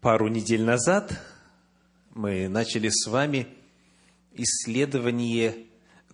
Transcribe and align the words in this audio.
Пару 0.00 0.28
недель 0.28 0.62
назад 0.62 1.20
мы 2.14 2.48
начали 2.48 2.88
с 2.88 3.08
вами 3.08 3.48
исследование 4.32 5.66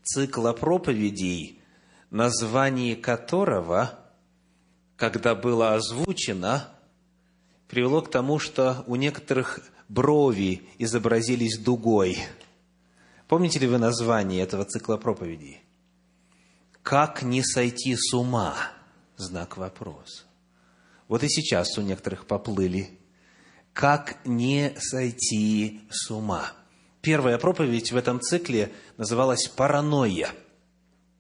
цикла 0.03 0.55
проповедей, 0.55 1.61
название 2.09 2.97
которого, 2.97 3.99
когда 4.97 5.35
было 5.35 5.75
озвучено, 5.75 6.67
привело 7.69 8.01
к 8.01 8.11
тому, 8.11 8.39
что 8.39 8.85
у 8.87 8.97
некоторых 8.97 9.61
брови 9.91 10.67
изобразились 10.79 11.59
дугой. 11.59 12.17
Помните 13.29 13.59
ли 13.59 13.67
вы 13.67 13.77
название 13.77 14.43
этого 14.43 14.65
цикла 14.65 14.97
проповедей? 14.97 15.63
«Как 16.83 17.23
не 17.23 17.43
сойти 17.43 17.97
с 17.97 18.15
ума?» 18.15 18.55
Знак 19.17 19.59
вопроса. 19.59 20.25
Вот 21.07 21.23
и 21.23 21.29
сейчас 21.29 21.77
у 21.77 21.83
некоторых 21.83 22.27
поплыли. 22.27 22.99
Как 23.75 24.25
не 24.25 24.73
сойти 24.79 25.81
с 25.91 26.09
ума? 26.11 26.53
Первая 27.03 27.39
проповедь 27.39 27.91
в 27.91 27.97
этом 27.97 28.21
цикле 28.21 28.73
называлась 28.97 29.49
«Паранойя». 29.49 30.31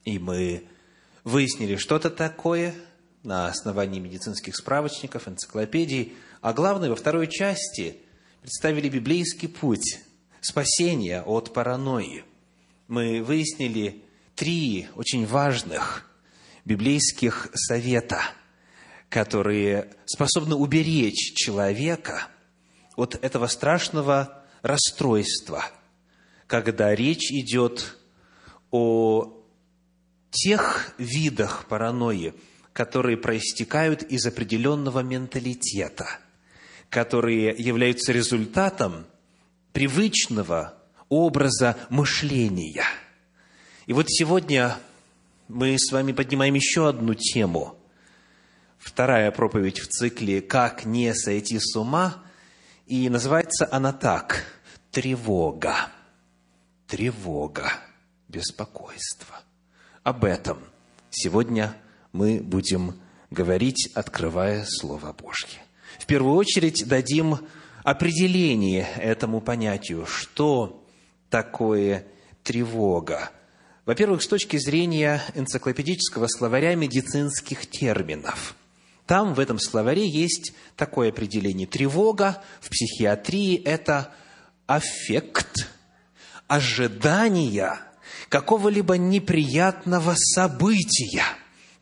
И 0.04 0.20
мы 0.20 0.64
выяснили, 1.24 1.74
что 1.76 1.96
это 1.96 2.10
такое 2.10 2.72
на 3.24 3.48
основании 3.48 3.98
медицинских 3.98 4.56
справочников, 4.56 5.26
энциклопедий. 5.26 6.14
А 6.40 6.52
главное, 6.52 6.90
во 6.90 6.96
второй 6.96 7.26
части 7.26 7.96
представили 8.40 8.88
библейский 8.88 9.48
путь 9.48 9.98
спасения 10.40 11.22
от 11.22 11.52
паранойи. 11.52 12.24
Мы 12.86 13.20
выяснили 13.20 14.04
три 14.36 14.86
очень 14.94 15.26
важных 15.26 16.08
библейских 16.64 17.48
совета– 17.52 18.20
которые 19.14 19.90
способны 20.06 20.56
уберечь 20.56 21.34
человека 21.36 22.26
от 22.96 23.16
этого 23.22 23.46
страшного 23.46 24.44
расстройства, 24.62 25.64
когда 26.46 26.94
речь 26.94 27.30
идет 27.30 27.98
о 28.70 29.44
тех 30.30 30.94
видах 30.98 31.66
паранойи, 31.68 32.34
которые 32.72 33.16
проистекают 33.16 34.02
из 34.02 34.26
определенного 34.26 35.00
менталитета, 35.00 36.08
которые 36.90 37.54
являются 37.56 38.12
результатом 38.12 39.06
привычного 39.72 40.74
образа 41.08 41.76
мышления. 41.90 42.84
И 43.86 43.92
вот 43.92 44.06
сегодня 44.08 44.76
мы 45.48 45.76
с 45.78 45.92
вами 45.92 46.12
поднимаем 46.12 46.54
еще 46.54 46.88
одну 46.88 47.14
тему– 47.14 47.78
вторая 48.78 49.30
проповедь 49.30 49.78
в 49.78 49.88
цикле 49.88 50.40
«Как 50.42 50.84
не 50.84 51.14
сойти 51.14 51.58
с 51.58 51.74
ума», 51.74 52.23
и 52.86 53.08
называется 53.08 53.68
она 53.70 53.92
так– 53.92 54.44
«Тревога». 54.90 55.90
Тревога, 56.86 57.72
беспокойство. 58.28 59.40
Об 60.02 60.24
этом 60.24 60.58
сегодня 61.10 61.76
мы 62.12 62.40
будем 62.40 63.00
говорить, 63.30 63.90
открывая 63.94 64.64
Слово 64.68 65.12
Божье. 65.12 65.60
В 65.98 66.06
первую 66.06 66.36
очередь 66.36 66.86
дадим 66.86 67.38
определение 67.82 68.86
этому 68.96 69.40
понятию, 69.40 70.06
что 70.06 70.86
такое 71.30 72.06
тревога. 72.44 73.30
Во-первых, 73.86 74.22
с 74.22 74.28
точки 74.28 74.58
зрения 74.58 75.22
энциклопедического 75.34 76.28
словаря 76.28 76.74
медицинских 76.76 77.68
терминов– 77.68 78.54
там, 79.06 79.34
в 79.34 79.40
этом 79.40 79.58
словаре, 79.58 80.08
есть 80.08 80.54
такое 80.76 81.10
определение. 81.10 81.66
Тревога 81.66 82.42
в 82.60 82.70
психиатрии– 82.70 83.62
это 83.64 84.12
аффект, 84.66 85.68
ожидания 86.46 87.78
какого-либо 88.30 88.96
неприятного 88.96 90.14
события. 90.16 91.24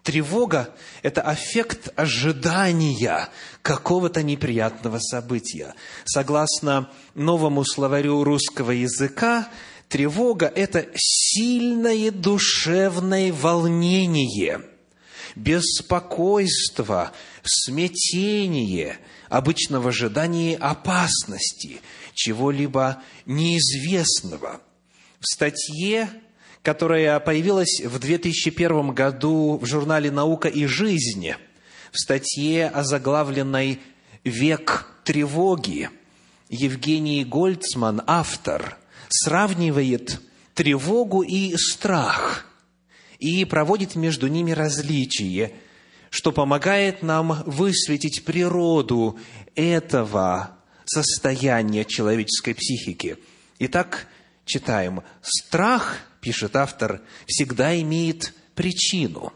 Тревога– 0.02 0.74
это 1.02 1.22
аффект 1.22 1.90
ожидания 1.94 3.28
какого-то 3.62 4.24
неприятного 4.24 4.98
события. 4.98 5.74
Согласно 6.04 6.90
новому 7.14 7.64
словарю 7.64 8.24
русского 8.24 8.72
языка, 8.72 9.48
тревога– 9.88 10.50
это 10.56 10.88
сильное 10.96 12.10
душевное 12.10 13.32
волнение– 13.32 14.62
беспокойство, 15.34 17.12
смятение, 17.42 18.98
обычно 19.28 19.80
в 19.80 19.88
ожидании 19.88 20.54
опасности, 20.54 21.80
чего-либо 22.14 23.02
неизвестного. 23.26 24.60
В 25.20 25.26
статье, 25.26 26.10
которая 26.62 27.18
появилась 27.20 27.80
в 27.80 27.98
2001 27.98 28.90
году 28.92 29.58
в 29.58 29.66
журнале 29.66 30.10
«Наука 30.10 30.48
и 30.48 30.66
жизнь», 30.66 31.32
в 31.90 31.98
статье, 31.98 32.68
озаглавленной 32.68 33.80
«Век 34.24 34.86
тревоги», 35.04 35.90
Евгений 36.48 37.24
Гольцман, 37.24 38.02
автор, 38.06 38.76
сравнивает 39.08 40.20
тревогу 40.54 41.22
и 41.22 41.56
страх– 41.56 42.46
и 43.22 43.44
проводит 43.44 43.94
между 43.94 44.26
ними 44.26 44.50
различие, 44.50 45.54
что 46.10 46.32
помогает 46.32 47.02
нам 47.02 47.44
высветить 47.46 48.24
природу 48.24 49.16
этого 49.54 50.58
состояния 50.84 51.84
человеческой 51.84 52.56
психики. 52.56 53.16
Итак, 53.60 54.08
читаем. 54.44 55.04
Страх, 55.20 55.98
пишет 56.20 56.56
автор, 56.56 57.02
всегда 57.28 57.80
имеет 57.80 58.34
причину. 58.56 59.32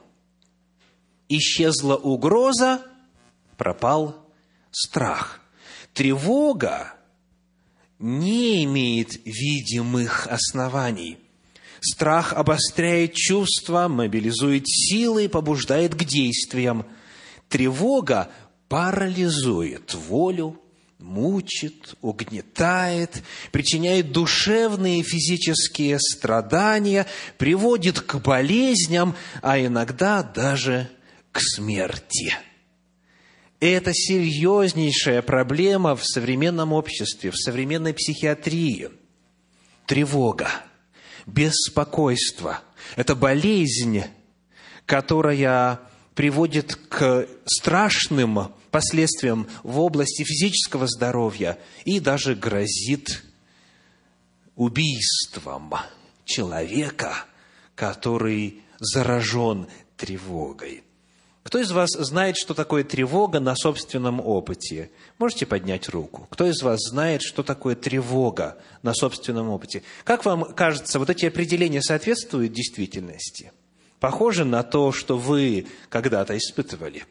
Исчезла 1.28 1.94
угроза, 1.94 2.82
пропал 3.56 4.28
страх. 4.72 5.41
Тревога 5.94 6.92
не 8.00 8.64
имеет 8.64 9.25
видимых 9.25 10.26
оснований– 10.26 11.19
Страх 11.92 12.32
обостряет 12.32 13.14
чувства, 13.14 13.86
мобилизует 13.86 14.66
силы 14.66 15.28
побуждает 15.28 15.94
к 15.94 16.02
действиям. 16.02 16.84
Тревога 17.48 18.28
парализует 18.69 19.94
волю, 19.94 20.60
мучит, 20.98 21.94
угнетает, 22.00 23.22
причиняет 23.52 24.10
душевные 24.10 25.00
и 25.00 25.04
физические 25.04 26.00
страдания, 26.00 27.06
приводит 27.38 28.00
к 28.00 28.16
болезням, 28.16 29.14
а 29.41 29.60
иногда 29.60 30.25
даже 30.25 30.91
к 31.30 31.41
смерти. 31.41 32.34
Это 33.60 33.94
серьезнейшая 33.94 35.22
проблема 35.22 35.94
в 35.94 36.04
современном 36.04 36.72
обществе, 36.72 37.30
в 37.30 37.36
современной 37.36 37.94
психиатрии. 37.94 38.91
Тревога– 39.86 40.50
беспокойство. 41.26 42.60
Это 42.94 43.14
болезнь, 43.14 44.04
которая 44.87 45.81
приводит 46.14 46.76
к 46.76 47.28
страшным 47.44 48.53
последствиям 48.70 49.47
в 49.62 49.78
области 49.81 50.22
физического 50.22 50.87
здоровья 50.87 51.59
и 51.84 52.00
даже 52.00 52.34
грозит 52.34 53.22
убийством 54.54 55.75
человека, 56.25 57.25
который 57.75 58.62
заражен 58.78 59.66
тревогой. 59.97 60.85
Кто 61.46 61.60
из 61.60 61.70
вас 61.70 61.90
знает, 61.92 62.36
что 62.36 62.54
такое 62.54 62.82
тревога 62.82 63.38
на 63.38 63.54
собственном 63.54 64.18
опыте? 64.18 64.90
Можете 65.16 65.46
поднять 65.46 65.88
руку. 65.88 66.26
Кто 66.28 66.44
из 66.44 66.60
вас 66.60 66.81
знает, 66.81 67.22
что 67.22 67.44
такое 67.44 67.76
тревога 67.76 68.58
на 68.82 68.93
собственном 68.93 69.50
опыте? 69.50 69.84
Как 70.02 70.25
вам 70.25 70.52
кажется, 70.54 70.98
вот 70.98 71.08
эти 71.08 71.25
определения 71.25 71.82
соответствуют 71.82 72.52
действительности? 72.52 73.52
Похоже 74.00 74.44
на 74.44 74.64
то, 74.64 74.90
что 74.90 75.16
вы 75.16 75.69
когда-то 75.88 76.37
испытывали. 76.37 77.04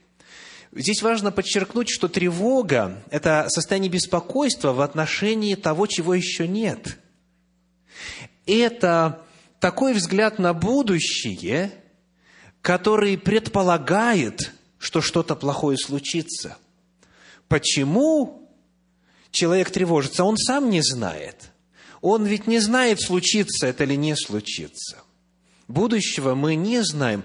Здесь 0.74 1.02
важно 1.02 1.32
подчеркнуть, 1.32 1.88
что 1.88 2.10
тревога– 2.10 3.02
это 3.12 3.46
состояние 3.48 3.90
беспокойства 3.90 4.74
в 4.74 4.82
отношении 4.82 5.56
того, 5.56 5.88
чего 5.88 6.14
еще 6.14 6.46
нет. 6.46 7.00
Это 8.46 9.22
такой 9.62 9.94
взгляд 9.94 10.40
на 10.40 10.54
будущее– 10.54 11.72
который 12.66 13.16
предполагает, 13.16 14.52
что 14.80 15.00
что-то 15.00 15.36
плохое 15.36 15.78
случится. 15.78 16.58
Почему 17.48 18.50
человек 19.30 19.70
тревожится? 19.70 20.24
Он 20.24 20.36
сам 20.36 20.72
не 20.72 20.82
знает. 20.82 21.52
Он 22.02 22.26
ведь 22.26 22.48
не 22.48 22.58
знает, 22.58 23.00
случится 23.00 23.68
это 23.68 23.84
или 23.84 23.94
не 23.94 24.16
случится. 24.16 24.98
Будущего 25.68 26.34
мы 26.34 26.56
не 26.56 26.82
знаем, 26.82 27.24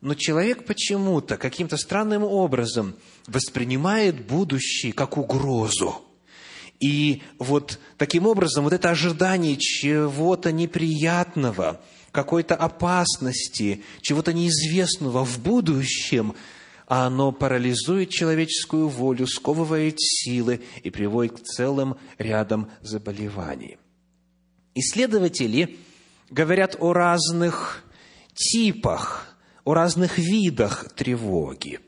но 0.00 0.16
человек 0.16 0.66
почему-то, 0.66 1.36
каким-то 1.36 1.76
странным 1.76 2.24
образом 2.24 2.96
воспринимает 3.28 4.26
будущее 4.26 4.92
как 4.92 5.16
угрозу. 5.16 6.02
И 6.80 7.22
вот 7.38 7.78
таким 7.96 8.26
образом 8.26 8.64
вот 8.64 8.72
это 8.72 8.90
ожидание 8.90 9.56
чего-то 9.56 10.50
неприятного, 10.50 11.80
какой-то 12.12 12.54
опасности, 12.54 13.82
чего-то 14.00 14.32
неизвестного 14.32 15.24
в 15.24 15.38
будущем, 15.40 16.34
оно 16.86 17.30
парализует 17.30 18.10
человеческую 18.10 18.88
волю, 18.88 19.26
сковывает 19.26 19.94
силы 19.98 20.60
и 20.82 20.90
приводит 20.90 21.40
к 21.40 21.44
целым 21.44 21.96
рядам 22.18 22.68
заболеваний. 22.80 23.78
Исследователи 24.74 25.78
говорят 26.30 26.76
о 26.80 26.92
разных 26.92 27.84
типах, 28.34 29.36
о 29.64 29.74
разных 29.74 30.18
видах 30.18 30.92
тревоги. 30.94 31.80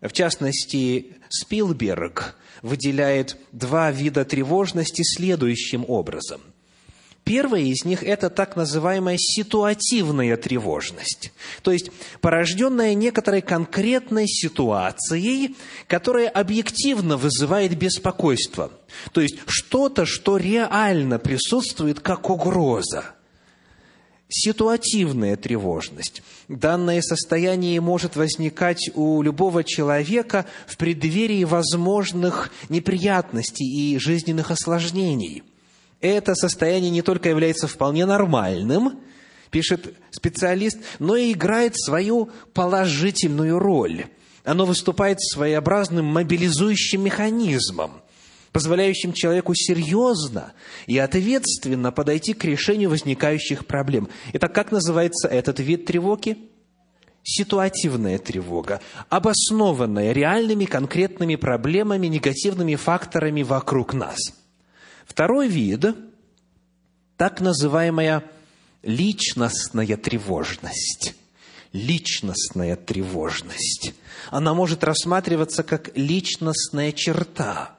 В 0.00 0.12
частности, 0.12 1.16
Спилберг 1.28 2.36
выделяет 2.62 3.38
два 3.52 3.90
вида 3.90 4.24
тревожности 4.24 5.02
следующим 5.02 5.84
образом. 5.88 6.40
Первое 7.26 7.62
из 7.62 7.84
них– 7.84 8.02
это 8.04 8.30
так 8.30 8.54
называемая 8.54 9.16
ситуативная 9.18 10.36
тревожность, 10.36 11.32
то 11.62 11.72
есть 11.72 11.90
порожденная 12.20 12.94
некоторой 12.94 13.42
конкретной 13.42 14.28
ситуацией, 14.28 15.56
которая 15.88 16.28
объективно 16.28 17.16
вызывает 17.16 17.76
беспокойство. 17.76 18.70
То 19.10 19.20
есть 19.20 19.38
что-то, 19.48 20.06
что 20.06 20.36
реально 20.36 21.18
присутствует 21.18 21.98
как 21.98 22.30
угроза– 22.30 23.04
ситуативная 24.28 25.36
тревожность. 25.36 26.22
Данное 26.46 27.02
состояние 27.02 27.80
может 27.80 28.14
возникать 28.14 28.88
у 28.94 29.20
любого 29.22 29.64
человека 29.64 30.46
в 30.68 30.76
преддверии 30.76 31.42
возможных 31.42 32.52
неприятностей 32.68 33.64
и 33.64 33.98
жизненных 33.98 34.52
осложнений. 34.52 35.42
Это 36.00 36.34
состояние 36.34 36.90
не 36.90 37.02
только 37.02 37.28
является 37.28 37.68
вполне 37.68 38.06
нормальным, 38.06 39.00
пишет 39.50 39.94
специалист, 40.10 40.78
но 40.98 41.16
и 41.16 41.32
играет 41.32 41.76
свою 41.76 42.30
положительную 42.52 43.58
роль. 43.58 44.06
Оно 44.44 44.64
выступает 44.64 45.20
своеобразным 45.20 46.04
мобилизующим 46.06 47.02
механизмом– 47.02 48.02
позволяющим 48.56 49.12
человеку 49.12 49.52
серьезно 49.54 50.54
и 50.86 50.96
ответственно 50.96 51.92
подойти 51.92 52.32
к 52.32 52.42
решению 52.42 52.88
возникающих 52.88 53.66
проблем. 53.66 54.08
Итак, 54.32 54.54
как 54.54 54.72
называется 54.72 55.28
этот 55.28 55.60
вид 55.60 55.84
тревоги? 55.84 56.38
Ситуативная 57.22 58.16
тревога, 58.16 58.80
обоснованная 59.10 60.12
реальными 60.12 60.64
конкретными 60.64 61.36
проблемами, 61.36 62.06
негативными 62.06 62.76
факторами 62.76 63.42
вокруг 63.42 63.92
нас. 63.92 64.16
Второй 65.06 65.48
вид– 65.48 65.86
так 67.16 67.40
называемая 67.40 68.24
личностная 68.82 69.96
тревожность 69.96 71.14
личностная 71.72 72.76
тревожность. 72.76 73.94
Она 74.30 74.54
может 74.54 74.82
рассматриваться 74.82 75.62
как 75.62 75.96
личностная 75.96 76.92
черта 76.92 77.72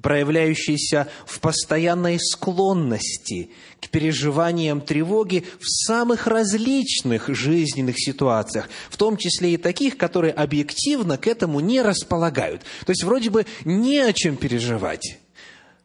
проявляющийся 0.00 1.06
в 1.26 1.38
постоянной 1.38 2.18
склонности 2.18 3.50
к 3.80 3.88
переживаниям 3.88 4.80
тревоги 4.80 5.44
в 5.60 5.86
самых 5.86 6.26
различных 6.26 7.28
жизненных 7.28 7.94
ситуациях, 8.00 8.68
в 8.90 8.96
том 8.96 9.16
числе 9.16 9.54
и 9.54 9.56
таких, 9.56 9.96
которые 9.96 10.32
объективно 10.32 11.18
к 11.18 11.28
этому 11.28 11.60
не 11.60 11.80
располагают. 11.82 12.62
То 12.84 12.90
есть 12.90 13.04
вроде 13.04 13.30
бы 13.30 13.46
не 13.64 14.00
о 14.00 14.12
чем 14.12 14.36
переживать, 14.36 15.18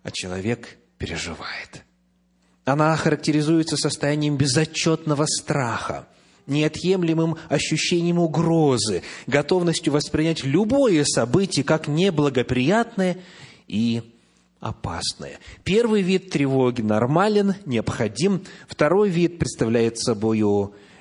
а 0.01 0.09
человек 0.09 0.76
переживает. 0.97 1.83
Она 2.65 2.95
характеризуется 2.97 3.77
состоянием 3.77 4.35
безотчетного 4.35 5.25
страха, 5.25 6.07
неотъемлемым 6.47 7.37
ощущением 7.49 8.19
угрозы, 8.19 9.03
готовностью 9.25 9.93
воспринять 9.93 10.43
любое 10.43 11.03
событие 11.05 11.63
как 11.63 11.87
неблагоприятное 11.87 13.17
и 13.67 14.01
опасное. 14.59 15.39
Первый 15.63 16.01
вид 16.01 16.29
тревоги 16.29 16.81
нормален, 16.81 17.55
необходим. 17.65 18.43
Второй 18.67 19.09
вид 19.09 19.39
представляет 19.39 19.99
собой 19.99 20.41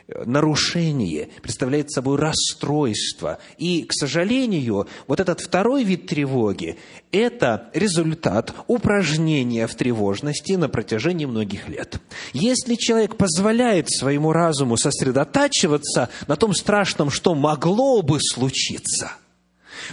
нарушение, 0.08 1.28
представляет 1.42 1.90
собой 1.90 2.18
расстройство. 2.18 3.38
И, 3.58 3.82
к 3.82 3.92
сожалению, 3.92 4.86
вот 5.06 5.20
этот 5.20 5.40
второй 5.40 5.84
вид 5.84 6.06
тревоги– 6.06 6.78
это 7.12 7.70
результат 7.74 8.54
упражнения 8.66 9.66
в 9.66 9.74
тревожности 9.74 10.52
на 10.52 10.68
протяжении 10.68 11.26
многих 11.26 11.68
лет. 11.68 12.00
Если 12.32 12.76
человек 12.76 13.16
позволяет 13.16 13.90
своему 13.90 14.32
разуму 14.32 14.76
сосредотачиваться 14.76 16.08
на 16.28 16.36
том 16.36 16.54
страшном, 16.54 17.10
что 17.10 17.34
могло 17.34 18.02
бы 18.02 18.18
случиться– 18.20 19.12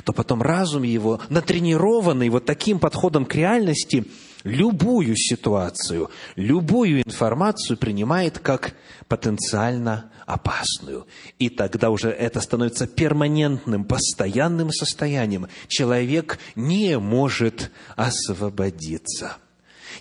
то 0.04 0.13
потом 0.13 0.42
разум 0.42 0.83
его, 0.83 1.21
натренированный 1.30 2.30
вот 2.30 2.45
таким 2.45 2.80
подходом 2.80 3.25
к 3.25 3.36
реальности, 3.36 4.06
любую 4.44 5.16
ситуацию, 5.16 6.10
любую 6.36 7.04
информацию 7.04 7.78
принимает 7.78 8.40
как 8.40 8.75
потенциально 9.07 10.12
опасную. 10.25 11.07
И 11.40 11.50
тогда 11.50 11.90
уже 11.90 12.10
это 12.10 12.40
становится 12.42 12.88
перманентным, 12.88 13.84
постоянным 13.86 14.72
состоянием. 14.72 15.48
Человек 15.68 16.40
не 16.56 16.98
может 17.00 17.72
освободиться. 17.95 19.38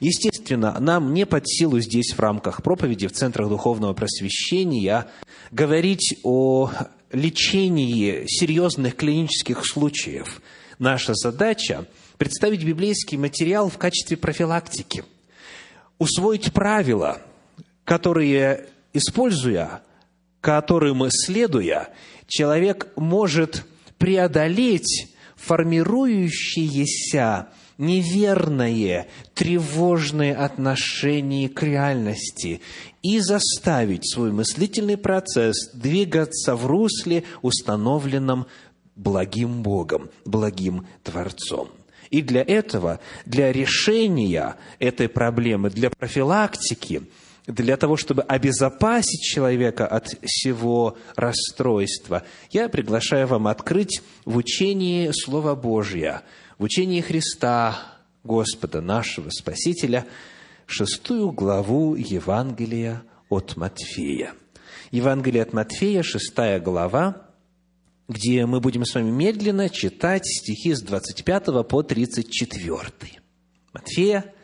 Естественно, 0.00 0.76
нам 0.80 1.12
не 1.12 1.26
под 1.26 1.46
силу 1.46 1.78
здесь 1.80 2.12
в 2.14 2.20
рамках 2.20 2.62
проповеди 2.62 3.08
в 3.08 3.12
центрах 3.12 3.48
духовного 3.48 3.92
просвещения 3.92 5.06
говорить 5.50 6.18
о 6.22 6.70
лечении 7.12 8.24
серьезных 8.26 8.96
клинических 8.96 9.66
случаев. 9.66 10.40
Наша 10.78 11.14
задача– 11.14 11.86
представить 12.22 12.62
библейский 12.62 13.18
материал 13.18 13.68
в 13.68 13.78
качестве 13.78 14.16
профилактики, 14.16 15.02
усвоить 15.98 16.52
правила, 16.52 17.20
которые, 17.82 18.68
используя, 18.92 19.82
которым 20.40 21.02
следуя, 21.10 21.88
человек 22.28 22.92
может 22.94 23.64
преодолеть 23.98 25.12
формирующиеся 25.34 27.48
неверное, 27.76 29.08
тревожное 29.34 30.44
отношение 30.44 31.48
к 31.48 31.60
реальности 31.64 32.60
и 33.02 33.18
заставить 33.18 34.08
свой 34.08 34.30
мыслительный 34.30 34.96
процесс 34.96 35.72
двигаться 35.72 36.54
в 36.54 36.66
русле, 36.66 37.24
установленном 37.42 38.46
благим 38.94 39.64
Богом, 39.64 40.08
благим 40.24 40.86
Творцом. 41.02 41.68
И 42.12 42.22
для 42.22 42.42
этого, 42.42 43.00
для 43.26 43.50
решения 43.50 44.54
этой 44.78 45.08
проблемы, 45.08 45.70
для 45.70 45.90
профилактики, 45.90 47.02
для 47.48 47.76
того, 47.76 47.96
чтобы 47.96 48.22
обезопасить 48.22 49.22
человека 49.22 49.88
от 49.88 50.14
всего 50.22 50.96
расстройства, 51.16 52.22
я 52.50 52.68
приглашаю 52.68 53.26
вам 53.26 53.48
открыть 53.48 54.02
в 54.24 54.36
учении 54.36 55.10
Слова 55.10 55.56
Божье– 55.56 56.20
в 56.62 56.64
учении 56.64 57.00
Христа, 57.00 57.76
Господа 58.22 58.80
нашего 58.80 59.30
Спасителя, 59.30 60.06
шестую 60.66 61.32
главу 61.32 61.96
Евангелия 61.96 63.02
от 63.28 63.56
Матфея. 63.56 64.34
Евангелие 64.92 65.42
от 65.42 65.52
Матфея, 65.52 66.04
шестая 66.04 66.60
глава, 66.60 67.26
где 68.08 68.46
мы 68.46 68.60
будем 68.60 68.84
с 68.84 68.94
вами 68.94 69.10
медленно 69.10 69.68
читать 69.68 70.26
стихи 70.26 70.74
с 70.74 70.82
25 70.82 71.66
по 71.68 71.82
34. 71.82 72.90
Матфея, 73.72 74.34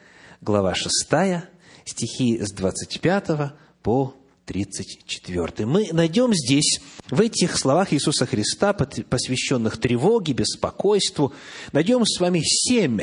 глава 0.40 0.74
6, 0.74 0.90
стихи 1.84 2.38
с 2.40 2.52
25 2.52 3.52
по 3.82 4.14
34. 4.46 5.66
Мы 5.66 5.88
найдем 5.92 6.32
здесь, 6.32 6.80
в 7.10 7.20
этих 7.20 7.58
словах 7.58 7.92
Иисуса 7.92 8.26
Христа, 8.26 8.72
посвященных 8.72 9.78
тревоге, 9.78 10.32
беспокойству, 10.32 11.34
найдем 11.72 12.06
с 12.06 12.18
вами 12.20 12.40
семь 12.42 13.00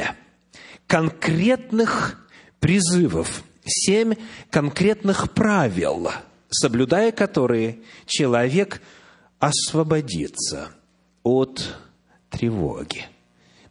конкретных 0.88 2.26
призывов, 2.60 3.44
семь 3.66 4.16
конкретных 4.50 5.32
правил, 5.34 6.12
соблюдая 6.50 7.12
которые 7.12 7.80
человек 8.06 8.82
освободится 9.39 10.70
от 11.24 11.75
тревоги. 12.30 13.06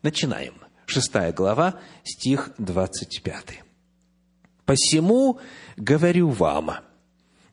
Начинаем. 0.02 0.54
Шестая 0.86 1.32
глава, 1.32 1.80
стих 2.04 2.50
25. 2.58 3.62
«Посему 4.66 5.40
говорю 5.76 6.28
вам, 6.28 6.72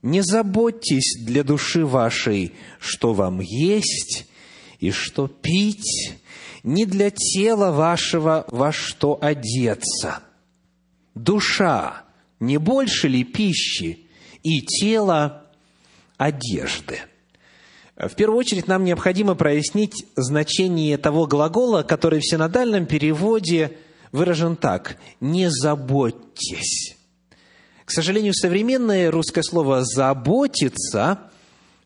не 0.02 0.22
заботьтесь 0.22 1.18
для 1.20 1.44
души 1.44 1.86
вашей, 1.86 2.54
что 2.80 3.14
вам 3.14 3.40
есть 3.40 4.28
и 4.80 4.92
что 4.92 5.28
пить, 5.28 6.16
не 6.64 6.86
для 6.86 7.10
тела 7.10 7.72
вашего 7.72 8.46
во 8.50 8.72
что 8.72 9.18
одеться. 9.22 10.24
душа 11.14 12.04
не 12.40 12.58
больше 12.58 13.08
ли 13.08 13.24
пищи 13.24 14.08
и 14.44 14.62
тело 14.62 15.46
одежды? 16.18 17.00
В 18.02 18.16
первую 18.16 18.40
очередь 18.40 18.68
нам 18.68 18.84
необходимо 18.84 19.36
прояснить 19.36 20.08
значение 20.16 20.98
того 20.98 21.28
глагола, 21.28 21.84
который 21.84 22.20
в 22.20 22.26
синодальном 22.26 22.88
переводе 22.88 23.78
выражен 24.12 24.56
так 24.56 24.98
«не 25.20 25.52
заботьтесь». 25.52 26.98
К 27.86 27.92
сожалению, 27.92 28.34
современное 28.34 29.12
русское 29.12 29.44
слово 29.44 29.84
«заботиться» 29.84 31.20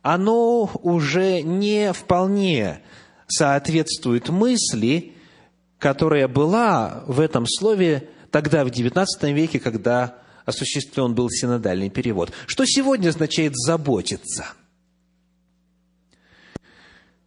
оно 0.03 0.69
уже 0.83 1.41
не 1.41 1.91
вполне 1.91 2.81
соответствует 3.27 4.29
мысли, 4.29 5.15
которая 5.79 6.27
была 6.27 7.03
в 7.07 7.19
этом 7.19 7.45
слове 7.47 8.07
тогда, 8.31 8.63
в 8.63 8.67
XIX 8.67 9.05
веке, 9.33 9.59
когда 9.59 10.15
осуществлен 10.45 11.13
был 11.13 11.29
синодальный 11.29 11.89
перевод. 11.89 12.31
Что 12.45 12.65
сегодня 12.65 13.09
означает 13.09 13.53
«заботиться»? 13.55 14.53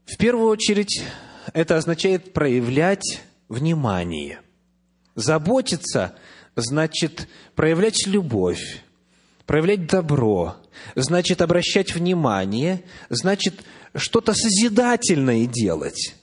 В 0.09 0.17
первую 0.17 0.49
очередь, 0.49 1.03
это 1.53 1.77
означает 1.77 2.33
проявлять 2.33 3.21
внимание. 3.51 4.41
Заботиться 5.15 6.15
значит 6.57 7.29
проявлять 7.55 8.07
любовь, 8.07 8.83
проявлять 9.45 9.87
добро, 9.87 10.57
значит 10.95 11.43
обращать 11.43 11.95
внимание, 11.95 12.85
значит 13.11 13.63
что-то 13.95 14.33
созидательное 14.33 15.45
делать. 15.45 16.15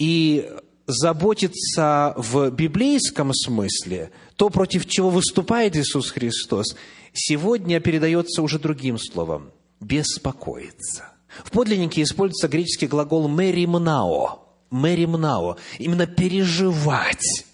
И 0.00 0.50
заботиться 0.86 2.14
в 2.16 2.50
библейском 2.50 3.32
смысле, 3.32 4.10
то, 4.34 4.50
против 4.50 4.88
чего 4.88 5.10
выступает 5.10 5.76
Иисус 5.76 6.10
Христос, 6.10 6.74
сегодня 7.12 7.78
передается 7.78 8.42
уже 8.42 8.58
другим 8.58 8.98
словом– 8.98 9.52
беспокоиться. 9.80 11.19
В 11.44 11.50
подлиннике 11.50 12.02
используется 12.02 12.48
греческий 12.48 12.86
глагол 12.86 13.28
«меримнао», 13.28 14.40
«меримнао», 14.70 15.56
именно 15.78 16.06
переживать, 16.06 17.44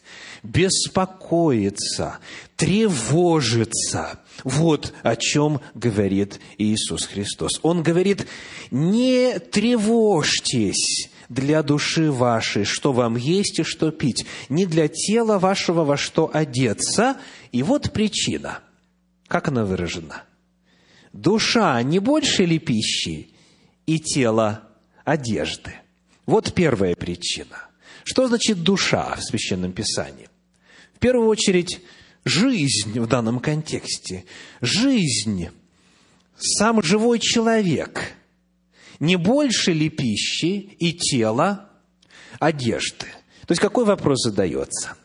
беспокоиться, 0.42 2.18
тревожиться. 2.56 4.20
Вот 4.44 4.94
о 5.02 5.16
чем 5.16 5.60
говорит 5.74 6.40
Иисус 6.58 7.06
Христос. 7.06 7.60
Он 7.62 7.82
говорит, 7.82 8.26
не 8.70 9.38
тревожьтесь 9.38 11.10
для 11.28 11.62
души 11.62 12.10
вашей, 12.10 12.64
что 12.64 12.92
вам 12.92 13.16
есть 13.16 13.58
и 13.58 13.62
что 13.62 13.90
пить, 13.90 14.24
не 14.48 14.64
для 14.66 14.88
тела 14.88 15.38
вашего 15.38 15.84
во 15.84 15.96
что 15.96 16.30
одеться. 16.32 17.16
И 17.52 17.62
вот 17.62 17.92
причина. 17.92 18.60
Как 19.26 19.48
она 19.48 19.64
выражена? 19.64 20.22
Душа 21.12 21.82
не 21.82 21.98
больше 21.98 22.44
ли 22.44 22.58
пищи 22.58 23.30
и 23.86 23.98
тело 23.98 24.68
одежды? 25.04 25.72
Вот 26.26 26.52
первая 26.52 26.94
причина. 26.94 27.68
Что 28.04 28.28
значит 28.28 28.62
душа 28.62 29.16
в 29.16 29.22
Священном 29.22 29.72
Писании? 29.72 30.28
В 30.94 30.98
первую 30.98 31.28
очередь, 31.28 31.80
жизнь 32.24 32.98
в 32.98 33.06
данном 33.06 33.40
контексте. 33.40 34.24
Жизнь, 34.60 35.48
сам 36.36 36.82
живой 36.82 37.18
человек. 37.18 38.14
Не 38.98 39.16
больше 39.16 39.72
ли 39.72 39.88
пищи 39.88 40.56
и 40.78 40.92
тела 40.92 41.70
одежды? 42.38 43.06
То 43.46 43.52
есть, 43.52 43.60
какой 43.60 43.84
вопрос 43.84 44.22
задается? 44.22 44.96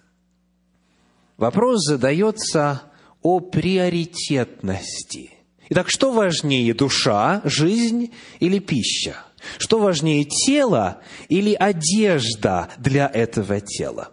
Вопрос 1.37 1.85
задается 1.85 2.83
о 3.21 3.39
приоритетности. 3.39 5.30
Итак, 5.73 5.89
что 5.89 6.11
важнее, 6.11 6.73
душа, 6.73 7.41
жизнь 7.45 8.11
или 8.41 8.59
пища? 8.59 9.15
Что 9.57 9.79
важнее, 9.79 10.25
тело 10.25 11.01
или 11.29 11.53
одежда 11.53 12.69
для 12.77 13.07
этого 13.07 13.61
тела? 13.61 14.11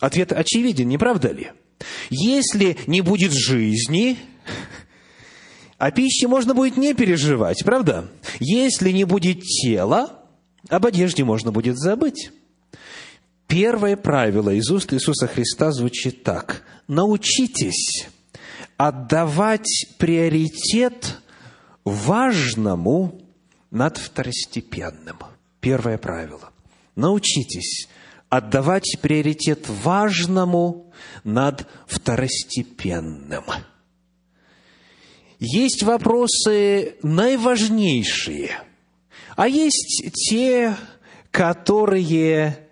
Ответ 0.00 0.32
очевиден, 0.32 0.88
не 0.88 0.98
правда 0.98 1.30
ли? 1.30 1.52
Если 2.10 2.76
не 2.88 3.00
будет 3.00 3.30
жизни, 3.30 4.18
о 5.78 5.92
пище 5.92 6.26
можно 6.26 6.52
будет 6.52 6.76
не 6.76 6.94
переживать, 6.94 7.62
правда? 7.64 8.08
Если 8.40 8.90
не 8.90 9.04
будет 9.04 9.40
тела, 9.40 10.18
об 10.68 10.84
одежде 10.84 11.22
можно 11.22 11.52
будет 11.52 11.78
забыть. 11.78 12.32
Первое 13.46 13.96
правило 13.96 14.50
из 14.50 14.68
уст 14.68 14.92
Иисуса 14.94 15.28
Христа 15.28 15.70
звучит 15.70 16.24
так. 16.24 16.64
Научитесь 16.88 18.08
отдавать 18.76 19.86
приоритет 19.98 21.20
важному 21.84 23.20
над 23.70 23.98
второстепенным. 23.98 25.18
Первое 25.60 25.98
правило. 25.98 26.50
Научитесь 26.96 27.88
отдавать 28.28 28.96
приоритет 29.00 29.68
важному 29.68 30.92
над 31.24 31.68
второстепенным. 31.86 33.44
Есть 35.38 35.82
вопросы 35.82 36.96
наиважнейшие, 37.02 38.50
а 39.36 39.48
есть 39.48 40.12
те, 40.28 40.76
которые 41.30 42.68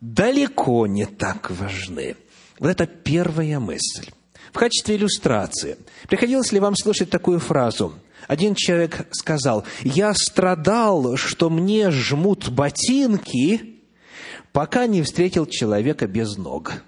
далеко 0.00 0.86
не 0.86 1.06
так 1.06 1.50
важны. 1.50 2.16
Вот 2.58 2.68
это 2.68 2.86
первая 2.86 3.58
мысль. 3.58 4.10
В 4.52 4.58
качестве 4.58 4.96
иллюстрации, 4.96 5.78
приходилось 6.08 6.52
ли 6.52 6.60
вам 6.60 6.74
слышать 6.76 7.10
такую 7.10 7.38
фразу? 7.38 7.94
Один 8.26 8.54
человек 8.54 9.06
сказал, 9.12 9.64
я 9.82 10.12
страдал, 10.14 11.16
что 11.16 11.50
мне 11.50 11.90
жмут 11.90 12.48
ботинки, 12.50 13.80
пока 14.52 14.86
не 14.86 15.02
встретил 15.02 15.46
человека 15.46 16.06
без 16.06 16.36
ног. 16.36 16.82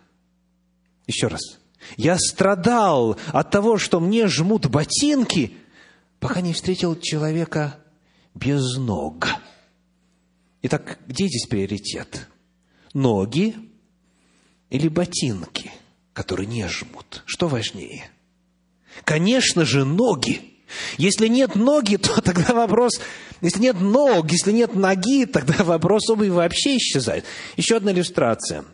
Еще 1.07 1.29
раз. 1.29 1.59
Я 1.97 2.17
страдал 2.19 3.17
от 3.33 3.51
того, 3.51 3.77
что 3.77 4.01
мне 4.01 4.29
жмут 4.29 4.67
ботинки, 4.67 5.57
пока 6.21 6.41
не 6.41 6.53
встретил 6.53 6.99
человека 6.99 7.79
без 8.35 8.77
ног. 8.77 9.27
Итак, 10.63 10.99
где 11.07 11.27
здесь 11.27 11.47
приоритет? 11.47 12.29
Ноги 12.95 13.57
или 14.71 14.89
ботинки, 14.89 15.73
которые 16.13 16.47
не 16.47 16.67
жмут? 16.69 17.23
Что 17.27 17.49
важнее? 17.49 18.11
Конечно 19.05 19.65
же, 19.65 19.85
ноги. 19.85 20.53
Если 20.97 21.29
нет 21.29 21.55
ноги, 21.55 21.97
то 21.97 22.21
тогда 22.23 22.55
вопрос, 22.55 23.01
если 23.41 23.61
нет 23.61 23.81
ног, 23.81 24.31
если 24.31 24.53
нет 24.53 24.75
ноги, 24.75 25.27
тогда 25.27 25.65
вопрос 25.65 26.09
обуви 26.11 26.31
вообще 26.31 26.77
исчезает. 26.77 27.25
Еще 27.57 27.77
одна 27.77 27.93
иллюстрация. 27.93 28.65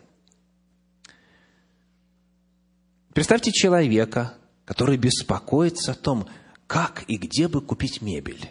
Представьте 3.13 3.51
человека, 3.51 4.35
который 4.65 4.97
беспокоится 4.97 5.91
о 5.91 5.95
том, 5.95 6.27
как 6.67 7.03
и 7.07 7.17
где 7.17 7.47
бы 7.47 7.61
купить 7.61 8.01
мебель. 8.01 8.49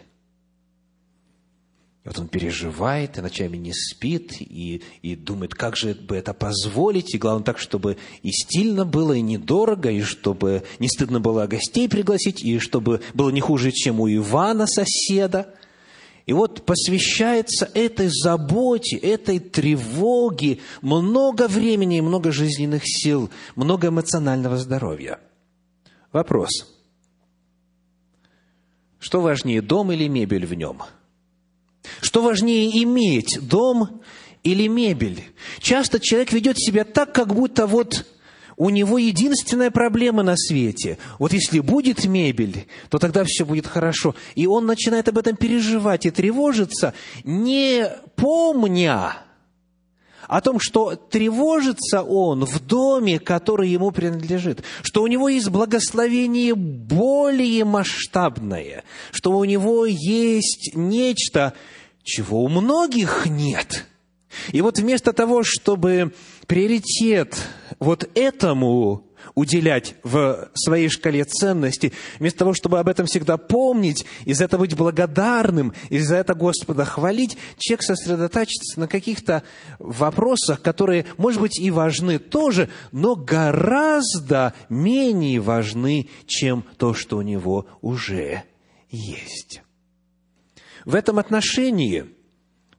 Вот 2.09 2.17
он 2.17 2.27
переживает, 2.27 3.19
и 3.19 3.21
ночами 3.21 3.55
не 3.55 3.71
спит, 3.71 4.41
и, 4.41 4.81
и 5.03 5.15
думает, 5.15 5.53
как 5.53 5.77
же 5.77 5.93
бы 5.93 6.15
это 6.15 6.33
позволить, 6.33 7.13
и 7.13 7.19
главное 7.19 7.43
так, 7.43 7.59
чтобы 7.59 7.97
и 8.23 8.31
стильно 8.31 8.83
было, 8.83 9.13
и 9.13 9.21
недорого, 9.21 9.91
и 9.91 10.01
чтобы 10.01 10.63
не 10.79 10.87
стыдно 10.87 11.19
было 11.19 11.45
гостей 11.45 11.87
пригласить, 11.87 12.43
и 12.43 12.57
чтобы 12.57 13.01
было 13.13 13.29
не 13.29 13.41
хуже, 13.41 13.71
чем 13.71 13.99
у 13.99 14.09
Ивана, 14.09 14.65
соседа. 14.65 15.53
И 16.25 16.33
вот 16.33 16.65
посвящается 16.65 17.69
этой 17.75 18.07
заботе, 18.07 18.97
этой 18.97 19.37
тревоге 19.37 20.61
много 20.81 21.47
времени 21.47 21.99
и 21.99 22.01
много 22.01 22.31
жизненных 22.31 22.81
сил, 22.85 23.29
много 23.55 23.89
эмоционального 23.89 24.57
здоровья. 24.57 25.19
Вопрос. 26.11 26.49
Что 28.97 29.21
важнее, 29.21 29.61
дом 29.61 29.91
или 29.91 30.07
мебель 30.07 30.47
в 30.47 30.55
нем– 30.55 30.81
что 32.01 32.21
важнее 32.21 32.83
иметь, 32.83 33.39
дом 33.41 34.01
или 34.43 34.67
мебель? 34.67 35.23
Часто 35.59 35.99
человек 35.99 36.31
ведет 36.31 36.57
себя 36.59 36.83
так, 36.83 37.13
как 37.13 37.33
будто 37.33 37.67
вот 37.67 38.05
у 38.57 38.69
него 38.69 38.97
единственная 38.97 39.71
проблема 39.71 40.21
на 40.21 40.35
свете. 40.35 40.97
Вот 41.17 41.31
если 41.31 41.59
будет 41.61 42.05
мебель, 42.05 42.67
то 42.89 42.99
тогда 42.99 43.23
все 43.23 43.45
будет 43.45 43.65
хорошо. 43.65 44.15
И 44.35 44.47
он 44.47 44.65
начинает 44.65 45.07
об 45.07 45.17
этом 45.17 45.37
переживать 45.37 46.05
и 46.05 46.11
тревожиться, 46.11 46.93
не 47.23 47.89
помня 48.17 49.15
о 50.29 50.41
том, 50.41 50.59
что 50.59 50.95
тревожится 50.95 52.03
он 52.03 52.45
в 52.45 52.59
доме, 52.59 53.19
который 53.19 53.69
ему 53.69 53.89
принадлежит, 53.89 54.63
что 54.83 55.01
у 55.01 55.07
него 55.07 55.27
есть 55.27 55.49
благословение 55.49 56.53
более 56.53 57.65
масштабное, 57.65 58.83
что 59.11 59.31
у 59.31 59.43
него 59.43 59.87
есть 59.87 60.71
нечто, 60.75 61.53
чего 62.03 62.43
у 62.43 62.47
многих 62.47 63.25
нет. 63.25 63.87
И 64.51 64.61
вот 64.61 64.77
вместо 64.77 65.13
того, 65.13 65.41
чтобы 65.43 66.13
приоритет 66.45 67.35
вот 67.79 68.07
этому 68.13 69.08
уделять 69.35 69.95
в 70.03 70.49
своей 70.53 70.89
шкале 70.89 71.23
ценностей, 71.23 71.93
вместо 72.19 72.39
того, 72.39 72.53
чтобы 72.53 72.79
об 72.79 72.87
этом 72.87 73.05
всегда 73.05 73.37
помнить, 73.37 74.05
и 74.25 74.33
за 74.33 74.45
это 74.45 74.57
быть 74.57 74.75
благодарным, 74.75 75.73
и 75.89 75.99
за 75.99 76.17
это 76.17 76.33
Господа 76.33 76.85
хвалить, 76.85 77.37
человек 77.57 77.83
сосредотачивается 77.83 78.79
на 78.79 78.87
каких-то 78.87 79.43
вопросах, 79.79 80.61
которые, 80.61 81.05
может 81.17 81.41
быть, 81.41 81.59
и 81.59 81.71
важны 81.71 82.19
тоже, 82.19 82.69
но 82.91 83.15
гораздо 83.15 84.53
менее 84.69 85.39
важны, 85.39 86.09
чем 86.25 86.63
то, 86.77 86.93
что 86.93 87.17
у 87.17 87.21
него 87.21 87.67
уже 87.81 88.43
есть. 88.89 89.61
В 90.85 90.95
этом 90.95 91.19
отношении– 91.19 92.05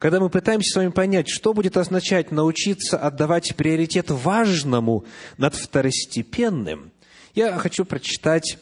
когда 0.01 0.19
мы 0.19 0.31
пытаемся 0.31 0.73
с 0.73 0.77
вами 0.77 0.89
понять, 0.89 1.29
что 1.29 1.53
будет 1.53 1.77
означать 1.77 2.33
научиться 2.33 2.97
отдавать 2.97 3.55
приоритет 3.55 4.11
важному 4.11 5.05
над 5.37 5.55
второстепенным, 5.55 6.91
я 7.35 7.59
хочу 7.59 7.85
прочитать 7.85 8.57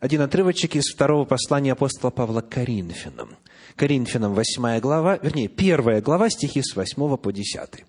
один 0.00 0.20
отрывочек 0.20 0.74
из 0.74 0.92
второго 0.92 1.24
послания 1.24 1.72
апостола 1.72 2.10
Павла 2.10 2.40
к 2.40 2.48
Коринфянам. 2.48 3.36
Коринфянам 3.76 4.34
8 4.34 4.80
глава, 4.80 5.16
вернее, 5.22 5.46
первая 5.46 6.02
глава, 6.02 6.28
стихи 6.28 6.60
с 6.60 6.74
8 6.74 7.16
по 7.16 7.32
10. 7.32 7.84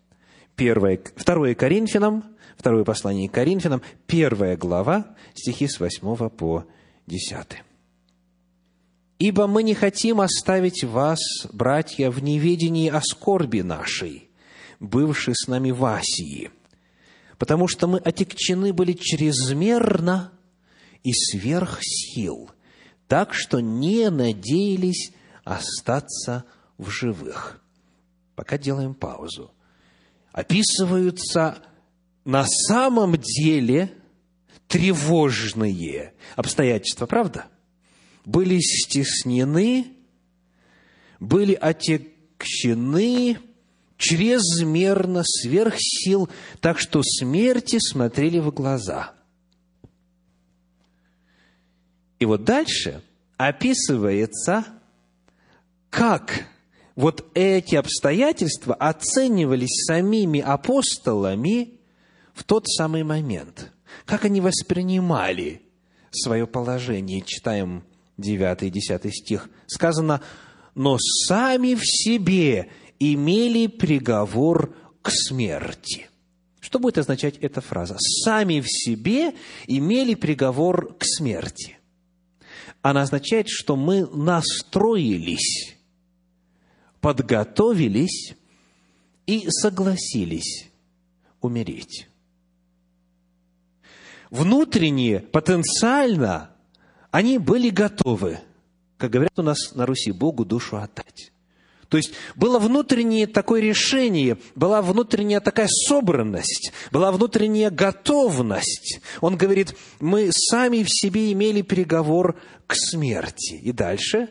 Первое, 0.55 0.99
второе 1.15 1.55
Коринфянам, 1.55 2.23
второе 2.55 2.83
послание 2.83 3.29
к 3.29 3.33
Коринфянам, 3.33 3.81
первая 4.05 4.55
глава, 4.55 5.07
стихи 5.33 5.67
с 5.67 5.79
8 5.79 6.29
по 6.29 6.65
10. 7.07 7.63
Ибо 9.21 9.45
мы 9.45 9.61
не 9.61 9.75
хотим 9.75 10.19
оставить 10.19 10.83
вас, 10.83 11.19
братья, 11.53 12.09
в 12.09 12.23
неведении 12.23 12.89
о 12.89 13.01
скорби 13.01 13.61
нашей, 13.61 14.31
бывшей 14.79 15.35
с 15.35 15.47
нами 15.47 15.69
в 15.69 15.85
Асии, 15.85 16.49
потому 17.37 17.67
что 17.67 17.85
мы 17.85 17.99
отекчены 17.99 18.73
были 18.73 18.93
чрезмерно 18.93 20.31
и 21.03 21.13
сверх 21.13 21.77
сил, 21.83 22.49
так 23.07 23.35
что 23.35 23.59
не 23.59 24.09
надеялись 24.09 25.11
остаться 25.43 26.45
в 26.79 26.89
живых. 26.89 27.61
Пока 28.33 28.57
делаем 28.57 28.95
паузу. 28.95 29.51
Описываются 30.31 31.59
на 32.25 32.43
самом 32.47 33.17
деле 33.17 33.93
тревожные 34.67 36.15
обстоятельства, 36.35 37.05
правда? 37.05 37.45
Были 38.25 38.59
стеснены, 38.59 39.87
были 41.19 41.53
отекчены 41.53 43.37
чрезмерно, 43.97 45.23
сверх 45.23 45.75
сил, 45.77 46.29
так 46.59 46.79
что 46.79 47.01
смерти 47.03 47.77
смотрели 47.79 48.39
в 48.39 48.51
глаза. 48.51 49.13
И 52.19 52.25
вот 52.25 52.43
дальше 52.43 53.01
описывается, 53.37 54.65
как 55.89 56.45
вот 56.95 57.25
эти 57.33 57.75
обстоятельства 57.75 58.75
оценивались 58.75 59.85
самими 59.87 60.39
апостолами 60.39 61.79
в 62.33 62.43
тот 62.43 62.67
самый 62.67 63.03
момент. 63.03 63.71
Как 64.05 64.25
они 64.25 64.41
воспринимали 64.41 65.61
свое 66.11 66.45
положение. 66.45 67.21
Читаем 67.21 67.83
9 68.21 68.63
и 68.63 68.69
10 68.69 69.13
стих, 69.13 69.49
сказано, 69.67 70.21
«Но 70.75 70.97
сами 70.99 71.75
в 71.75 71.81
себе 71.83 72.69
имели 72.99 73.67
приговор 73.67 74.75
к 75.01 75.09
смерти». 75.11 76.07
Что 76.59 76.79
будет 76.79 76.99
означать 76.99 77.37
эта 77.39 77.59
фраза? 77.59 77.97
«Сами 77.99 78.61
в 78.61 78.67
себе 78.67 79.33
имели 79.67 80.15
приговор 80.15 80.95
к 80.97 81.03
смерти». 81.03 81.77
Она 82.81 83.03
означает, 83.03 83.47
что 83.49 83.75
мы 83.75 84.07
настроились, 84.07 85.75
подготовились 86.99 88.33
и 89.27 89.45
согласились 89.49 90.71
умереть. 91.41 92.07
Внутренне, 94.31 95.19
потенциально 95.19 96.50
они 97.11 97.37
были 97.37 97.69
готовы, 97.69 98.39
как 98.97 99.11
говорят 99.11 99.37
у 99.37 99.43
нас 99.43 99.75
на 99.75 99.85
Руси, 99.85 100.11
Богу 100.11 100.45
душу 100.45 100.77
отдать. 100.77 101.31
То 101.89 101.97
есть 101.97 102.13
было 102.35 102.57
внутреннее 102.57 103.27
такое 103.27 103.59
решение, 103.59 104.37
была 104.55 104.81
внутренняя 104.81 105.41
такая 105.41 105.67
собранность, 105.67 106.71
была 106.89 107.11
внутренняя 107.11 107.69
готовность. 107.69 109.01
Он 109.19 109.35
говорит, 109.35 109.75
мы 109.99 110.29
сами 110.31 110.83
в 110.83 110.87
себе 110.89 111.33
имели 111.33 111.61
переговор 111.61 112.39
к 112.65 112.75
смерти. 112.75 113.55
И 113.55 113.73
дальше, 113.73 114.29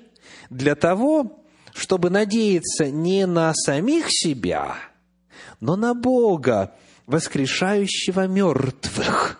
для 0.49 0.75
того, 0.75 1.45
чтобы 1.75 2.09
надеяться 2.09 2.91
не 2.91 3.27
на 3.27 3.53
самих 3.53 4.07
себя, 4.09 4.77
но 5.61 5.77
на 5.77 5.93
Бога, 5.93 6.75
воскрешающего 7.07 8.27
мертвых 8.27 9.37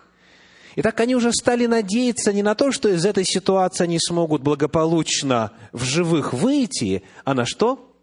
Итак, 0.75 0.99
они 1.01 1.15
уже 1.15 1.33
стали 1.33 1.65
надеяться 1.65 2.31
не 2.31 2.43
на 2.43 2.55
то, 2.55 2.71
что 2.71 2.89
из 2.89 3.05
этой 3.05 3.25
ситуации 3.25 3.83
они 3.83 3.99
смогут 3.99 4.41
благополучно 4.41 5.51
в 5.73 5.83
живых 5.83 6.33
выйти, 6.33 7.03
а 7.25 7.33
на 7.33 7.45
что? 7.45 7.93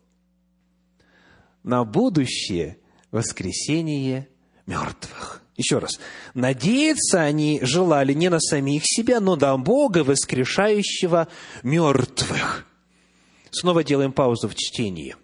На 1.62 1.84
будущее 1.84 2.78
воскресение 3.10 4.28
мертвых. 4.66 5.42
Еще 5.56 5.78
раз. 5.78 5.98
Надеяться 6.34 7.22
они 7.22 7.58
желали 7.62 8.12
не 8.12 8.28
на 8.28 8.38
самих 8.38 8.82
себя, 8.84 9.18
но 9.18 9.34
на 9.34 9.56
Бога, 9.56 10.04
воскрешающего 10.04 11.28
мертвых. 11.62 12.66
Снова 13.50 13.82
делаем 13.82 14.12
паузу 14.12 14.48
в 14.48 14.54
чтении. 14.54 15.16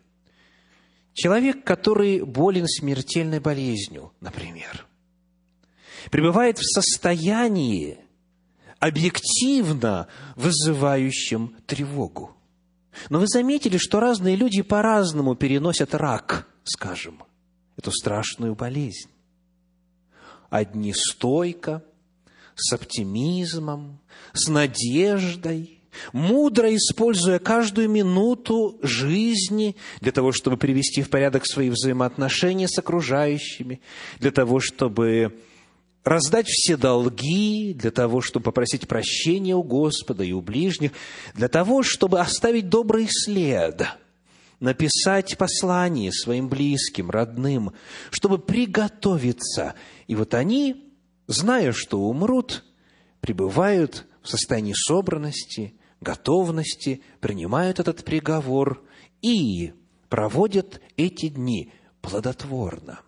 Человек, 1.13 1.63
который 1.63 2.23
болен 2.23 2.67
смертельной 2.67 3.39
болезнью, 3.39 4.13
например– 4.21 4.87
пребывает 6.11 6.59
в 6.59 6.65
состоянии, 6.65 7.99
объективно 8.79 10.09
вызывающем 10.37 11.57
тревогу. 11.67 12.37
Но 13.11 13.19
вы 13.19 13.27
заметили, 13.27 13.77
что 13.77 14.01
разные 14.01 14.37
люди 14.37 14.63
по-разному 14.63 15.35
переносят 15.35 15.95
рак, 15.95 16.47
скажем, 16.65 17.23
эту 17.77 17.91
страшную 17.91 18.55
болезнь. 18.55 19.11
Одни 20.51 20.93
стойко, 20.95 21.83
с 22.55 22.73
оптимизмом, 22.73 23.99
с 24.33 24.49
надеждой, 24.49 25.81
мудро 26.13 26.75
используя 26.75 27.39
каждую 27.39 27.89
минуту 27.89 28.79
жизни 28.83 29.77
для 30.01 30.13
того, 30.13 30.33
чтобы 30.33 30.57
привести 30.57 31.03
в 31.03 31.11
порядок 31.11 31.47
свои 31.47 31.71
взаимоотношения 31.71 32.69
с 32.69 32.79
окружающими, 32.79 33.81
для 34.19 34.31
того, 34.31 34.61
чтобы 34.61 35.37
раздать 36.05 36.47
все 36.47 36.77
долги 36.77 37.75
для 37.75 37.91
того, 37.91 38.21
чтобы 38.21 38.45
попросить 38.45 38.87
прощения 38.87 39.57
у 39.57 39.63
Господа 39.63 40.23
и 40.23 40.33
у 40.33 40.41
ближних, 40.41 40.93
для 41.35 41.49
того, 41.49 41.83
чтобы 41.83 42.21
оставить 42.21 42.69
добрый 42.69 43.09
след, 43.11 43.87
написать 44.61 45.37
послание 45.39 46.13
своим 46.13 46.49
близким, 46.49 47.11
родным, 47.11 47.73
чтобы 48.11 48.39
приготовиться. 48.39 49.75
И 50.07 50.15
вот 50.15 50.35
они, 50.35 50.93
зная, 51.27 51.73
что 51.73 52.01
умрут, 52.01 52.65
пребывают 53.21 54.07
в 54.23 54.29
состоянии 54.29 54.75
собранности, 54.75 55.75
готовности, 56.01 57.03
принимают 57.21 57.81
этот 57.81 58.05
приговор 58.05 58.83
и 59.23 59.73
проводят 60.11 60.83
эти 60.99 61.29
дни 61.29 61.73
плодотворно. 62.03 63.01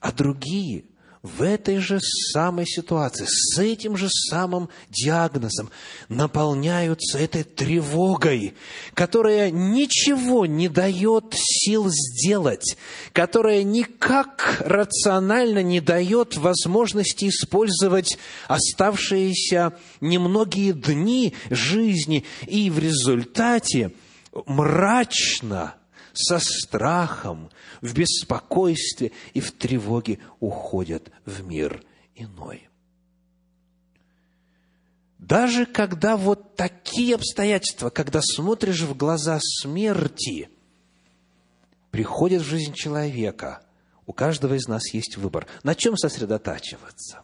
А 0.00 0.12
другие– 0.12 0.84
в 1.22 1.42
этой 1.42 1.78
же 1.78 2.00
самой 2.00 2.66
ситуации, 2.66 3.26
с 3.28 3.58
этим 3.58 3.96
же 3.96 4.08
самым 4.08 4.70
диагнозом 4.88 5.70
наполняются 6.08 7.18
этой 7.18 7.44
тревогой, 7.44 8.54
которая 8.94 9.50
ничего 9.50 10.46
не 10.46 10.68
дает 10.68 11.34
сил 11.34 11.88
сделать, 11.90 12.76
которая 13.12 13.64
никак 13.64 14.62
рационально 14.64 15.62
не 15.62 15.80
дает 15.80 16.38
возможности 16.38 17.28
использовать 17.28 18.16
оставшиеся 18.48 19.74
немногие 20.00 20.72
дни 20.72 21.34
жизни, 21.50 22.24
и 22.46 22.70
в 22.70 22.78
результате 22.78 23.92
мрачно– 24.46 25.74
со 26.12 26.38
страхом, 26.38 27.50
в 27.80 27.94
беспокойстве 27.94 29.12
и 29.34 29.40
в 29.40 29.52
тревоге 29.52 30.18
уходят 30.38 31.10
в 31.24 31.44
мир 31.44 31.84
иной. 32.14 32.68
Даже 35.18 35.66
когда 35.66 36.16
вот 36.16 36.56
такие 36.56 37.14
обстоятельства, 37.14 37.90
когда 37.90 38.20
смотришь 38.22 38.80
в 38.80 38.96
глаза 38.96 39.38
смерти, 39.40 40.48
приходят 41.90 42.42
в 42.42 42.46
жизнь 42.46 42.72
человека, 42.72 43.62
у 44.06 44.12
каждого 44.12 44.54
из 44.54 44.66
нас 44.66 44.92
есть 44.92 45.16
выбор, 45.16 45.46
на 45.62 45.74
чем 45.74 45.96
сосредотачиваться. 45.96 47.22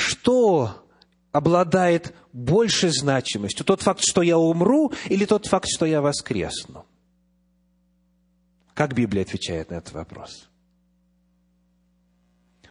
что 0.00 0.89
обладает 1.32 2.14
большей 2.32 2.90
значимостью? 2.90 3.64
Тот 3.64 3.82
факт, 3.82 4.02
что 4.02 4.22
я 4.22 4.38
умру, 4.38 4.92
или 5.06 5.24
тот 5.24 5.46
факт, 5.46 5.68
что 5.68 5.86
я 5.86 6.00
воскресну? 6.00 6.86
Как 8.74 8.94
Библия 8.94 9.22
отвечает 9.22 9.70
на 9.70 9.74
этот 9.74 9.92
вопрос? 9.92 10.48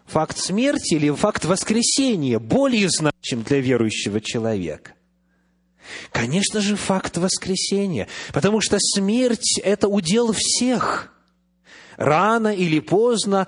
Факт 0.06 0.38
смерти 0.40 0.96
или 0.96 1.12
факт 1.12 1.46
воскресения 1.46 2.40
более 2.40 2.90
значим 2.90 3.44
для 3.44 3.60
верующего 3.60 4.20
человека? 4.20 4.94
Конечно 6.12 6.62
же, 6.62 6.76
факт 6.76 7.18
воскресения, 7.18 8.08
потому 8.34 8.62
что 8.62 8.78
смерть– 8.80 9.60
это 9.64 9.88
удел 9.88 10.34
всех. 10.34 11.14
Рано 11.98 12.54
или 12.56 12.80
поздно, 12.80 13.48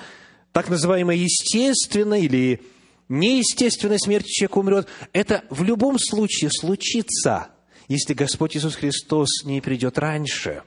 так 0.51 0.69
называемая 0.69 1.17
естественная 1.17 2.19
или 2.19 2.61
неестественная 3.11 3.97
смерть 3.97 4.25
человек 4.25 4.57
умрет, 4.57 4.87
это 5.13 5.43
в 5.49 5.63
любом 5.63 5.99
случае 5.99 6.49
случится, 6.49 7.49
если 7.87 8.13
Господь 8.13 8.55
Иисус 8.55 8.75
Христос 8.75 9.43
не 9.43 9.61
придет 9.61 9.99
раньше. 9.99 10.63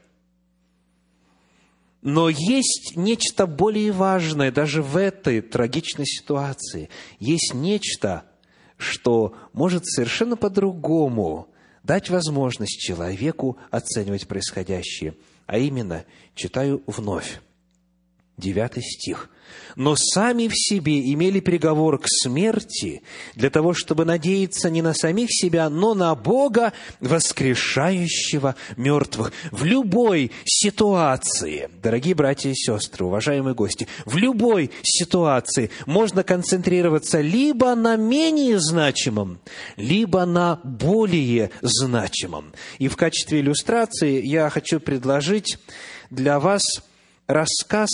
Но 2.01 2.29
есть 2.29 2.93
нечто 2.95 3.47
более 3.47 3.91
важное 3.91 4.51
даже 4.51 4.83
в 4.83 4.95
этой 4.95 5.41
трагичной 5.41 6.05
ситуации. 6.05 6.89
Есть 7.19 7.55
нечто, 7.55 8.25
что 8.77 9.35
может 9.53 9.87
совершенно 9.87 10.37
по-другому 10.37 11.49
дать 11.81 12.11
возможность 12.11 12.79
человеку 12.79 13.57
оценивать 13.71 14.27
происходящее. 14.27 15.15
А 15.47 15.57
именно, 15.57 16.05
читаю 16.35 16.83
вновь, 16.85 17.41
девятый 18.37 18.83
стих 18.83 19.31
но 19.75 19.95
сами 19.95 20.47
в 20.47 20.53
себе 20.55 21.11
имели 21.13 21.39
приговор 21.39 21.99
к 21.99 22.05
смерти 22.07 23.01
для 23.35 23.49
того, 23.49 23.73
чтобы 23.73 24.05
надеяться 24.05 24.69
не 24.69 24.81
на 24.81 24.93
самих 24.93 25.29
себя, 25.31 25.69
но 25.69 25.93
на 25.93 26.15
Бога, 26.15 26.73
воскрешающего 26.99 28.55
мертвых. 28.77 29.31
В 29.51 29.63
любой 29.63 30.31
ситуации, 30.45 31.69
дорогие 31.81 32.15
братья 32.15 32.49
и 32.49 32.55
сестры, 32.55 33.05
уважаемые 33.05 33.55
гости, 33.55 33.87
в 34.05 34.17
любой 34.17 34.71
ситуации 34.83 35.69
можно 35.85 36.23
концентрироваться 36.23 37.21
либо 37.21 37.75
на 37.75 37.95
менее 37.95 38.59
значимом, 38.59 39.39
либо 39.75 40.25
на 40.25 40.59
более 40.63 41.51
значимом. 41.61 42.53
И 42.79 42.87
в 42.87 42.97
качестве 42.97 43.39
иллюстрации 43.39 44.25
я 44.25 44.49
хочу 44.49 44.79
предложить 44.79 45.57
для 46.09 46.39
вас 46.39 46.61
рассказ 47.27 47.89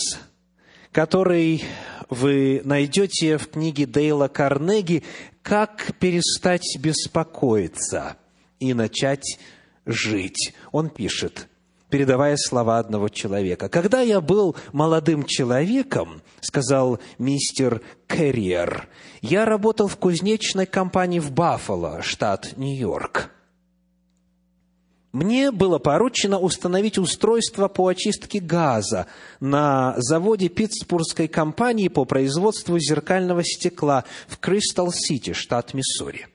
который 0.91 1.63
вы 2.09 2.61
найдете 2.65 3.37
в 3.37 3.49
книге 3.49 3.85
Дейла 3.85 4.27
Карнеги 4.27 5.03
«Как 5.41 5.93
перестать 5.99 6.77
беспокоиться 6.79 8.17
и 8.59 8.73
начать 8.73 9.39
жить». 9.85 10.53
Он 10.71 10.89
пишет, 10.89 11.47
передавая 11.89 12.35
слова 12.37 12.79
одного 12.79 13.09
человека. 13.09 13.69
«Когда 13.69 14.01
я 14.01 14.21
был 14.21 14.55
молодым 14.73 15.25
человеком,— 15.25 16.21
сказал 16.41 16.99
мистер 17.17 17.81
Керриер,— 18.07 18.87
я 19.21 19.45
работал 19.45 19.87
в 19.87 19.97
кузнечной 19.97 20.65
компании 20.65 21.19
в 21.19 21.31
Баффало, 21.31 22.01
штат 22.01 22.57
Нью-Йорк 22.57 23.29
мне 25.11 25.51
было 25.51 25.77
поручено 25.77 26.39
установить 26.39 26.97
устройство 26.97 27.67
по 27.67 27.87
очистке 27.87 28.39
газа 28.39 29.07
на 29.41 29.93
заводе 29.97 30.47
Питтсбургской 30.47 31.27
компании 31.27 31.89
по 31.89 32.05
производству 32.05 32.79
зеркального 32.79 33.43
стекла 33.43 34.05
в 34.27 34.37
Кристал-Сити, 34.37 35.33
штат 35.33 35.73
Миссури. 35.73 36.27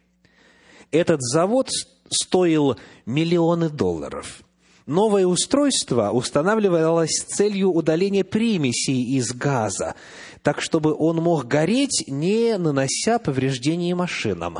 Этот 0.90 1.22
завод 1.22 1.70
стоил 2.10 2.76
миллионы 3.06 3.70
долларов. 3.70 4.42
Новое 4.84 5.26
устройство 5.26 6.10
устанавливалось 6.10 7.10
с 7.10 7.24
целью 7.24 7.72
удаления 7.72 8.24
примесей 8.24 9.16
из 9.16 9.32
газа, 9.32 9.94
так 10.42 10.60
чтобы 10.60 10.94
он 10.94 11.16
мог 11.16 11.46
гореть, 11.46 12.04
не 12.06 12.56
нанося 12.56 13.18
повреждений 13.18 13.94
машинам. 13.94 14.58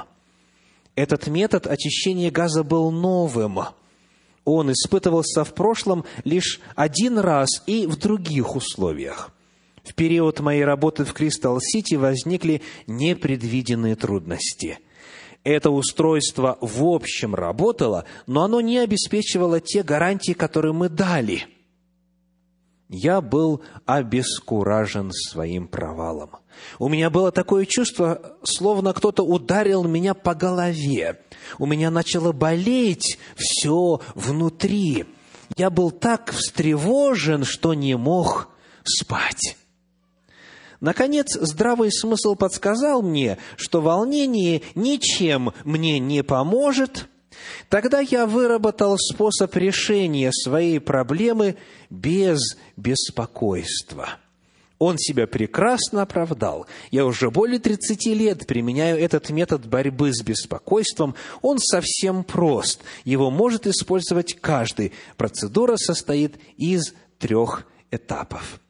Этот 0.96 1.29
метод 1.29 1.66
очищения 1.66 2.31
газа 2.31 2.64
был 2.64 2.90
новым– 2.90 3.61
он 4.46 4.72
испытывался 4.72 5.44
в 5.44 5.52
прошлом 5.52 6.04
лишь 6.24 6.61
один 6.74 7.18
раз 7.18 7.62
и 7.66 7.87
в 7.87 7.96
других 7.96 8.56
условиях. 8.56 9.30
В 9.85 9.94
период 9.94 10.40
моей 10.40 10.64
работы 10.64 11.04
в 11.04 11.12
Кристалл-Сити 11.12 11.96
возникли 11.96 12.62
непредвиденные 12.87 13.96
трудности. 13.96 14.78
Это 15.44 15.70
устройство 15.70 16.59
в 16.61 16.85
общем 16.85 17.35
работало, 17.35 18.04
но 18.26 18.44
оно 18.44 18.61
не 18.61 18.78
обеспечивало 18.78 19.61
те 19.61 19.82
гарантии, 19.82 20.32
которые 20.32 20.72
мы 20.72 20.88
дали. 20.88 21.44
Я 22.88 23.20
был 23.20 23.62
обескуражен 23.85 25.11
своим 25.12 25.66
провалом– 25.68 26.30
у 26.79 26.88
меня 26.88 27.11
было 27.11 27.33
такое 27.33 27.64
чувство, 27.64 28.37
словно 28.42 28.92
кто-то 28.92 29.23
ударил 29.23 29.85
меня 29.85 30.14
по 30.14 30.35
голове. 30.35 31.21
У 31.59 31.66
меня 31.66 31.90
начало 31.90 32.33
болеть 32.33 33.19
все 33.37 34.01
внутри. 34.14 35.07
Я 35.57 35.71
был 35.71 35.90
так 35.90 36.33
встревожен, 36.33 37.45
что 37.45 37.75
не 37.75 37.97
мог 37.97 38.49
спать. 38.85 39.57
Наконец, 40.81 41.35
здравый 41.35 41.90
смысл 41.90 42.35
подсказал 42.35 43.01
мне, 43.01 43.38
что 43.57 43.81
волнение 43.81 44.62
ничем 44.75 45.53
мне 45.64 45.99
не 45.99 46.23
поможет. 46.23 47.09
Тогда 47.69 48.01
я 48.01 48.27
выработал 48.27 48.99
способ 48.99 49.55
решения 49.57 50.31
своей 50.33 50.79
проблемы 50.79 51.57
без 51.88 52.40
беспокойства– 52.77 54.19
он 54.78 54.98
себя 54.98 55.26
прекрасно 55.26 56.02
оправдал. 56.02 56.66
Я 56.90 57.06
уже 57.06 57.30
более 57.30 57.58
30 57.58 58.06
лет 58.06 58.46
применяю 58.46 58.98
этот 58.98 59.30
метод 59.30 59.66
борьбы 59.66 60.12
с 60.12 60.22
беспокойством. 60.22 61.14
Он 61.40 61.58
совсем 61.58 62.24
прост. 62.24 62.82
Его 63.04 63.30
может 63.30 63.66
использовать 63.66 64.34
каждый. 64.40 64.92
Процедура 65.16 65.76
состоит 65.76 66.36
из 66.56 66.94
трех 67.18 67.66
этапов. 67.90 68.60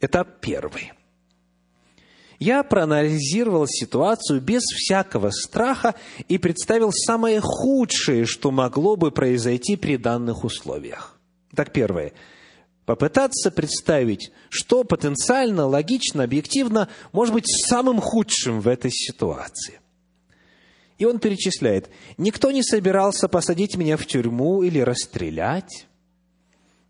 Этап 0.00 0.40
первый. 0.40 0.92
Я 2.40 2.64
проанализировал 2.64 3.66
ситуацию 3.68 4.40
без 4.40 4.62
всякого 4.62 5.30
страха 5.30 5.94
и 6.26 6.36
представил 6.36 6.90
самое 6.92 7.40
худшее, 7.40 8.26
что 8.26 8.50
могло 8.50 8.96
бы 8.96 9.12
произойти 9.12 9.76
при 9.76 9.96
данных 9.96 10.42
условиях. 10.42 11.16
Так, 11.54 11.72
первое– 11.72 12.12
попытаться 12.86 13.50
представить, 13.50 14.30
что 14.50 14.84
потенциально, 14.84 15.66
логично, 15.66 16.24
объективно 16.24 16.88
может 17.12 17.34
быть 17.34 17.46
самым 17.46 18.00
худшим 18.00 18.60
в 18.60 18.68
этой 18.68 18.90
ситуации. 18.90 19.80
И 20.98 21.04
он 21.04 21.18
перечисляет, 21.18 21.90
никто 22.18 22.50
не 22.50 22.62
собирался 22.62 23.28
посадить 23.28 23.76
меня 23.76 23.96
в 23.96 24.06
тюрьму 24.06 24.62
или 24.62 24.78
расстрелять. 24.78 25.86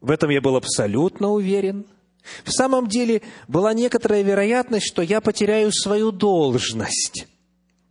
В 0.00 0.10
этом 0.10 0.30
я 0.30 0.40
был 0.40 0.56
абсолютно 0.56 1.30
уверен. 1.30 1.86
В 2.44 2.50
самом 2.50 2.88
деле 2.88 3.22
была 3.48 3.72
некоторая 3.72 4.22
вероятность, 4.22 4.86
что 4.86 5.02
я 5.02 5.20
потеряю 5.20 5.72
свою 5.72 6.10
должность. 6.10 7.26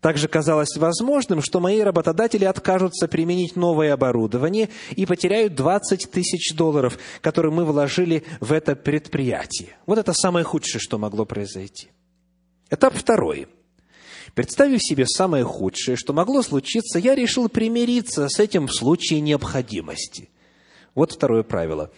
Также 0.03 0.27
казалось 0.27 0.75
возможным, 0.75 1.41
что 1.41 1.61
мои 1.61 1.79
работодатели 1.79 2.43
откажутся 2.43 3.07
применить 3.07 3.55
новое 3.55 3.93
оборудование 3.93 4.67
и 4.97 5.05
потеряют 5.05 5.55
20 5.55 6.11
тысяч 6.11 6.53
долларов, 6.53 6.99
которые 7.21 7.53
мы 7.53 7.63
вложили 7.63 8.25
в 8.41 8.51
это 8.51 8.75
предприятие. 8.75 9.77
Вот 9.85 9.97
это 9.97 10.11
самое 10.11 10.43
худшее, 10.43 10.81
что 10.81 10.97
могло 10.97 11.23
произойти. 11.23 11.87
Этап 12.69 12.95
второй. 12.95 13.47
Представив 14.35 14.83
себе 14.83 15.07
самое 15.07 15.45
худшее, 15.45 15.95
что 15.95 16.11
могло 16.11 16.41
случиться, 16.41 16.99
я 16.99 17.15
решил 17.15 17.47
примириться 17.47 18.27
с 18.27 18.41
этим 18.41 18.67
в 18.67 18.73
случае 18.73 19.21
необходимости. 19.21 20.29
Вот 20.95 21.13
второе 21.13 21.43
правило. 21.43 21.91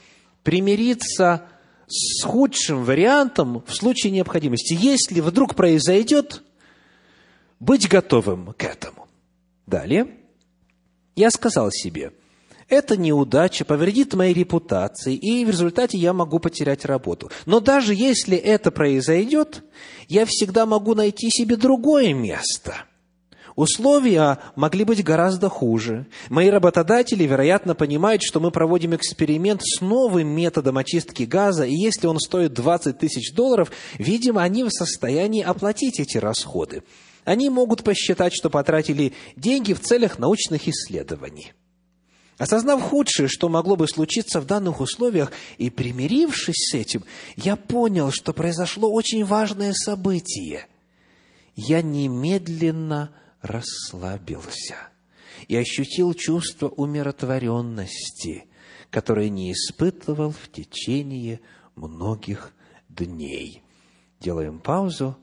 Примириться 0.43 1.47
с 1.87 2.23
худшим 2.23 2.83
вариантом 2.83 3.63
в 3.65 3.73
случае 3.73 4.11
необходимости. 4.11 4.77
Если 4.79 5.21
вдруг 5.21 5.55
произойдет, 5.55 6.43
быть 7.59 7.87
готовым 7.87 8.53
к 8.53 8.63
этому. 8.63 9.07
Далее. 9.65 10.07
Я 11.15 11.31
сказал 11.31 11.71
себе, 11.71 12.11
эта 12.67 12.97
неудача 12.97 13.63
повредит 13.63 14.15
моей 14.15 14.33
репутации, 14.33 15.15
и 15.15 15.45
в 15.45 15.49
результате 15.49 15.97
я 15.97 16.13
могу 16.13 16.39
потерять 16.39 16.83
работу. 16.83 17.29
Но 17.45 17.59
даже 17.59 17.93
если 17.93 18.35
это 18.35 18.71
произойдет, 18.71 19.63
я 20.07 20.25
всегда 20.25 20.65
могу 20.65 20.95
найти 20.95 21.29
себе 21.29 21.57
другое 21.57 22.13
место. 22.13 22.85
Условия 23.55 24.39
могли 24.55 24.83
быть 24.83 25.03
гораздо 25.03 25.47
хуже. 25.47 26.07
Мои 26.29 26.49
работодатели, 26.49 27.23
вероятно, 27.23 27.73
понимают, 27.73 28.21
что 28.21 28.41
мы 28.41 28.51
проводим 28.51 28.95
эксперимент 28.95 29.61
с 29.63 29.79
новым 29.79 30.27
методом 30.27 30.77
очистки 30.77 31.23
газа, 31.23 31.63
и 31.65 31.73
если 31.73 32.07
он 32.07 32.19
стоит 32.19 32.53
20 32.53 32.97
тысяч 32.97 33.33
долларов, 33.33 33.71
видимо, 33.97 34.43
они 34.43 34.63
в 34.63 34.71
состоянии 34.71 35.41
оплатить 35.41 36.01
эти 36.01 36.17
расходы. 36.17 36.83
Они 37.25 37.49
могут 37.49 37.83
посчитать, 37.83 38.33
что 38.33 38.49
потратили 38.49 39.13
деньги 39.35 39.73
в 39.73 39.81
целях 39.81 40.19
научных 40.19 40.67
исследований. 40.67 41.53
Осознав 42.37 42.81
худшее, 42.81 43.27
что 43.27 43.49
могло 43.49 43.75
бы 43.75 43.87
случиться 43.87 44.41
в 44.41 44.45
данных 44.45 44.79
условиях, 44.81 45.31
и 45.57 45.69
примирившись 45.69 46.69
с 46.69 46.73
этим, 46.73 47.03
я 47.35 47.55
понял, 47.55 48.11
что 48.11 48.33
произошло 48.33 48.91
очень 48.91 49.25
важное 49.25 49.73
событие. 49.73 50.67
Я 51.55 51.81
немедленно 51.81 53.11
расслабился 53.41 54.75
и 55.47 55.55
ощутил 55.55 56.13
чувство 56.13 56.67
умиротворенности, 56.67 58.45
которое 58.89 59.29
не 59.29 59.53
испытывал 59.53 60.31
в 60.31 60.51
течение 60.51 61.39
многих 61.75 62.53
дней. 62.89 63.63
Делаем 64.19 64.59
паузу. 64.59 65.17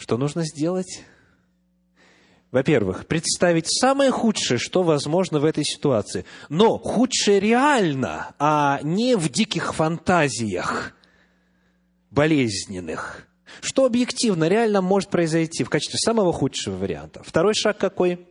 Что 0.00 0.16
нужно 0.16 0.44
сделать? 0.46 1.04
Во-первых, 2.50 3.06
представить 3.06 3.66
самое 3.68 4.10
худшее, 4.10 4.56
что 4.56 4.82
возможно 4.82 5.40
в 5.40 5.44
этой 5.44 5.62
ситуации. 5.62 6.24
Но 6.48 6.78
худшее 6.78 7.38
реально, 7.38 8.34
а 8.38 8.80
не 8.82 9.14
в 9.14 9.28
диких 9.28 9.74
фантазиях 9.74 10.94
болезненных. 12.10 13.28
Что 13.60 13.84
объективно, 13.84 14.48
реально 14.48 14.80
может 14.80 15.10
произойти 15.10 15.64
в 15.64 15.68
качестве 15.68 15.98
самого 15.98 16.32
худшего 16.32 16.76
варианта. 16.76 17.22
Второй 17.22 17.52
шаг 17.52 17.76
какой? 17.76 18.26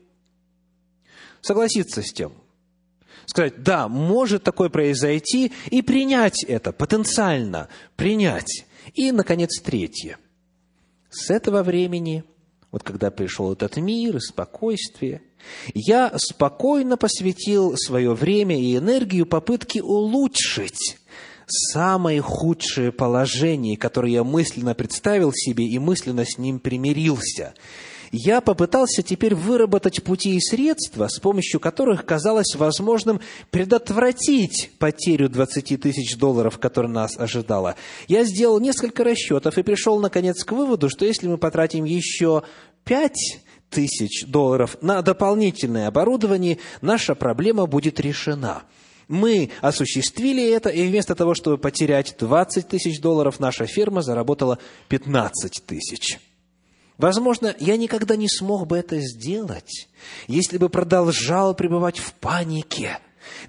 Согласиться 1.41 2.01
с 2.01 2.11
тем. 2.11 2.33
Сказать, 3.27 3.61
да, 3.61 3.87
может 3.87 4.41
такое 4.41 4.69
произойти, 4.69 5.53
и 5.69 5.83
принять 5.83 6.43
это, 6.43 6.71
потенциально 6.71 7.69
принять. 7.95 8.65
И, 8.95 9.11
наконец, 9.11 9.61
третье. 9.61 10.17
С 11.09 11.29
этого 11.29 11.63
времени– 11.63 12.23
вот 12.71 12.83
когда 12.83 13.09
пришел 13.09 13.51
этот 13.51 13.77
мир 13.77 14.17
и 14.17 14.19
спокойствие, 14.19 15.23
я 15.73 16.13
спокойно 16.17 16.97
посвятил 16.97 17.75
свое 17.77 18.13
время 18.13 18.59
и 18.59 18.77
энергию 18.77 19.25
попытке 19.25 19.81
улучшить 19.81 20.97
самое 21.47 22.21
худшее 22.21 22.91
положение, 22.91 23.75
которое 23.75 24.11
я 24.11 24.23
мысленно 24.23 24.75
представил 24.75 25.33
себе 25.33 25.65
и 25.65 25.79
мысленно 25.79 26.25
с 26.25 26.37
ним 26.37 26.59
примирился– 26.59 27.53
я 28.11 28.41
попытался 28.41 29.03
теперь 29.03 29.35
выработать 29.35 30.03
пути 30.03 30.35
и 30.35 30.39
средства, 30.39 31.07
с 31.07 31.19
помощью 31.19 31.59
которых 31.59 32.05
казалось 32.05 32.55
возможным 32.55 33.19
предотвратить 33.51 34.71
потерю 34.79 35.29
20 35.29 35.81
тысяч 35.81 36.17
долларов, 36.17 36.59
которая 36.59 36.91
нас 36.91 37.17
ожидала. 37.17 37.75
Я 38.07 38.23
сделал 38.23 38.59
несколько 38.59 39.03
расчетов 39.03 39.57
и 39.57 39.63
пришел, 39.63 39.99
наконец, 39.99 40.43
к 40.43 40.51
выводу, 40.51 40.89
что 40.89 41.05
если 41.05 41.27
мы 41.27 41.37
потратим 41.37 41.83
еще 41.83 42.43
5 42.85 43.13
тысяч 43.69 44.25
долларов 44.25 44.77
на 44.81 45.01
дополнительное 45.01 45.87
оборудование, 45.87 46.57
наша 46.81 47.15
проблема 47.15 47.65
будет 47.67 47.99
решена. 47.99 48.63
Мы 49.07 49.49
осуществили 49.61 50.47
это, 50.51 50.69
и 50.69 50.87
вместо 50.87 51.15
того, 51.15 51.33
чтобы 51.33 51.57
потерять 51.57 52.15
20 52.19 52.67
тысяч 52.67 53.01
долларов, 53.01 53.39
наша 53.39 53.65
фирма 53.65 54.01
заработала 54.01 54.59
15 54.87 55.63
тысяч. 55.65 56.19
Возможно, 56.99 57.55
я 57.59 57.77
никогда 57.77 58.17
не 58.17 58.27
смог 58.27 58.67
бы 58.67 58.77
это 58.77 58.99
сделать, 58.99 59.87
если 60.27 60.57
бы 60.57 60.67
продолжал 60.67 61.55
пребывать 61.55 61.97
в 61.97 62.11
панике, 62.11 62.99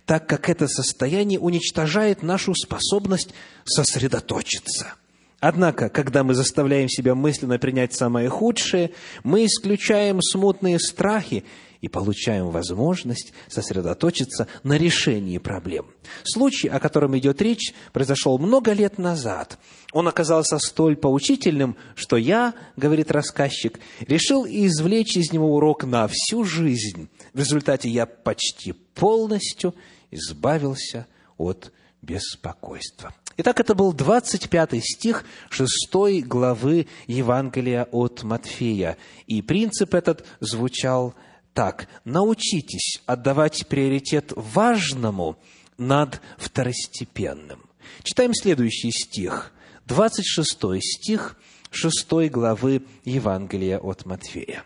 так 0.06 0.28
как 0.28 0.48
это 0.48 0.68
состояние 0.68 1.40
уничтожает 1.40 2.22
нашу 2.22 2.54
способность 2.54 3.34
сосредоточиться. 3.64 4.94
Однако, 5.40 5.88
когда 5.88 6.22
мы 6.22 6.34
заставляем 6.34 6.88
себя 6.88 7.16
мысленно 7.16 7.58
принять 7.58 7.92
самое 7.92 8.28
худшее, 8.28 8.92
мы 9.24 9.46
исключаем 9.46 10.22
смутные 10.22 10.78
страхи 10.78 11.44
и 11.80 11.88
получаем 11.88 12.50
возможность 12.50 13.32
сосредоточиться 13.48 14.46
на 14.62 14.76
решении 14.76 15.38
проблем. 15.38 15.86
Случай, 16.24 16.68
о 16.68 16.78
котором 16.78 17.16
идет 17.18 17.40
речь, 17.40 17.72
произошел 17.92 18.38
много 18.38 18.72
лет 18.72 18.98
назад. 18.98 19.58
Он 19.92 20.08
оказался 20.08 20.58
столь 20.58 20.96
поучительным, 20.96 21.76
что 21.94 22.16
я, 22.16 22.54
говорит 22.76 23.10
рассказчик, 23.10 23.80
решил 24.00 24.44
извлечь 24.46 25.16
из 25.16 25.32
него 25.32 25.54
урок 25.54 25.84
на 25.84 26.08
всю 26.08 26.44
жизнь. 26.44 27.08
В 27.32 27.38
результате 27.38 27.88
я 27.88 28.06
почти 28.06 28.72
полностью 28.72 29.74
избавился 30.10 31.06
от 31.38 31.72
беспокойства. 32.02 33.14
Итак, 33.36 33.58
это 33.58 33.74
был 33.74 33.94
25 33.94 34.84
стих 34.84 35.24
6 35.48 36.26
главы 36.26 36.88
Евангелия 37.06 37.84
от 37.90 38.22
Матфея. 38.22 38.98
И 39.26 39.40
принцип 39.40 39.94
этот 39.94 40.26
звучал 40.40 41.14
так. 41.54 41.88
Научитесь 42.04 43.02
отдавать 43.06 43.66
приоритет 43.66 44.32
важному 44.36 45.38
над 45.78 46.20
второстепенным. 46.38 47.64
Читаем 48.02 48.34
следующий 48.34 48.90
стих. 48.90 49.52
26 49.86 50.82
стих 50.82 51.36
6 51.70 52.30
главы 52.30 52.82
Евангелия 53.04 53.78
от 53.78 54.06
Матфея. 54.06 54.64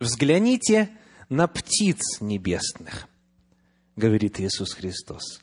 «Взгляните 0.00 0.90
на 1.28 1.46
птиц 1.46 2.20
небесных,— 2.20 3.08
говорит 3.96 4.40
Иисус 4.40 4.72
Христос. 4.72 5.40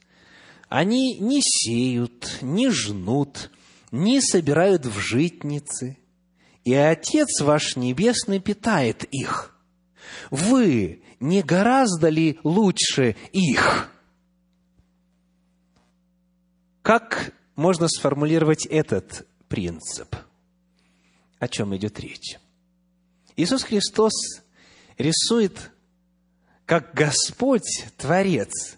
Они 0.69 1.17
не 1.19 1.41
сеют, 1.41 2.37
не 2.41 2.69
жнут, 2.69 3.51
не 3.91 4.21
собирают 4.21 4.85
в 4.85 4.99
житницы, 4.99 5.97
и 6.63 6.73
Отец 6.73 7.41
ваш 7.41 7.75
Небесный 7.75 8.39
питает 8.39 9.03
их. 9.11 9.50
Вы 10.29 11.03
не 11.19 11.41
гораздо 11.41 12.09
ли 12.09 12.39
лучше 12.43 13.15
их? 13.31 13.89
Как 16.81 17.33
можно 17.55 17.87
сформулировать 17.87 18.65
этот 18.65 19.27
принцип? 19.47 20.15
О 21.39 21.47
чем 21.47 21.75
идет 21.75 21.99
речь? 21.99 22.39
Иисус 23.35 23.63
Христос 23.63 24.13
рисует, 24.97 25.71
как 26.65 26.93
Господь, 26.93 27.85
Творец, 27.97 28.77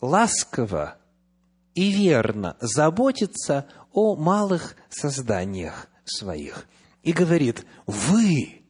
ласково 0.00 0.98
и 1.74 1.90
верно 1.90 2.56
заботится 2.60 3.68
о 3.92 4.16
малых 4.16 4.76
созданиях 4.90 5.88
своих. 6.04 6.66
И 7.02 7.12
говорит, 7.12 7.66
вы 7.86 8.61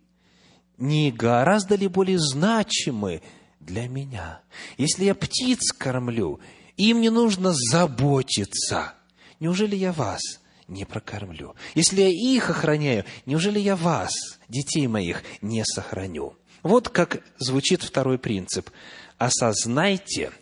не 0.78 1.10
гораздо 1.10 1.74
ли 1.74 1.88
более 1.88 2.18
значимы 2.18 3.22
для 3.60 3.88
меня? 3.88 4.40
Если 4.76 5.04
я 5.04 5.14
птиц 5.14 5.72
кормлю, 5.72 6.40
им 6.76 7.00
не 7.00 7.10
нужно 7.10 7.52
заботиться. 7.52 8.94
Неужели 9.40 9.76
я 9.76 9.92
вас 9.92 10.20
не 10.68 10.84
прокормлю? 10.84 11.54
Если 11.74 12.00
я 12.00 12.08
их 12.08 12.50
охраняю, 12.50 13.04
неужели 13.26 13.58
я 13.58 13.76
вас, 13.76 14.12
детей 14.48 14.86
моих, 14.86 15.22
не 15.40 15.64
сохраню? 15.64 16.36
Вот 16.62 16.88
как 16.88 17.22
звучит 17.38 17.82
второй 17.82 18.18
принцип. 18.18 18.70
Осознайте 19.18 20.32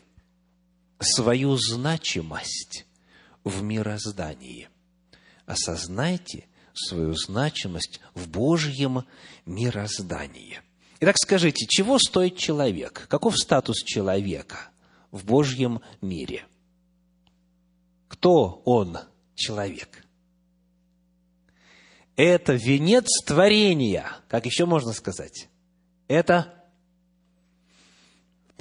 свою 0.99 1.57
значимость 1.57 2.87
в 3.45 3.63
мироздании. 3.63 4.69
Осознайте 5.47 6.47
свою 6.75 7.15
значимость 7.15 8.01
в 8.15 8.29
Божьем 8.29 9.05
мироздании. 9.47 10.61
Итак, 11.01 11.17
скажите, 11.19 11.67
чего 11.67 11.99
стоит 11.99 12.37
человек? 12.37 13.07
Каков 13.09 13.37
статус 13.37 13.83
человека 13.83 14.71
в 15.11 15.25
Божьем 15.25 15.81
мире? 16.01 16.45
Кто 18.09 18.63
он, 18.65 18.99
человек? 19.35 20.05
Это 22.17 22.53
венец 22.53 23.23
творения. 23.25 24.07
Как 24.29 24.45
еще 24.45 24.67
можно 24.67 24.93
сказать? 24.93 25.49
Это 26.07 26.53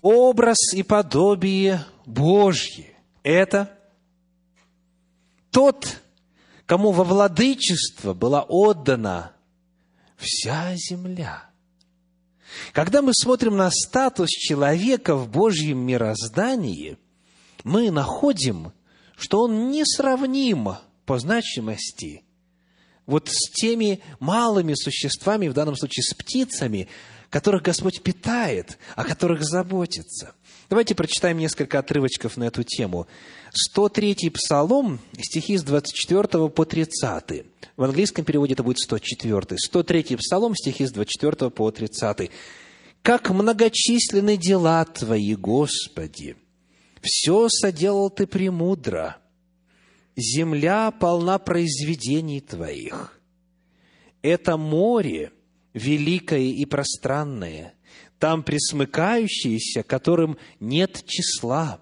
образ 0.02 0.74
и 0.74 0.84
подобие 0.84 1.84
Божье. 2.06 2.96
Это 3.22 3.78
тот 5.52 6.02
кому 6.70 6.92
во 6.92 7.04
владычество 7.04 8.14
была 8.14 8.44
отдана 8.44 9.32
вся 10.18 10.76
земля. 10.76 11.50
Когда 12.74 13.02
мы 13.02 13.12
смотрим 13.16 13.58
на 13.58 13.72
статус 13.72 14.30
человека 14.30 15.16
в 15.16 15.32
Божьем 15.32 15.80
мироздании, 15.80 17.00
мы 17.64 17.90
находим, 17.90 18.72
что 19.18 19.42
он 19.46 19.72
несравним 19.72 20.76
по 21.08 21.18
значимости 21.18 22.24
вот 23.08 23.30
с 23.30 23.50
теми 23.50 24.02
малыми 24.20 24.76
существами, 24.76 25.48
в 25.48 25.54
данном 25.54 25.76
случае 25.76 26.04
с 26.04 26.14
птицами, 26.14 26.88
которых 27.32 27.64
Господь 27.64 28.04
питает, 28.04 28.78
о 28.96 29.06
которых 29.06 29.42
заботится. 29.42 30.36
Давайте 30.70 30.94
прочитаем 30.94 31.40
несколько 31.40 31.80
отрывочков 31.80 32.38
на 32.38 32.44
эту 32.44 32.64
тему. 32.64 33.08
103-й 33.76 34.30
Псалом, 34.30 35.00
стихи 35.20 35.58
с 35.58 35.64
24 35.64 36.50
по 36.50 36.64
30. 36.64 37.46
В 37.76 37.84
английском 37.84 38.24
переводе 38.24 38.54
это 38.54 38.62
будет 38.62 38.78
104. 38.78 39.58
103-й 39.68 40.18
Псалом, 40.18 40.56
стихи 40.56 40.86
с 40.86 40.92
24 40.92 41.50
по 41.50 41.72
30. 41.72 42.30
«Как 43.02 43.32
многочисленны 43.32 44.38
дела 44.38 44.86
Твои, 44.86 45.34
Господи! 45.34 46.36
Все 47.02 47.48
соделал 47.50 48.12
Ты 48.12 48.28
премудро. 48.28 49.18
Земля 50.16 50.92
полна 50.92 51.40
произведений 51.40 52.42
Твоих. 52.42 53.20
Это 54.22 54.58
море 54.58 55.32
великое 55.74 56.42
и 56.42 56.66
пространное, 56.66 57.74
там 58.20 58.44
присмыкающиеся, 58.44 59.84
которым 59.84 60.38
нет 60.60 61.04
числа» 61.06 61.82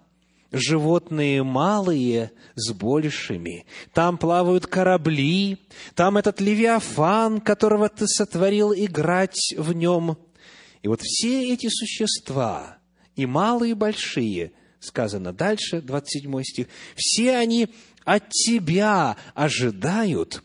животные 0.51 1.43
малые 1.43 2.31
с 2.55 2.71
большими. 2.71 3.65
Там 3.93 4.17
плавают 4.17 4.65
корабли, 4.65 5.57
там 5.93 6.17
этот 6.17 6.39
Левиафан, 6.39 7.41
которого 7.41 7.89
ты 7.89 8.07
сотворил 8.07 8.73
играть 8.73 9.53
в 9.57 9.73
нем. 9.73 10.17
И 10.83 10.87
вот 10.87 11.01
все 11.01 11.53
эти 11.53 11.67
существа, 11.67 12.77
и 13.15 13.25
малые, 13.25 13.71
и 13.71 13.75
большие, 13.75 14.53
сказано 14.79 15.33
дальше, 15.33 15.81
27 15.81 16.43
стих, 16.43 16.67
все 16.95 17.35
они 17.35 17.67
от 18.05 18.29
тебя 18.29 19.17
ожидают, 19.33 20.43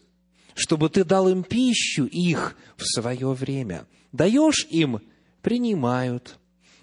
чтобы 0.55 0.89
ты 0.89 1.05
дал 1.05 1.29
им 1.29 1.45
пищу 1.45 2.07
их 2.07 2.57
в 2.77 2.83
свое 2.85 3.33
время. 3.33 3.87
Даешь 4.11 4.67
им– 4.69 5.01
принимают. 5.43 6.39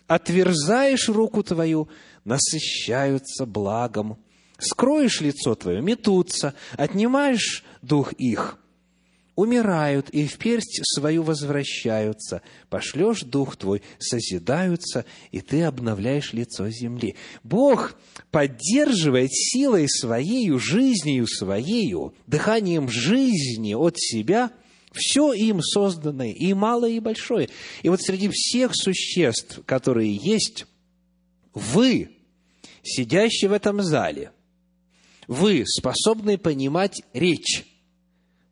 Отверзаешь 0.07 1.09
руку 1.09 1.43
твою– 1.43 1.89
насыщаются 2.25 3.45
благом. 3.45 4.17
Скроешь 4.57 5.21
лицо 5.21 5.55
твое– 5.55 5.81
метутся. 5.81 6.53
Отнимаешь 6.77 7.63
дух 7.81 8.13
их– 8.13 8.59
умирают 9.39 10.09
и 10.09 10.27
в 10.27 10.37
персть 10.37 10.81
свою 10.83 11.23
возвращаются. 11.23 12.41
Пошлешь 12.69 13.21
дух 13.21 13.55
твой, 13.55 13.81
созидаются, 13.97 15.05
и 15.31 15.39
ты 15.39 15.63
обновляешь 15.63 16.33
лицо 16.33 16.69
земли. 16.69 17.15
Бог 17.41 17.95
поддерживает 18.31 19.29
силой 19.31 19.87
своею, 19.87 20.59
жизнью 20.59 21.25
своею, 21.25 22.13
дыханием 22.27 22.89
жизни 22.89 23.73
от 23.75 23.97
себя 23.97 24.51
все 24.91 25.33
им 25.33 25.61
созданное, 25.61 26.31
и 26.31 26.53
малое, 26.53 26.91
и 26.91 26.99
большое. 26.99 27.49
И 27.83 27.89
вот 27.89 28.01
среди 28.01 28.29
всех 28.31 28.71
существ, 28.75 29.61
которые 29.65 30.15
есть, 30.15 30.65
вы, 31.53 32.17
сидящие 32.83 33.49
в 33.49 33.53
этом 33.53 33.81
зале, 33.81 34.31
вы 35.27 35.63
способны 35.65 36.37
понимать 36.37 37.03
речь 37.13 37.65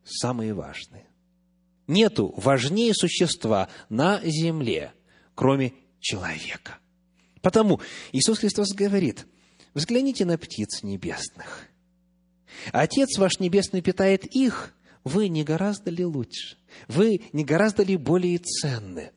самые 0.04 0.54
важные. 0.54 1.06
Нету 1.88 2.34
важнее 2.38 2.94
существа 2.94 3.70
на 3.90 4.22
земле, 4.24 4.94
кроме 5.36 5.74
человека. 6.00 6.78
Потому 7.42 7.82
Иисус 8.12 8.40
Христос 8.40 8.74
говорит, 8.74 9.26
взгляните 9.74 10.26
на 10.26 10.38
птиц 10.38 10.84
небесных. 10.84 11.68
Отец 12.74 13.18
ваш 13.18 13.40
небесный 13.40 13.82
питает 13.82 14.26
их, 14.26 14.74
вы 15.08 15.28
не 15.28 15.44
гораздо 15.44 15.90
ли 15.90 16.06
лучше? 16.06 16.58
Вы 16.88 17.22
не 17.34 17.44
гораздо 17.44 17.84
ли 17.84 17.98
более 17.98 18.38
ценны? 18.38 19.12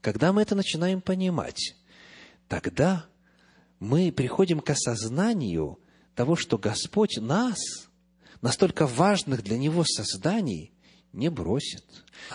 Когда 0.00 0.32
мы 0.32 0.42
это 0.42 0.54
начинаем 0.54 1.00
понимать, 1.00 1.76
тогда 2.48 3.06
мы 3.78 4.12
приходим 4.12 4.60
к 4.60 4.70
осознанию 4.70 5.78
того, 6.14 6.36
что 6.36 6.58
Господь 6.58 7.18
нас– 7.18 7.58
настолько 8.42 8.86
важных 8.86 9.42
для 9.42 9.56
него 9.56 9.84
созданий 9.86 10.72
не 11.14 11.30
бросит, 11.30 11.84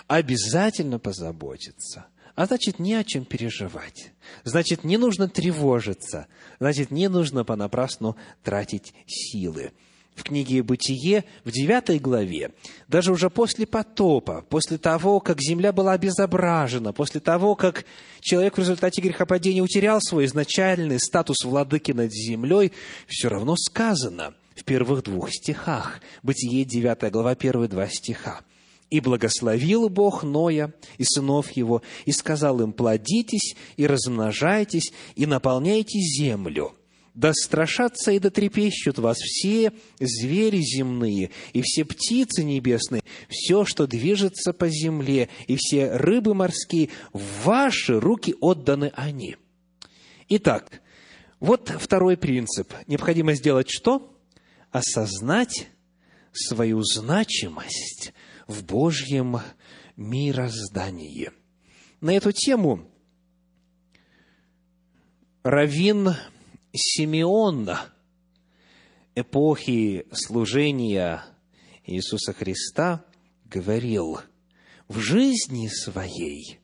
обязательно 0.08 0.98
позаботится. 0.98 2.06
А 2.34 2.46
значит, 2.46 2.78
не 2.78 2.94
о 2.94 3.04
чем 3.04 3.24
переживать. 3.24 4.12
Значит, 4.44 4.84
не 4.84 4.96
нужно 4.96 5.28
тревожиться. 5.28 6.28
Значит, 6.60 6.90
не 6.90 7.08
нужно 7.08 7.44
понапрасну 7.44 8.16
тратить 8.44 8.94
силы. 9.06 9.72
В 10.18 10.24
книге 10.24 10.64
«Бытие» 10.64 11.24
в 11.44 11.52
девятой 11.52 12.00
главе, 12.00 12.50
даже 12.88 13.12
уже 13.12 13.30
после 13.30 13.66
потопа, 13.66 14.44
после 14.48 14.76
того, 14.76 15.20
как 15.20 15.40
земля 15.40 15.72
была 15.72 15.92
обезображена, 15.92 16.92
после 16.92 17.20
того, 17.20 17.54
как 17.54 17.84
человек 18.20 18.56
в 18.56 18.60
результате 18.60 19.00
грехопадения 19.00 19.62
утерял 19.62 20.00
свой 20.00 20.24
изначальный 20.24 20.98
статус 20.98 21.44
владыки 21.44 21.92
над 21.92 22.12
землей, 22.12 22.72
все 23.06 23.28
равно 23.28 23.54
сказано– 23.56 24.34
в 24.58 24.64
первых 24.64 25.04
двух 25.04 25.30
стихах. 25.30 26.00
Бытие 26.22 26.64
9 26.64 27.10
глава, 27.12 27.34
первые 27.34 27.68
два 27.68 27.88
стиха. 27.88 28.40
«И 28.90 29.00
благословил 29.00 29.88
Бог 29.88 30.22
Ноя 30.22 30.72
и 30.96 31.04
сынов 31.04 31.50
его, 31.52 31.82
и 32.06 32.12
сказал 32.12 32.60
им, 32.60 32.72
плодитесь 32.72 33.54
и 33.76 33.86
размножайтесь, 33.86 34.92
и 35.14 35.26
наполняйте 35.26 36.00
землю, 36.00 36.72
да 37.18 37.32
страшатся 37.34 38.12
и 38.12 38.20
дотрепещут 38.20 38.98
вас 38.98 39.18
все 39.18 39.72
звери 39.98 40.60
земные, 40.60 41.30
и 41.52 41.62
все 41.62 41.84
птицы 41.84 42.44
небесные, 42.44 43.02
все, 43.28 43.64
что 43.64 43.88
движется 43.88 44.52
по 44.52 44.68
земле, 44.68 45.28
и 45.48 45.56
все 45.56 45.96
рыбы 45.96 46.34
морские, 46.34 46.90
в 47.12 47.44
ваши 47.44 47.98
руки 47.98 48.36
отданы 48.40 48.92
они». 48.94 49.34
Итак, 50.28 50.80
вот 51.40 51.72
второй 51.80 52.16
принцип. 52.16 52.72
Необходимо 52.86 53.34
сделать 53.34 53.68
что? 53.68 54.14
осознать 54.70 55.70
свою 56.32 56.82
значимость 56.82 58.12
в 58.46 58.64
Божьем 58.64 59.38
мироздании. 59.96 61.32
На 62.02 62.14
эту 62.14 62.32
тему 62.32 62.86
Равин 65.42 66.10
Симеон 66.74 67.70
эпохи 69.14 70.06
служения 70.12 71.24
Иисуса 71.84 72.32
Христа 72.32 73.04
говорил, 73.44 74.20
в 74.86 74.98
жизни 74.98 75.68
своей 75.68 76.60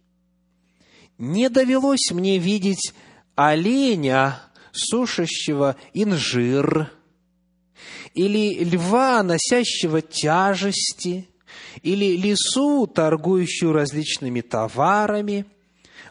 не 1.18 1.48
довелось 1.48 2.10
мне 2.10 2.38
видеть 2.38 2.92
оленя, 3.34 4.40
сушащего 4.72 5.76
инжир– 5.92 6.90
или 8.14 8.62
льва, 8.64 9.22
носящего 9.22 10.00
тяжести, 10.00 11.28
или 11.82 12.16
лису, 12.16 12.86
торгующую 12.86 13.72
различными 13.72 14.40
товарами, 14.40 15.46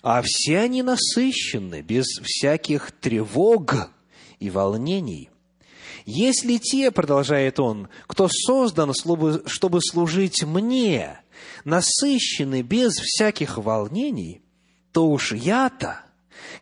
а 0.04 0.22
все 0.22 0.60
они 0.60 0.84
насыщены, 0.84 1.82
без 1.82 2.06
всяких 2.22 2.92
тревог 2.92 3.90
и 4.40 4.50
волнений. 4.50 5.30
Если 6.06 6.58
те, 6.58 6.92
продолжает 6.92 7.60
он, 7.60 7.88
кто 8.08 8.28
создан, 8.30 8.94
чтобы 8.94 9.80
служить 9.82 10.44
мне, 10.44 11.22
насыщены 11.64 12.62
без 12.62 12.92
всяких 12.96 13.58
волнений, 13.58 14.42
то 14.92 15.10
уж 15.10 15.32
я-то 15.32 16.02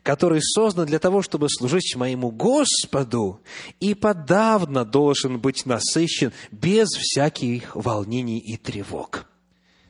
который 0.04 0.42
создан 0.42 0.86
для 0.86 1.00
того, 1.00 1.22
чтобы 1.22 1.48
служить 1.50 1.96
моему 1.96 2.32
Господу, 2.32 3.42
и 3.80 3.94
подавно 3.94 4.86
должен 4.86 5.40
быть 5.40 5.66
насыщен 5.66 6.32
без 6.52 6.90
всяких 6.90 7.76
волнений 7.76 8.40
и 8.40 8.58
тревог. 8.58 9.26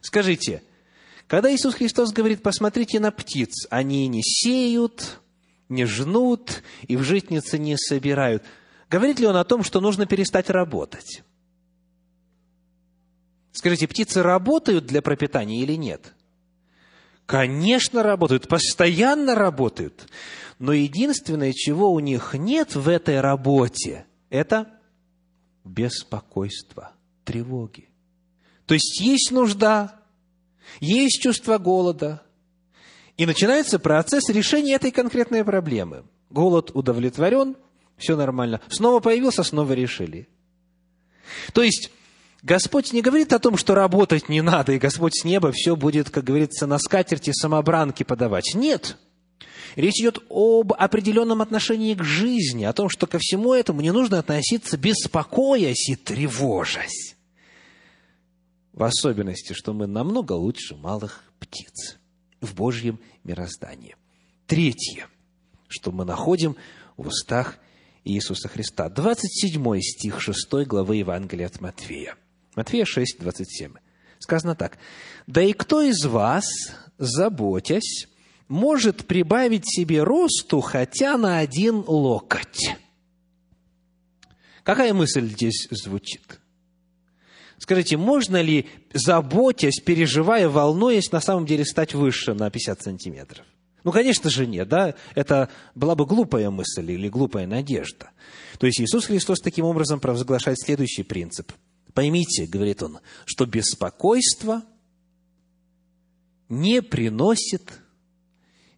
Скажите, 0.02 0.64
когда 1.32 1.50
Иисус 1.50 1.76
Христос 1.76 2.12
говорит, 2.12 2.44
посмотрите 2.44 3.00
на 3.00 3.10
птиц, 3.10 3.66
они 3.70 4.10
не 4.10 4.22
сеют, 4.22 5.22
не 5.70 5.86
жнут 5.86 6.62
и 6.90 6.98
в 6.98 7.04
житнице 7.04 7.58
не 7.58 7.78
собирают, 7.78 8.44
говорит 8.90 9.18
ли 9.22 9.28
он 9.28 9.38
о 9.38 9.46
том, 9.46 9.64
что 9.64 9.80
нужно 9.80 10.06
перестать 10.06 10.50
работать? 10.50 11.24
Скажите, 13.54 13.88
птицы 13.88 14.22
работают 14.22 14.88
для 14.88 15.02
пропитания 15.02 15.64
или 15.64 15.76
нет? 15.76 16.14
Конечно, 17.26 18.04
работают, 18.04 18.50
постоянно 18.50 19.34
работают. 19.34 20.10
Но 20.60 20.74
единственное, 20.74 21.54
чего 21.54 21.94
у 21.94 22.02
них 22.02 22.34
нет 22.34 22.76
в 22.76 22.90
этой 22.90 23.22
работе, 23.22 24.06
это 24.30 24.68
беспокойство, 25.64 26.92
тревоги. 27.24 27.88
То 28.66 28.74
есть 28.74 29.00
есть 29.00 29.32
нужда, 29.32 30.01
есть 30.80 31.22
чувство 31.22 31.58
голода, 31.58 32.22
и 33.18 33.26
начинается 33.26 33.78
процесс 33.78 34.30
решения 34.30 34.74
этой 34.74 34.92
конкретной 34.92 35.44
проблемы. 35.44 36.04
Голод 36.30 36.72
удовлетворен, 36.74 37.56
все 37.98 38.16
нормально. 38.16 38.62
Снова 38.70 39.00
появился, 39.00 39.44
снова 39.44 39.74
решили. 39.74 40.28
То 41.54 41.62
есть 41.62 41.92
Господь 42.42 42.94
не 42.94 43.02
говорит 43.02 43.34
о 43.34 43.40
том, 43.40 43.58
что 43.58 43.76
работать 43.76 44.28
не 44.28 44.42
надо, 44.42 44.72
и 44.72 44.80
Господь 44.80 45.16
с 45.16 45.24
неба 45.24 45.52
все 45.52 45.76
будет, 45.76 46.10
как 46.10 46.24
говорится, 46.24 46.66
на 46.66 46.80
скатерти 46.80 47.32
самобранки 47.32 48.04
подавать. 48.04 48.54
Нет. 48.56 48.98
Речь 49.76 50.00
идет 50.02 50.20
об 50.30 50.74
определенном 50.74 51.42
отношении 51.42 51.94
к 51.94 52.04
жизни, 52.04 52.64
о 52.66 52.74
том, 52.74 52.90
что 52.90 53.08
ко 53.08 53.20
всему 53.20 53.54
этому 53.54 53.82
не 53.82 53.92
нужно 53.92 54.20
относиться 54.20 54.78
беспокоясь 54.78 55.90
и 55.90 55.96
тревожась. 55.96 57.16
В 58.74 58.84
особенности, 58.84 59.54
что 59.54 59.74
мы 59.74 59.88
намного 59.88 60.34
лучше 60.34 60.76
малых 60.76 61.24
птиц 61.40 61.98
в 62.40 62.56
Божьем 62.56 63.00
мироздании. 63.24 63.96
Третье, 64.48 65.08
что 65.68 65.92
мы 65.92 66.06
находим 66.06 66.56
в 66.98 67.08
устах 67.08 67.58
Иисуса 68.04 68.48
Христа. 68.48 68.90
27 68.90 69.80
стих 69.82 70.22
6 70.22 70.68
главы 70.68 70.98
Евангелия 70.98 71.48
от 71.48 71.62
Матфея. 71.62 72.16
Матфея 72.56 72.86
6, 72.86 73.20
27. 73.20 73.74
Сказано 74.20 74.56
так. 74.56 74.78
«Да 75.28 75.42
и 75.42 75.54
кто 75.54 75.82
из 75.82 76.06
вас, 76.06 76.46
заботясь, 76.98 78.08
может 78.48 79.08
прибавить 79.08 79.64
себе 79.66 80.04
росту 80.04 80.62
хотя 80.62 81.18
на 81.18 81.40
один 81.40 81.84
локоть?» 81.88 82.76
Какая 84.64 84.94
мысль 84.94 85.28
здесь 85.28 85.68
звучит? 85.72 86.41
Скажите, 87.62 87.96
можно 87.96 88.42
ли, 88.42 88.66
заботясь, 88.92 89.80
переживая, 89.82 90.50
волнуясь, 90.50 91.12
на 91.12 91.22
самом 91.22 91.46
деле 91.46 91.64
стать 91.64 91.94
выше 91.94 92.34
на 92.34 92.50
50 92.50 92.82
сантиметров? 92.82 93.46
Ну, 93.84 93.92
конечно 93.92 94.32
же, 94.32 94.48
нет, 94.48 94.68
да? 94.68 94.96
Это 95.14 95.48
была 95.76 95.94
бы 95.94 96.08
глупая 96.08 96.50
мысль 96.50 96.92
или 96.92 97.08
глупая 97.08 97.46
надежда. 97.46 98.10
То 98.58 98.66
есть 98.66 98.82
Иисус 98.82 99.06
Христос 99.06 99.42
таким 99.42 99.66
образом 99.66 100.00
провозглашает 100.00 100.58
следующий 100.60 101.04
принцип. 101.04 101.52
Поймите, 101.94 102.48
говорит 102.48 102.82
Он, 102.82 102.98
что 103.26 103.46
беспокойство 103.46 104.64
не 106.50 106.82
приносит 106.82 107.74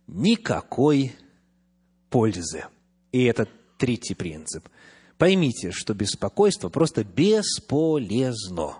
никакой 0.08 1.16
пользы. 2.10 2.66
И 3.14 3.24
это 3.24 3.48
третий 3.78 4.14
принцип. 4.14 4.68
Поймите, 5.24 5.72
что 5.72 5.94
беспокойство 5.94 6.68
просто 6.68 7.06
бесполезно. 7.06 8.80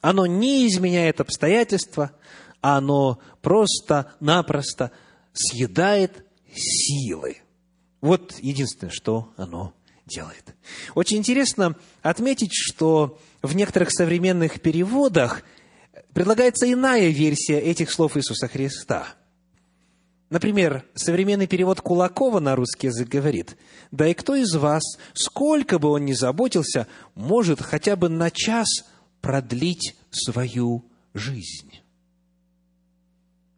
Оно 0.00 0.24
не 0.24 0.66
изменяет 0.66 1.20
обстоятельства, 1.20 2.12
оно 2.62 3.18
просто-напросто 3.42 4.92
съедает 5.34 6.24
силы. 6.54 7.42
Вот 8.00 8.38
единственное, 8.40 8.90
что 8.90 9.30
оно 9.36 9.74
делает. 10.06 10.54
Очень 10.94 11.18
интересно 11.18 11.76
отметить, 12.00 12.54
что 12.54 13.20
в 13.42 13.54
некоторых 13.54 13.90
современных 13.90 14.62
переводах 14.62 15.42
предлагается 16.14 16.72
иная 16.72 17.10
версия 17.10 17.60
этих 17.60 17.90
слов 17.90 18.16
Иисуса 18.16 18.48
Христа. 18.48 19.06
Например, 20.30 20.84
современный 20.94 21.46
перевод 21.46 21.80
Кулакова 21.80 22.38
на 22.38 22.54
русский 22.54 22.88
язык 22.88 23.08
говорит, 23.08 23.56
«Да 23.90 24.06
и 24.06 24.14
кто 24.14 24.34
из 24.34 24.54
вас, 24.54 24.82
сколько 25.14 25.78
бы 25.78 25.88
он 25.88 26.04
ни 26.04 26.12
заботился, 26.12 26.86
может 27.14 27.62
хотя 27.62 27.96
бы 27.96 28.10
на 28.10 28.30
час 28.30 28.68
продлить 29.22 29.96
свою 30.10 30.84
жизнь?» 31.14 31.80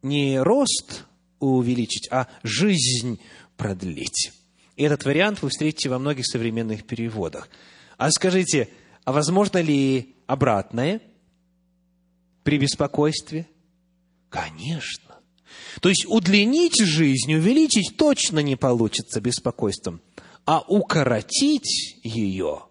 Не 0.02 0.40
рост 0.40 1.06
увеличить, 1.40 2.08
а 2.10 2.28
жизнь 2.42 3.20
продлить. 3.56 4.32
И 4.76 4.84
этот 4.84 5.04
вариант 5.04 5.42
вы 5.42 5.50
встретите 5.50 5.88
во 5.88 5.98
многих 5.98 6.26
современных 6.26 6.86
переводах. 6.86 7.48
А 7.98 8.10
скажите, 8.10 8.68
а 9.04 9.12
возможно 9.12 9.58
ли 9.58 10.14
обратное 10.26 11.02
при 12.44 12.58
беспокойстве? 12.58 13.46
Конечно. 14.30 15.09
То 15.80 15.88
есть 15.88 16.06
удлинить 16.06 16.80
жизнь, 16.80 17.34
увеличить 17.34 17.96
точно 17.96 18.40
не 18.40 18.56
получится 18.56 19.20
беспокойством, 19.20 20.00
а 20.44 20.60
укоротить 20.60 21.98
ее 22.02 22.62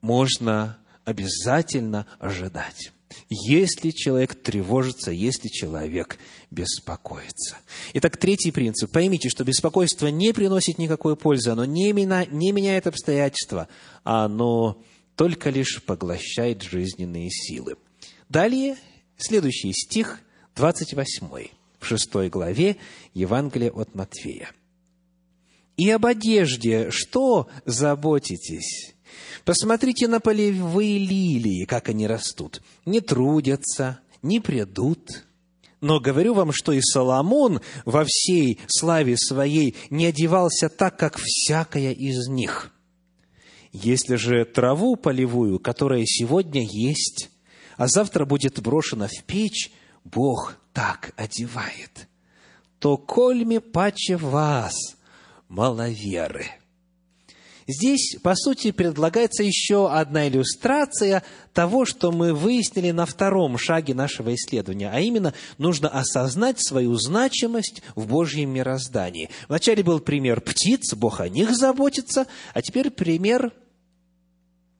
можно 0.00 0.78
обязательно 1.04 2.06
ожидать 2.18 2.92
если 3.28 3.90
человек 3.90 4.34
тревожится, 4.34 5.10
если 5.10 5.48
человек 5.48 6.18
беспокоится. 6.50 7.56
Итак, 7.94 8.16
третий 8.16 8.50
принцип. 8.50 8.90
Поймите, 8.90 9.28
что 9.28 9.44
беспокойство 9.44 10.08
не 10.08 10.32
приносит 10.32 10.78
никакой 10.78 11.16
пользы, 11.16 11.50
оно 11.50 11.64
не, 11.64 11.92
меня, 11.92 12.26
не 12.26 12.52
меняет 12.52 12.86
обстоятельства, 12.86 13.68
оно 14.02 14.82
только 15.16 15.50
лишь 15.50 15.82
поглощает 15.82 16.62
жизненные 16.62 17.30
силы. 17.30 17.76
Далее, 18.28 18.76
следующий 19.16 19.72
стих, 19.72 20.20
28, 20.56 21.48
в 21.84 21.86
6 21.86 22.30
главе 22.30 22.76
Евангелия 23.12 23.70
от 23.70 23.94
Матфея. 23.94 24.50
«И 25.76 25.90
об 25.90 26.06
одежде 26.06 26.90
что 26.90 27.48
заботитесь? 27.66 28.94
Посмотрите 29.44 30.08
на 30.08 30.20
полевые 30.20 30.98
лилии, 30.98 31.64
как 31.66 31.88
они 31.88 32.06
растут. 32.06 32.62
Не 32.86 33.00
трудятся, 33.00 34.00
не 34.22 34.40
придут. 34.40 35.24
Но 35.80 36.00
говорю 36.00 36.32
вам, 36.32 36.52
что 36.52 36.72
и 36.72 36.80
Соломон 36.80 37.60
во 37.84 38.04
всей 38.06 38.58
славе 38.66 39.16
своей 39.18 39.76
не 39.90 40.06
одевался 40.06 40.70
так, 40.70 40.96
как 40.96 41.18
всякая 41.18 41.92
из 41.92 42.28
них. 42.28 42.72
Если 43.72 44.14
же 44.14 44.44
траву 44.46 44.96
полевую, 44.96 45.58
которая 45.58 46.04
сегодня 46.06 46.62
есть, 46.62 47.30
а 47.76 47.88
завтра 47.88 48.24
будет 48.24 48.62
брошена 48.62 49.08
в 49.08 49.24
печь, 49.24 49.72
Бог 50.04 50.56
так 50.74 51.14
одевает, 51.16 52.08
то 52.78 52.98
кольми 52.98 53.58
паче 53.58 54.16
вас, 54.16 54.74
маловеры». 55.48 56.50
Здесь, 57.66 58.16
по 58.22 58.34
сути, 58.34 58.72
предлагается 58.72 59.42
еще 59.42 59.90
одна 59.90 60.28
иллюстрация 60.28 61.22
того, 61.54 61.86
что 61.86 62.12
мы 62.12 62.34
выяснили 62.34 62.90
на 62.90 63.06
втором 63.06 63.56
шаге 63.56 63.94
нашего 63.94 64.34
исследования, 64.34 64.90
а 64.92 65.00
именно 65.00 65.32
нужно 65.56 65.88
осознать 65.88 66.62
свою 66.62 66.94
значимость 66.96 67.82
в 67.94 68.06
Божьем 68.06 68.50
мироздании. 68.50 69.30
Вначале 69.48 69.82
был 69.82 70.00
пример 70.00 70.42
птиц, 70.42 70.92
Бог 70.94 71.20
о 71.20 71.28
них 71.28 71.56
заботится, 71.56 72.26
а 72.52 72.60
теперь 72.60 72.90
пример 72.90 73.52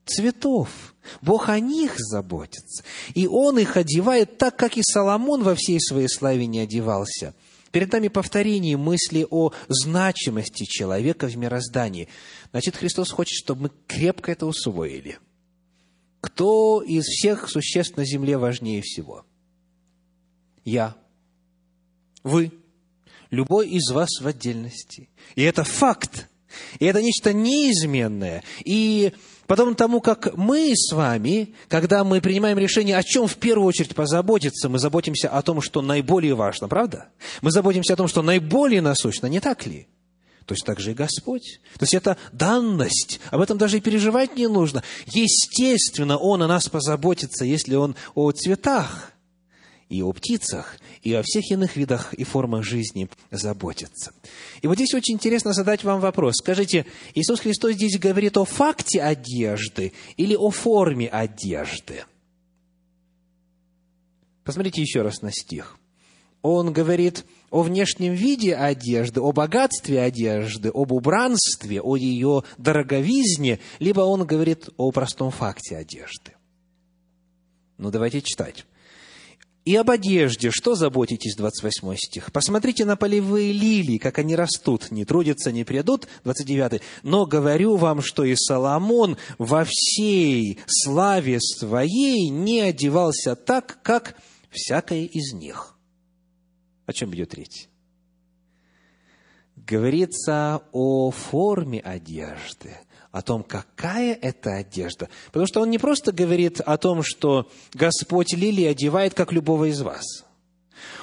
цветов. 0.05 0.94
Бог 1.21 1.49
о 1.49 1.59
них 1.59 1.95
заботится. 1.97 2.83
И 3.13 3.27
Он 3.27 3.59
их 3.59 3.77
одевает 3.77 4.37
так, 4.37 4.55
как 4.55 4.77
и 4.77 4.83
Соломон 4.83 5.43
во 5.43 5.55
всей 5.55 5.79
своей 5.79 6.09
славе 6.09 6.45
не 6.45 6.59
одевался– 6.59 7.33
Перед 7.75 7.91
нами 7.91 8.07
повторение 8.07 8.77
мысли 8.77 9.27
о 9.29 9.51
значимости 9.67 10.63
человека 10.63 11.27
в 11.27 11.35
мироздании. 11.35 12.07
Значит, 12.51 12.77
Христос 12.77 13.11
хочет, 13.11 13.33
чтобы 13.33 13.63
мы 13.63 13.71
крепко 13.85 14.31
это 14.31 14.45
усвоили. 14.45 15.19
Кто 16.21 16.81
из 16.81 17.03
всех 17.03 17.49
существ 17.49 17.97
на 17.97 18.05
земле 18.05 18.37
важнее 18.37 18.81
всего? 18.81 19.25
Я. 20.63 20.95
Вы. 22.23 22.53
Любой 23.29 23.67
из 23.67 23.91
вас 23.91 24.21
в 24.21 24.25
отдельности. 24.25 25.09
И 25.35 25.41
это 25.41 25.65
факт. 25.65 26.29
И 26.79 26.85
это 26.85 27.01
нечто 27.01 27.33
неизменное. 27.33 28.41
И 28.63 29.11
Потом 29.47 29.75
тому, 29.75 30.01
как 30.01 30.35
мы 30.35 30.73
с 30.75 30.91
вами, 30.91 31.53
когда 31.67 32.03
мы 32.03 32.21
принимаем 32.21 32.57
решение, 32.57 32.97
о 32.97 33.03
чем 33.03 33.27
в 33.27 33.35
первую 33.35 33.67
очередь 33.67 33.95
позаботиться, 33.95 34.69
мы 34.69 34.79
заботимся 34.79 35.29
о 35.29 35.41
том, 35.41 35.61
что 35.61 35.81
наиболее 35.81 36.33
важно, 36.33 36.67
правда? 36.67 37.09
Мы 37.41 37.51
заботимся 37.51 37.93
о 37.93 37.97
том, 37.97 38.07
что 38.07 38.21
наиболее 38.21 38.81
насущно, 38.81 39.27
не 39.27 39.39
так 39.39 39.65
ли? 39.67 39.87
То 40.45 40.53
есть 40.53 40.65
так 40.65 40.79
же 40.79 40.91
и 40.91 40.93
Господь. 40.93 41.59
То 41.77 41.83
есть 41.83 41.93
это 41.93 42.17
данность. 42.31 43.19
Об 43.31 43.41
этом 43.41 43.57
даже 43.57 43.77
и 43.77 43.81
переживать 43.81 44.35
не 44.35 44.47
нужно. 44.47 44.83
Естественно, 45.07 46.17
Он 46.17 46.43
о 46.43 46.47
нас 46.47 46.69
позаботится, 46.69 47.45
если 47.45 47.75
Он 47.75 47.95
о 48.13 48.31
цветах 48.31 49.11
и 49.89 50.01
о 50.01 50.11
птицах, 50.11 50.77
и 51.01 51.13
о 51.13 51.21
всех 51.23 51.51
иных 51.51 51.75
видах 51.75 52.13
и 52.13 52.23
формах 52.23 52.63
жизни 52.63 53.09
заботится. 53.31 54.13
И 54.61 54.67
вот 54.67 54.75
здесь 54.75 54.93
очень 54.93 55.15
интересно 55.15 55.53
задать 55.53 55.83
вам 55.83 55.99
вопрос. 55.99 56.35
Скажите, 56.37 56.85
Иисус 57.13 57.39
Христос 57.39 57.73
здесь 57.73 57.99
говорит 57.99 58.37
о 58.37 58.45
факте 58.45 59.01
одежды 59.01 59.93
или 60.17 60.35
о 60.35 60.49
форме 60.49 61.07
одежды? 61.07 62.03
Посмотрите 64.43 64.81
еще 64.81 65.01
раз 65.01 65.21
на 65.21 65.31
стих. 65.31 65.77
Он 66.41 66.71
говорит 66.71 67.25
о 67.49 67.63
внешнем 67.63 68.13
виде 68.13 68.55
одежды, 68.55 69.19
о 69.19 69.31
богатстве 69.31 70.01
одежды, 70.01 70.69
об 70.71 70.91
убранстве, 70.91 71.81
о 71.81 71.95
ее 71.95 72.43
дороговизне, 72.59 73.59
либо 73.79 74.01
он 74.01 74.25
говорит 74.25 74.69
о 74.77 74.91
простом 74.91 75.31
факте 75.31 75.75
одежды. 75.75 76.33
Ну, 77.77 77.89
давайте 77.89 78.21
читать. 78.21 78.65
И 79.65 79.75
об 79.75 79.89
одежде, 79.89 80.51
что 80.51 80.75
заботитесь, 80.75 81.35
28 81.35 81.95
стих? 81.95 82.31
Посмотрите 82.31 82.85
на 82.85 82.95
полевые 82.95 83.51
лилии, 83.51 83.97
как 83.97 84.19
они 84.19 84.35
растут, 84.35 84.91
не 84.91 85.05
трудятся, 85.05 85.51
не 85.51 85.63
придут, 85.63 86.07
29. 86.23 86.81
Но 87.01 87.25
говорю 87.25 87.75
вам, 87.75 88.01
что 88.03 88.23
и 88.23 88.35
Соломон 88.35 89.17
во 89.39 89.65
всей 89.67 90.59
славе 90.67 91.39
своей 91.41 92.29
не 92.29 92.61
одевался 92.61 93.35
так, 93.35 93.79
как 93.81 94.15
всякая 94.51 95.05
из 95.05 95.33
них. 95.33 95.75
О 96.85 96.93
чем 96.93 97.13
идет 97.15 97.33
речь? 97.33 97.67
говорится 99.65 100.61
о 100.71 101.11
форме 101.11 101.79
одежды, 101.79 102.77
о 103.15 103.21
том, 103.21 103.43
какая 103.43 104.13
это 104.13 104.55
одежда. 104.55 105.07
Потому 105.27 105.47
что 105.47 105.61
он 105.61 105.69
не 105.69 105.77
просто 105.77 106.11
говорит 106.11 106.59
о 106.59 106.77
том, 106.77 107.01
что 107.01 107.49
Господь 107.73 108.33
лилии 108.33 108.65
одевает, 108.65 109.13
как 109.13 109.31
любого 109.31 109.69
из 109.69 109.79
вас. 109.79 110.03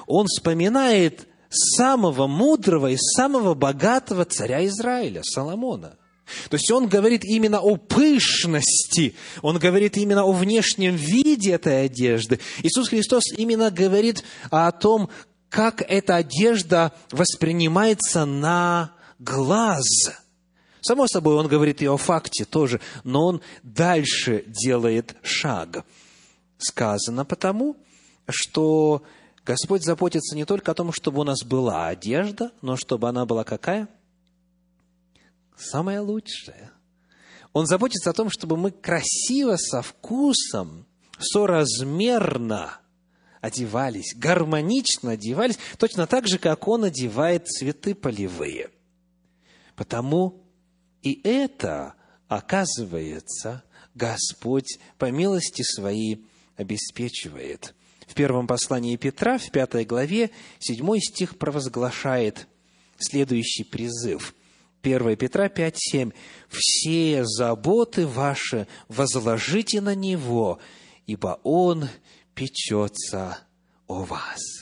Он 0.06 0.26
вспоминает 0.26 1.26
самого 1.48 2.26
мудрого 2.26 2.88
и 2.88 2.98
самого 2.98 3.54
богатого 3.54 4.26
царя 4.26 4.62
Израиля, 4.66 5.22
Соломона. 5.24 5.96
То 6.50 6.56
есть 6.56 6.70
он 6.70 6.86
говорит 6.86 7.24
именно 7.24 7.60
о 7.60 7.76
пышности, 7.76 9.14
он 9.40 9.58
говорит 9.58 9.96
именно 9.96 10.24
о 10.24 10.32
внешнем 10.32 10.96
виде 10.96 11.52
этой 11.52 11.86
одежды. 11.86 12.40
Иисус 12.62 12.90
Христос 12.90 13.24
именно 13.38 13.70
говорит 13.70 14.22
о 14.50 14.70
том, 14.70 15.08
как 15.48 15.82
эта 15.88 16.16
одежда 16.16 16.92
воспринимается 17.10 18.26
на 18.26 18.92
глаз. 19.18 19.86
Само 20.82 21.06
собой, 21.06 21.36
он 21.36 21.46
говорит 21.46 21.80
и 21.80 21.86
о 21.86 21.96
факте 21.96 22.44
тоже, 22.44 22.80
но 23.04 23.26
он 23.26 23.40
дальше 23.62 24.44
делает 24.48 25.16
шаг. 25.22 25.84
Сказано 26.58 27.24
потому, 27.24 27.76
что 28.28 29.04
Господь 29.46 29.84
заботится 29.84 30.34
не 30.34 30.44
только 30.44 30.72
о 30.72 30.74
том, 30.74 30.92
чтобы 30.92 31.20
у 31.20 31.24
нас 31.24 31.44
была 31.44 31.86
одежда, 31.86 32.50
но 32.62 32.76
чтобы 32.76 33.08
она 33.08 33.26
была 33.26 33.44
какая? 33.44 33.88
Самая 35.56 36.02
лучшая. 36.02 36.72
Он 37.52 37.66
заботится 37.66 38.10
о 38.10 38.14
том, 38.14 38.28
чтобы 38.28 38.56
мы 38.56 38.72
красиво, 38.72 39.56
со 39.56 39.82
вкусом, 39.82 40.86
соразмерно 41.20 42.80
одевались, 43.40 44.14
гармонично 44.16 45.12
одевались, 45.12 45.58
точно 45.78 46.08
так 46.08 46.26
же, 46.26 46.38
как 46.38 46.66
Он 46.66 46.84
одевает 46.84 47.46
цветы 47.46 47.94
полевые. 47.94 48.70
Потому 49.76 50.41
и 51.02 51.20
это, 51.24 51.94
оказывается, 52.28 53.62
Господь 53.94 54.78
по 54.98 55.10
милости 55.10 55.62
Своей 55.62 56.24
обеспечивает. 56.56 57.74
В 58.06 58.14
первом 58.14 58.46
послании 58.46 58.96
Петра, 58.96 59.38
в 59.38 59.50
пятой 59.50 59.84
главе, 59.84 60.30
седьмой 60.58 61.00
стих 61.00 61.38
провозглашает 61.38 62.46
следующий 62.98 63.64
призыв. 63.64 64.34
1 64.82 65.16
Петра 65.16 65.48
5, 65.48 65.74
7. 65.78 66.10
«Все 66.48 67.24
заботы 67.24 68.06
ваши 68.06 68.66
возложите 68.88 69.80
на 69.80 69.94
Него, 69.94 70.58
ибо 71.06 71.40
Он 71.44 71.88
печется 72.34 73.38
о 73.86 74.02
вас. 74.02 74.61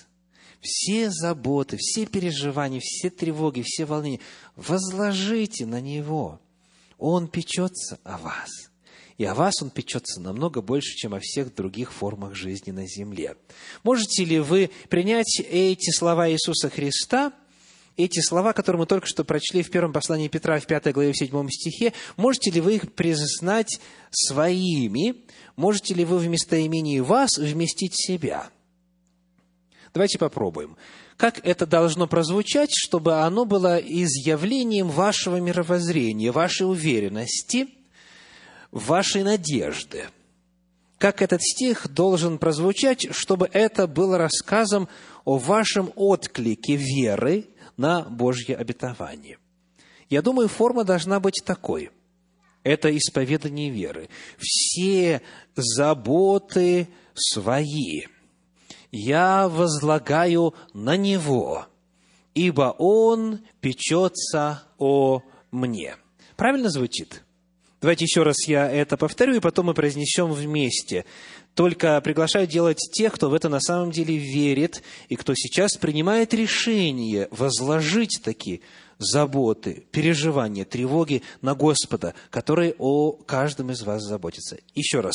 Все 0.61 1.11
заботы, 1.11 1.77
все 1.79 2.07
переживания, 2.07 2.81
все 2.81 3.11
тревоги, 3.11 3.63
все 3.65 3.85
волнения 3.85 4.21
возложите 4.57 5.67
на 5.67 5.81
Него. 5.81 6.41
Он 6.99 7.29
печется 7.29 7.99
о 8.05 8.19
вас. 8.19 8.51
И 9.17 9.25
о 9.25 9.35
вас 9.35 9.63
Он 9.63 9.71
печется 9.71 10.21
намного 10.21 10.63
больше, 10.63 10.95
чем 10.97 11.15
о 11.15 11.21
всех 11.21 11.55
других 11.55 11.93
формах 11.93 12.35
жизни 12.35 12.71
на 12.71 12.87
земле. 12.87 13.37
Можете 13.83 14.25
ли 14.25 14.39
вы 14.39 14.71
принять 14.89 15.41
эти 15.41 15.91
слова 15.91 16.31
Иисуса 16.31 16.69
Христа– 16.69 17.33
эти 17.97 18.21
слова, 18.21 18.53
которые 18.53 18.81
мы 18.81 18.87
только 18.87 19.07
что 19.07 19.25
прочли 19.25 19.63
в 19.63 19.71
первом 19.71 19.93
послании 19.93 20.29
Петра, 20.29 20.59
в 20.59 20.67
пятой 20.67 20.93
главе, 20.93 21.13
в 21.13 21.19
седьмом 21.19 21.51
стихе, 21.51 21.93
можете 22.17 22.51
ли 22.51 22.61
вы 22.61 22.77
их 22.77 22.93
признать 22.93 23.81
своими? 24.11 25.17
Можете 25.57 25.95
ли 25.95 26.05
вы 26.05 26.19
в 26.19 26.27
местоимении 26.29 27.01
«вас» 27.01 27.37
вместить 27.37 27.95
себя? 27.95 28.51
Давайте 29.93 30.18
попробуем. 30.18 30.76
Как 31.16 31.45
это 31.45 31.66
должно 31.66 32.07
прозвучать, 32.07 32.70
чтобы 32.72 33.20
оно 33.20 33.45
было 33.45 33.78
изъявлением 33.78 34.88
вашего 34.88 35.41
мировоззрения, 35.41 36.30
вашей 36.30 36.70
уверенности, 36.70 37.68
вашей 38.70 39.24
надежды? 39.24 40.07
Как 40.99 41.22
этот 41.22 41.43
стих 41.43 41.88
должен 41.88 42.38
прозвучать, 42.38 43.09
чтобы 43.11 43.49
это 43.53 43.86
было 43.86 44.18
рассказом 44.18 44.88
о 45.24 45.38
вашем 45.38 45.93
отклике 45.97 46.76
веры 46.76 47.47
на 47.76 48.03
Божье 48.03 48.55
обетование. 48.57 49.38
Я 50.11 50.22
думаю, 50.22 50.49
форма 50.49 50.84
должна 50.84 51.18
быть 51.18 51.43
такой. 51.45 51.91
Это 52.62 52.95
исповедание 52.95 53.70
веры. 53.70 54.11
Все 54.38 55.22
заботы 55.57 56.88
свои 57.14 58.03
я 58.93 59.49
возлагаю 59.49 60.55
на 60.72 60.97
Него, 60.97 61.66
ибо 62.34 62.74
Он 62.78 63.41
печется 63.61 64.62
о 64.78 65.22
мне. 65.51 65.97
Правильно 66.36 66.70
звучит? 66.70 67.22
Давайте 67.80 68.05
еще 68.05 68.22
раз 68.22 68.47
я 68.47 68.70
это 68.70 68.99
повторю, 68.99 69.36
и 69.36 69.41
потом 69.41 69.66
мы 69.66 69.74
произнесем 69.74 70.32
вместе. 70.32 71.07
Только 71.55 71.99
приглашаю 72.03 72.47
делать 72.47 72.78
тех, 72.93 73.14
кто 73.14 73.30
в 73.30 73.34
это 73.34 73.49
на 73.49 73.61
самом 73.61 73.91
деле 73.91 74.16
верит, 74.16 74.82
и 75.09 75.16
кто 75.16 75.32
сейчас 75.34 75.76
принимает 75.78 76.34
решение 76.34 77.28
возложить 77.30 78.20
такие 78.22 78.61
заботы, 78.99 79.84
переживания, 79.91 80.66
тревоги 80.66 81.22
на 81.41 81.55
Господа, 81.55 82.14
который 82.28 82.74
о 82.78 83.12
каждом 83.12 83.70
из 83.70 83.82
вас 83.82 84.03
заботится. 84.03 84.59
Еще 84.74 85.01
раз. 85.01 85.14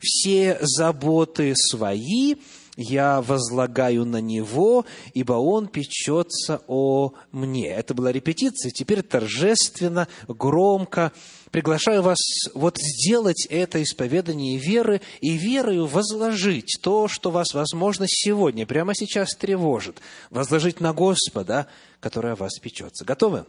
Все 0.00 0.56
заботы 0.60 1.54
свои 1.56 2.36
я 2.76 3.20
возлагаю 3.22 4.04
на 4.04 4.20
Него, 4.20 4.84
ибо 5.12 5.34
Он 5.34 5.68
печется 5.68 6.62
о 6.66 7.12
мне. 7.30 7.68
Это 7.68 7.94
была 7.94 8.12
репетиция, 8.12 8.70
теперь 8.70 9.02
торжественно, 9.02 10.08
громко 10.28 11.12
приглашаю 11.50 12.02
вас 12.02 12.18
вот 12.54 12.78
сделать 12.78 13.46
это 13.48 13.80
исповедание 13.80 14.58
веры 14.58 15.00
и 15.20 15.36
верою 15.36 15.86
возложить 15.86 16.78
то, 16.82 17.06
что 17.06 17.30
вас, 17.30 17.54
возможно, 17.54 18.06
сегодня, 18.08 18.66
прямо 18.66 18.94
сейчас 18.94 19.36
тревожит, 19.36 20.00
возложить 20.30 20.80
на 20.80 20.92
Господа, 20.92 21.68
который 22.00 22.32
о 22.32 22.36
вас 22.36 22.58
печется. 22.58 23.04
Готовы? 23.04 23.46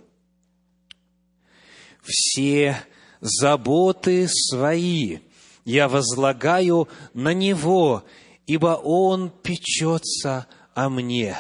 Все 2.04 2.78
заботы 3.22 4.28
свои 4.28 5.18
я 5.66 5.90
возлагаю 5.90 6.88
на 7.16 7.34
Него, 7.34 8.04
ибо 8.48 8.80
Он 8.84 9.30
печется 9.30 10.48
о 10.74 10.90
мне. 10.90 11.38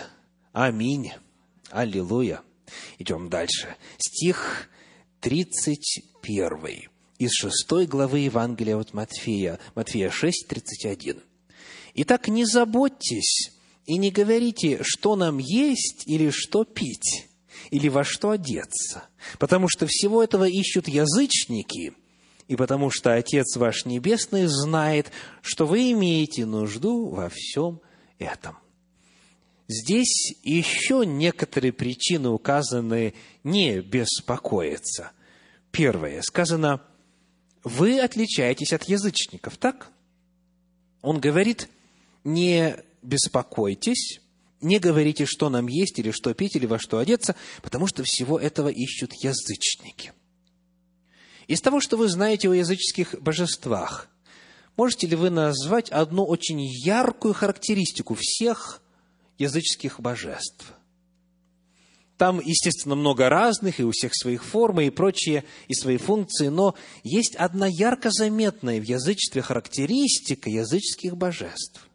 Аминь. 0.53 1.11
Аллилуйя. 1.69 2.41
Идем 2.97 3.29
дальше. 3.29 3.75
Стих 3.97 4.69
31 5.21 6.89
из 7.17 7.31
шестой 7.31 7.85
главы 7.85 8.19
Евангелия 8.19 8.77
от 8.77 8.93
Матфея, 8.93 9.59
Матфея 9.73 10.09
6, 10.09 10.47
31. 10.47 11.21
«Итак, 11.95 12.27
не 12.27 12.45
заботьтесь 12.45 13.51
и 13.85 13.97
не 13.97 14.11
говорите, 14.11 14.79
что 14.83 15.15
нам 15.15 15.37
есть 15.37 16.03
или 16.07 16.29
что 16.29 16.65
пить, 16.65 17.27
или 17.71 17.87
во 17.87 18.03
что 18.03 18.31
одеться, 18.31 19.05
потому 19.39 19.67
что 19.69 19.87
всего 19.87 20.21
этого 20.21 20.47
ищут 20.47 20.87
язычники, 20.87 21.93
и 22.47 22.55
потому 22.55 22.89
что 22.91 23.13
Отец 23.13 23.55
ваш 23.57 23.85
Небесный 23.85 24.45
знает, 24.45 25.11
что 25.41 25.65
вы 25.65 25.91
имеете 25.91 26.45
нужду 26.45 27.09
во 27.09 27.29
всем 27.29 27.81
этом». 28.19 28.57
Здесь 29.67 30.35
еще 30.43 31.05
некоторые 31.05 31.73
причины 31.73 32.29
указаны 32.29 33.15
не 33.43 33.81
беспокоиться. 33.81 35.11
Первое. 35.71 36.21
Сказано, 36.21 36.81
вы 37.63 37.99
отличаетесь 37.99 38.73
от 38.73 38.83
язычников, 38.83 39.57
так? 39.57 39.91
Он 41.01 41.19
говорит, 41.19 41.67
не 42.23 42.77
беспокойтесь, 43.01 44.19
не 44.61 44.79
говорите, 44.79 45.25
что 45.25 45.49
нам 45.49 45.67
есть, 45.67 45.97
или 45.97 46.11
что 46.11 46.33
пить, 46.33 46.55
или 46.55 46.67
во 46.67 46.77
что 46.77 46.99
одеться, 46.99 47.35
потому 47.63 47.87
что 47.87 48.03
всего 48.03 48.39
этого 48.39 48.69
ищут 48.69 49.13
язычники. 49.13 50.13
Из 51.47 51.61
того, 51.61 51.79
что 51.79 51.97
вы 51.97 52.07
знаете 52.07 52.49
о 52.49 52.53
языческих 52.53 53.21
божествах, 53.21 54.07
можете 54.77 55.07
ли 55.07 55.15
вы 55.15 55.29
назвать 55.29 55.89
одну 55.89 56.25
очень 56.25 56.61
яркую 56.61 57.33
характеристику 57.33 58.15
всех 58.19 58.81
языческих 59.37 59.99
божеств? 59.99 60.73
Там, 62.17 62.39
естественно, 62.39 62.95
много 62.95 63.27
разных, 63.27 63.79
и 63.79 63.83
у 63.83 63.91
всех 63.91 64.15
своих 64.15 64.43
формы 64.43 64.87
и 64.87 64.89
прочие, 64.89 65.43
и 65.67 65.73
свои 65.73 65.97
функции, 65.97 66.47
но 66.47 66.75
есть 67.03 67.35
одна 67.35 67.67
ярко 67.67 68.09
заметная 68.09 68.79
в 68.79 68.83
язычестве 68.83 69.41
характеристика 69.41 70.49
языческих 70.49 71.17
божеств. 71.17 71.87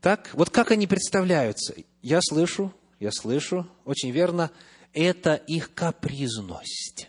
Так, 0.00 0.30
вот 0.34 0.50
как 0.50 0.72
они 0.72 0.88
представляются? 0.88 1.74
Я 2.02 2.18
слышу, 2.20 2.74
я 2.98 3.10
слышу, 3.12 3.66
очень 3.84 4.10
верно, 4.10 4.50
это 4.94 5.34
их 5.34 5.74
капризность. 5.74 7.08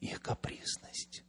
Их 0.00 0.20
капризность. 0.20 1.22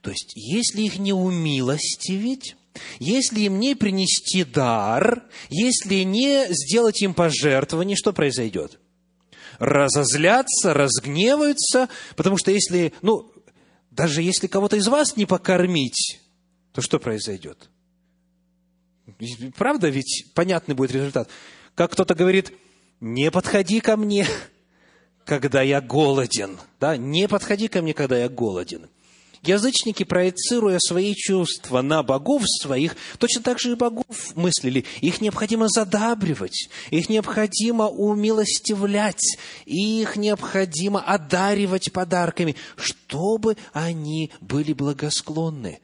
То 0.00 0.10
есть, 0.10 0.32
если 0.36 0.82
их 0.82 0.98
не 0.98 1.12
умилостивить, 1.12 2.56
если 2.98 3.40
им 3.40 3.58
не 3.58 3.74
принести 3.74 4.44
дар, 4.44 5.24
если 5.48 6.02
не 6.02 6.46
сделать 6.50 7.02
им 7.02 7.14
пожертвование, 7.14 7.96
что 7.96 8.12
произойдет? 8.12 8.78
разозлятся, 9.58 10.74
разгневаются, 10.74 11.88
потому 12.16 12.36
что 12.36 12.50
если, 12.50 12.92
ну, 13.02 13.32
даже 13.90 14.22
если 14.22 14.46
кого-то 14.46 14.76
из 14.76 14.88
вас 14.88 15.16
не 15.16 15.26
покормить, 15.26 16.20
то 16.72 16.80
что 16.80 16.98
произойдет? 16.98 17.70
Правда, 19.56 19.88
ведь 19.88 20.32
понятный 20.34 20.74
будет 20.74 20.92
результат. 20.92 21.28
Как 21.74 21.92
кто-то 21.92 22.14
говорит, 22.14 22.52
не 23.00 23.30
подходи 23.30 23.80
ко 23.80 23.96
мне, 23.96 24.26
когда 25.24 25.62
я 25.62 25.80
голоден. 25.80 26.58
Да? 26.80 26.96
Не 26.96 27.28
подходи 27.28 27.68
ко 27.68 27.82
мне, 27.82 27.94
когда 27.94 28.18
я 28.18 28.28
голоден. 28.28 28.88
Язычники, 29.42 30.04
проецируя 30.04 30.78
свои 30.78 31.14
чувства 31.14 31.82
на 31.82 32.02
богов 32.02 32.44
своих, 32.46 32.96
точно 33.18 33.42
так 33.42 33.60
же 33.60 33.72
и 33.72 33.74
богов 33.74 34.34
мыслили. 34.34 34.86
Их 35.02 35.20
необходимо 35.20 35.68
задабривать, 35.68 36.70
их 36.90 37.10
необходимо 37.10 37.88
умилостивлять, 37.88 39.36
их 39.66 40.16
необходимо 40.16 41.02
одаривать 41.02 41.92
подарками, 41.92 42.56
чтобы 42.76 43.58
они 43.74 44.32
были 44.40 44.72
благосклонны. 44.72 45.80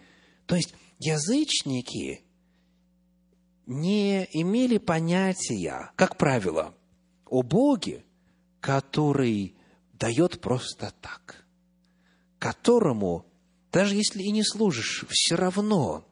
То 0.47 0.57
есть 0.57 0.73
язычники 0.99 2.23
не 3.67 4.27
имели 4.33 4.79
понятия, 4.79 5.93
как 5.97 6.17
правило, 6.17 6.75
о 7.27 7.43
Боге, 7.43 8.05
который 8.61 9.55
дает 9.95 10.41
просто 10.41 10.93
так, 11.01 11.45
которому 12.39 13.27
даже 13.73 13.95
если 13.95 14.23
и 14.23 14.31
не 14.31 14.43
служишь, 14.45 15.05
все 15.09 15.37
равно 15.37 16.05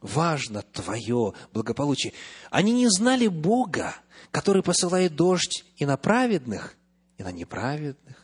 важно 0.00 0.62
твое 0.62 1.32
благополучие. 1.52 2.12
Они 2.50 2.72
не 2.72 2.88
знали 2.88 3.28
Бога, 3.28 3.94
который 4.30 4.62
посылает 4.62 5.16
дождь 5.16 5.64
и 5.76 5.86
на 5.86 5.96
праведных, 5.96 6.76
и 7.16 7.22
на 7.22 7.32
неправедных. 7.32 8.16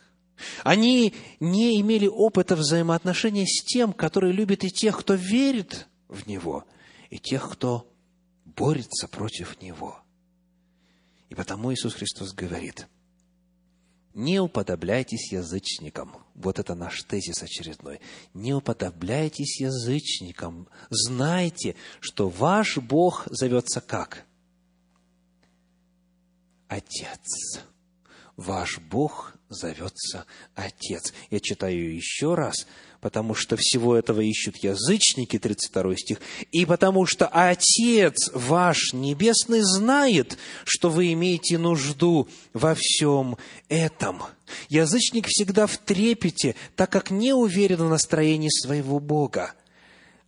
Они 0.63 1.15
не 1.39 1.81
имели 1.81 2.07
опыта 2.07 2.55
взаимоотношения 2.55 3.45
с 3.45 3.63
тем, 3.63 3.91
который 3.91 4.31
любит 4.31 4.63
и 4.63 4.69
тех, 4.69 4.99
кто 4.99 5.15
верит 5.15 5.87
в 6.07 6.27
Него, 6.27 6.65
и 7.09 7.17
тех, 7.17 7.49
кто 7.51 7.91
борется 8.45 9.07
против 9.07 9.61
Него. 9.61 9.99
И 11.29 11.35
потому 11.35 11.73
Иисус 11.73 11.95
Христос 11.95 12.33
говорит– 12.33 12.87
не 14.13 14.39
уподобляйтесь 14.39 15.31
язычникам. 15.31 16.15
Вот 16.35 16.59
это 16.59 16.75
наш 16.75 17.03
тезис 17.03 17.43
очередной. 17.43 17.99
Не 18.33 18.53
уподобляйтесь 18.53 19.59
язычникам. 19.59 20.67
Знайте, 20.89 21.75
что 21.99 22.29
ваш 22.29 22.77
Бог 22.77 23.27
зовется 23.29 23.81
как? 23.81 24.25
Отец. 26.67 27.61
Ваш 28.35 28.79
Бог 28.79 29.33
зовется 29.49 30.25
Отец. 30.55 31.13
Я 31.29 31.39
читаю 31.39 31.93
еще 31.93 32.35
раз– 32.35 32.67
потому 33.01 33.33
что 33.33 33.55
всего 33.57 33.95
этого 33.95 34.21
ищут 34.21 34.57
язычники, 34.57 35.39
32 35.39 35.95
стих, 35.95 36.21
и 36.51 36.65
потому 36.65 37.05
что 37.05 37.27
Отец 37.27 38.31
ваш 38.33 38.93
Небесный 38.93 39.61
знает, 39.61 40.37
что 40.65 40.89
вы 40.89 41.13
имеете 41.13 41.57
нужду 41.57 42.27
во 42.53 42.75
всем 42.75 43.37
этом. 43.69 44.23
Язычник 44.67 45.27
всегда 45.27 45.67
в 45.67 45.77
трепете, 45.77 46.55
так 46.75 46.91
как 46.91 47.11
не 47.11 47.33
уверен 47.33 47.77
в 47.77 47.89
настроении 47.89 48.49
своего 48.49 48.99
Бога. 48.99 49.53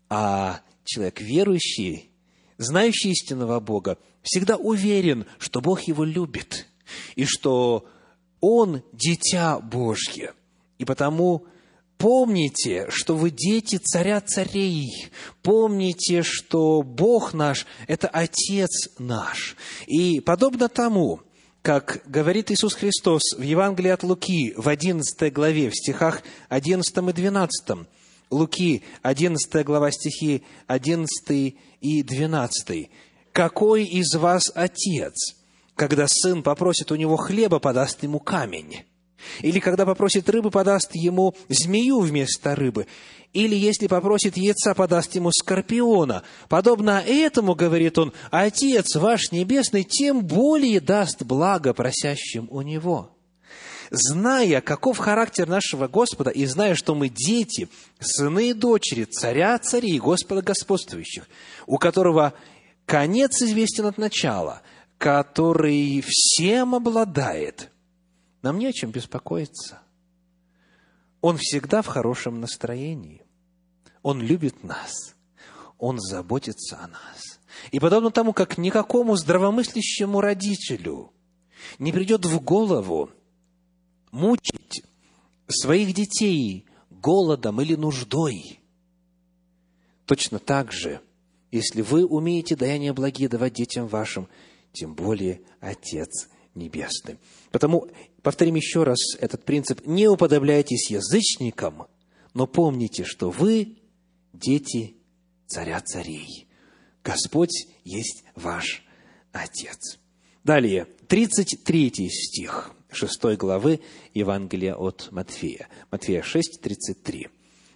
А 0.10 0.62
человек 0.86 1.20
верующий, 1.22 2.10
знающий 2.58 3.12
истинного 3.12 3.60
Бога, 3.60 3.98
всегда 4.22 4.56
уверен, 4.56 5.26
что 5.40 5.62
Бог 5.62 5.82
его 5.82 6.04
любит, 6.04 6.68
и 7.16 7.26
что 7.26 7.86
он– 8.40 8.84
дитя 8.94 9.60
Божье. 9.60 10.34
И 10.78 10.86
потому 10.86 11.46
Помните, 12.02 12.88
что 12.90 13.16
вы 13.16 13.30
дети 13.30 13.76
царя 13.76 14.22
царей. 14.22 15.12
Помните, 15.44 16.24
что 16.24 16.82
Бог 16.82 17.36
наш– 17.36 17.68
это 17.88 18.08
Отец 18.08 18.90
наш. 18.98 19.56
И 19.86 20.20
подобно 20.20 20.68
тому, 20.68 21.22
как 21.62 22.02
говорит 22.08 22.50
Иисус 22.50 22.74
Христос 22.74 23.22
в 23.38 23.42
Евангелии 23.44 23.92
от 23.92 24.02
Луки 24.02 24.56
в 24.58 24.68
11 24.68 25.32
главе, 25.32 25.70
в 25.70 25.76
стихах 25.76 26.24
11 26.50 26.98
и 26.98 27.12
12, 27.14 27.78
Луки, 28.32 28.84
11 29.04 29.64
глава, 29.64 29.92
стихи 29.92 30.42
11 30.66 31.56
и 31.82 32.02
12. 32.02 32.90
«Какой 33.32 33.84
из 33.86 34.16
вас 34.16 34.52
отец, 34.56 35.36
когда 35.76 36.08
сын 36.08 36.42
попросит 36.42 36.92
у 36.92 36.96
него 36.96 37.16
хлеба, 37.18 37.60
подаст 37.60 38.02
ему 38.02 38.20
камень?» 38.20 38.86
Или 39.42 39.60
когда 39.60 39.86
попросит 39.86 40.30
рыбы, 40.30 40.52
подаст 40.52 40.96
ему 40.96 41.36
змею 41.50 42.00
вместо 42.00 42.56
рыбы. 42.56 42.88
Или 43.34 43.56
если 43.56 43.88
попросит 43.88 44.36
яйца, 44.36 44.74
подаст 44.74 45.16
ему 45.16 45.32
скорпиона. 45.32 46.24
Подобно 46.50 47.02
этому, 47.06 47.56
говорит 47.56 47.98
он, 47.98 48.14
Отец 48.30 48.96
ваш 48.96 49.32
Небесный 49.32 49.84
тем 49.84 50.26
более 50.26 50.82
даст 50.82 51.24
благо 51.24 51.74
просящим 51.74 52.48
у 52.52 52.62
Него. 52.62 53.16
Зная, 53.90 54.62
каков 54.62 54.98
характер 54.98 55.48
нашего 55.48 55.88
Господа, 55.88 56.30
и 56.30 56.46
зная, 56.46 56.76
что 56.76 56.96
мы 56.96 57.10
дети, 57.10 57.68
сыны 58.00 58.50
и 58.50 58.54
дочери, 58.54 59.04
царя 59.04 59.58
царей, 59.60 60.00
Господа 60.00 60.42
господствующих, 60.42 61.28
у 61.68 61.78
которого 61.78 62.34
конец 62.86 63.42
известен 63.42 63.86
от 63.86 63.98
начала, 63.98 64.62
который 64.98 66.04
всем 66.06 66.76
обладает– 66.76 67.70
нам 68.42 68.60
не 68.60 68.68
о 68.68 68.74
чем 68.74 68.92
беспокоиться. 68.92 69.82
Он 71.22 71.38
всегда 71.38 71.82
в 71.82 71.88
хорошем 71.88 72.40
настроении. 72.40 73.24
Он 74.02 74.22
любит 74.22 74.64
нас. 74.64 75.16
Он 75.78 76.00
заботится 76.00 76.80
о 76.80 76.88
нас. 76.88 77.40
И 77.72 77.80
подобно 77.80 78.12
тому, 78.12 78.34
как 78.34 78.58
никакому 78.58 79.16
здравомыслящему 79.16 80.22
родителю 80.22 81.12
не 81.80 81.92
придет 81.92 82.26
в 82.26 82.40
голову 82.40 83.12
мучить 84.12 84.84
своих 85.48 85.94
детей 85.94 86.66
голодом 86.90 87.62
или 87.62 87.76
нуждой, 87.76 88.60
точно 90.06 90.40
так 90.40 90.72
же, 90.72 91.02
если 91.52 91.82
вы 91.82 92.06
умеете 92.06 92.56
даяние 92.56 92.94
благие 92.94 93.30
давать 93.30 93.54
детям 93.54 93.88
вашим, 93.88 94.28
тем 94.72 94.96
более 94.96 95.42
Отец 95.60 96.30
Небесный. 96.56 97.18
Потому 97.52 97.88
повторим 98.24 98.56
еще 98.56 98.84
раз 98.84 99.00
этот 99.20 99.44
принцип. 99.44 99.86
Не 99.86 100.08
уподобляйтесь 100.08 100.90
язычникам, 100.90 101.88
но 102.34 102.48
помните, 102.48 103.04
что 103.04 103.30
вы 103.30 103.78
дети 104.34 104.96
царя 105.48 105.82
царей. 105.82 106.48
Господь 107.04 107.68
есть 107.84 108.24
ваш 108.36 108.84
Отец. 109.32 110.00
Далее, 110.44 110.88
33 111.08 112.10
стих 112.10 112.72
6 112.92 113.38
главы 113.38 113.80
Евангелия 114.14 114.76
от 114.76 115.10
Матфея. 115.12 115.68
Матфея 115.92 116.22
6, 116.22 116.62
33. 116.62 117.28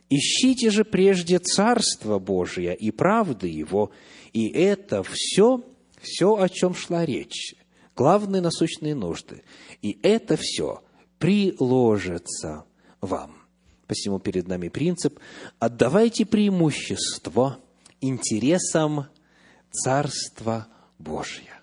«Ищите 0.09 0.69
же 0.69 0.83
прежде 0.83 1.39
Царство 1.39 2.19
Божие 2.19 2.75
и 2.75 2.91
правды 2.91 3.47
Его, 3.47 3.91
и 4.33 4.47
это 4.49 5.01
все, 5.03 5.63
все, 5.99 6.35
о 6.35 6.47
чем 6.47 6.75
шла 6.75 7.05
речь, 7.05 7.55
главные 7.95 8.41
насущные 8.41 8.95
нужды. 8.95 9.43
И 9.81 9.99
это 10.03 10.37
все 10.37 10.83
приложится 11.17 12.65
вам. 13.01 13.35
Посему 13.87 14.19
перед 14.19 14.47
нами 14.47 14.69
принцип 14.69 15.19
«отдавайте 15.59 16.25
преимущество 16.25 17.59
интересам 18.01 19.07
Царства 19.71 20.67
Божия». 20.97 21.61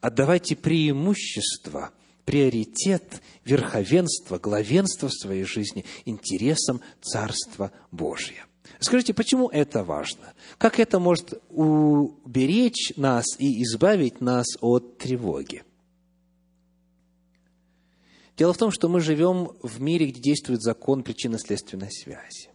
Отдавайте 0.00 0.54
преимущество, 0.54 1.90
приоритет, 2.24 3.22
верховенство, 3.44 4.38
главенство 4.38 5.08
в 5.08 5.14
своей 5.14 5.44
жизни 5.44 5.84
интересам 6.04 6.80
Царства 7.00 7.72
Божия. 7.90 8.46
Скажите, 8.78 9.14
почему 9.14 9.48
это 9.48 9.84
важно? 9.84 10.34
Как 10.58 10.78
это 10.78 11.00
может 11.00 11.42
уберечь 11.50 12.92
нас 12.96 13.24
и 13.38 13.62
избавить 13.62 14.20
нас 14.20 14.46
от 14.60 14.98
тревоги? 14.98 15.64
Дело 18.36 18.52
в 18.52 18.58
том, 18.58 18.70
что 18.70 18.88
мы 18.88 19.00
живем 19.00 19.52
в 19.62 19.80
мире, 19.80 20.06
где 20.06 20.20
действует 20.20 20.62
закон 20.62 21.02
причинно-следственной 21.02 21.90
связи. 21.90 22.50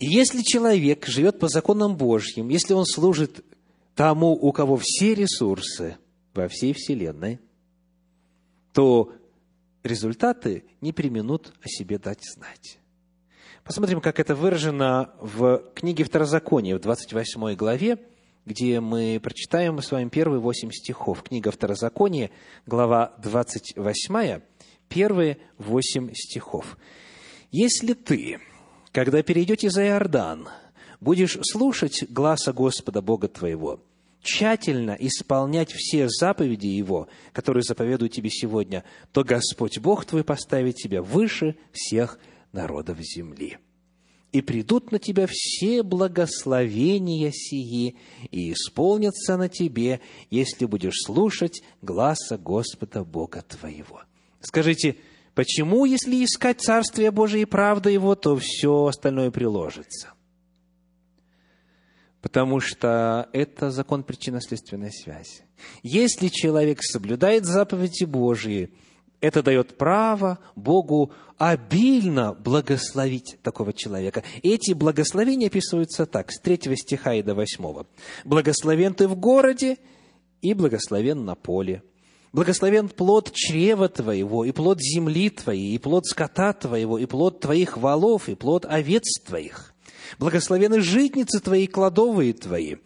И 0.00 0.06
если 0.06 0.42
человек 0.42 1.06
живет 1.06 1.38
по 1.38 1.48
законам 1.48 1.96
Божьим, 1.96 2.48
если 2.48 2.72
он 2.74 2.84
служит 2.86 3.44
тому, 3.94 4.32
у 4.32 4.50
кого 4.50 4.78
все 4.82 5.14
ресурсы 5.14 5.98
во 6.34 6.48
всей 6.48 6.72
Вселенной, 6.72 7.38
то 8.72 9.12
результаты 9.82 10.64
не 10.80 10.92
применут 10.92 11.52
о 11.62 11.68
себе 11.68 11.98
дать 11.98 12.22
знать. 12.34 12.78
Посмотрим, 13.62 14.00
как 14.00 14.18
это 14.18 14.34
выражено 14.34 15.14
в 15.20 15.62
книге 15.74 16.04
Второзакония, 16.04 16.76
в 16.76 16.80
28 16.80 17.54
главе, 17.54 17.98
где 18.50 18.80
мы 18.80 19.20
прочитаем 19.22 19.80
с 19.80 19.92
вами 19.92 20.08
первые 20.08 20.40
восемь 20.40 20.72
стихов. 20.72 21.22
Книга 21.22 21.52
Второзакония, 21.52 22.30
глава 22.66 23.14
28, 23.22 24.40
первые 24.88 25.38
восемь 25.56 26.12
стихов. 26.14 26.76
«Если 27.52 27.94
ты, 27.94 28.40
когда 28.90 29.22
перейдете 29.22 29.70
за 29.70 29.86
Иордан, 29.86 30.48
будешь 31.00 31.38
слушать 31.42 32.04
гласа 32.10 32.52
Господа 32.52 33.00
Бога 33.00 33.28
твоего, 33.28 33.84
тщательно 34.20 34.96
исполнять 34.98 35.70
все 35.70 36.08
заповеди 36.08 36.66
Его, 36.66 37.06
которые 37.32 37.62
заповедуют 37.62 38.12
тебе 38.12 38.30
сегодня, 38.30 38.82
то 39.12 39.22
Господь 39.22 39.78
Бог 39.78 40.04
твой 40.06 40.24
поставит 40.24 40.74
тебя 40.74 41.02
выше 41.02 41.54
всех 41.72 42.18
народов 42.50 42.98
земли. 42.98 43.58
И 44.32 44.42
придут 44.42 44.92
на 44.92 44.98
тебя 45.00 45.26
все 45.28 45.82
благословения 45.82 47.32
сии, 47.32 47.96
и 48.30 48.52
исполнятся 48.52 49.36
на 49.36 49.48
тебе, 49.48 50.00
если 50.30 50.66
будешь 50.66 51.02
слушать 51.04 51.62
гласа 51.82 52.38
Господа 52.38 53.02
Бога 53.02 53.42
твоего. 53.42 54.02
Скажите, 54.40 54.96
почему, 55.34 55.84
если 55.84 56.24
искать 56.24 56.60
Царствие 56.60 57.10
Божие 57.10 57.42
и 57.42 57.46
правда 57.46 57.90
Его, 57.90 58.14
то 58.14 58.36
все 58.36 58.86
остальное 58.86 59.32
приложится? 59.32 60.12
Потому 62.22 62.60
что 62.60 63.28
это 63.32 63.70
закон 63.70 64.04
причинно-следственной 64.04 64.92
связи. 64.92 65.42
Если 65.82 66.28
человек 66.28 66.82
соблюдает 66.82 67.46
заповеди 67.46 68.04
Божьи, 68.04 68.72
это 69.20 69.42
дает 69.42 69.76
право 69.76 70.38
Богу 70.56 71.12
обильно 71.38 72.34
благословить 72.34 73.38
такого 73.42 73.72
человека. 73.72 74.22
Эти 74.42 74.72
благословения 74.72 75.48
описываются 75.48 76.06
так, 76.06 76.30
с 76.30 76.40
3 76.40 76.76
стиха 76.76 77.14
и 77.14 77.22
до 77.22 77.34
8. 77.34 77.84
«Благословен 78.24 78.94
ты 78.94 79.08
в 79.08 79.16
городе, 79.16 79.78
и 80.42 80.54
благословен 80.54 81.24
на 81.24 81.34
поле. 81.34 81.82
Благословен 82.32 82.88
плод 82.88 83.32
чрева 83.32 83.88
твоего, 83.88 84.44
и 84.44 84.52
плод 84.52 84.80
земли 84.80 85.30
твоей, 85.30 85.74
и 85.74 85.78
плод 85.78 86.06
скота 86.06 86.52
твоего, 86.52 86.96
и 86.98 87.06
плод 87.06 87.40
твоих 87.40 87.76
валов, 87.76 88.28
и 88.28 88.34
плод 88.34 88.64
овец 88.68 89.20
твоих. 89.26 89.74
Благословены 90.18 90.80
житницы 90.80 91.40
твои, 91.40 91.66
кладовые 91.66 92.32
твои. 92.32 92.76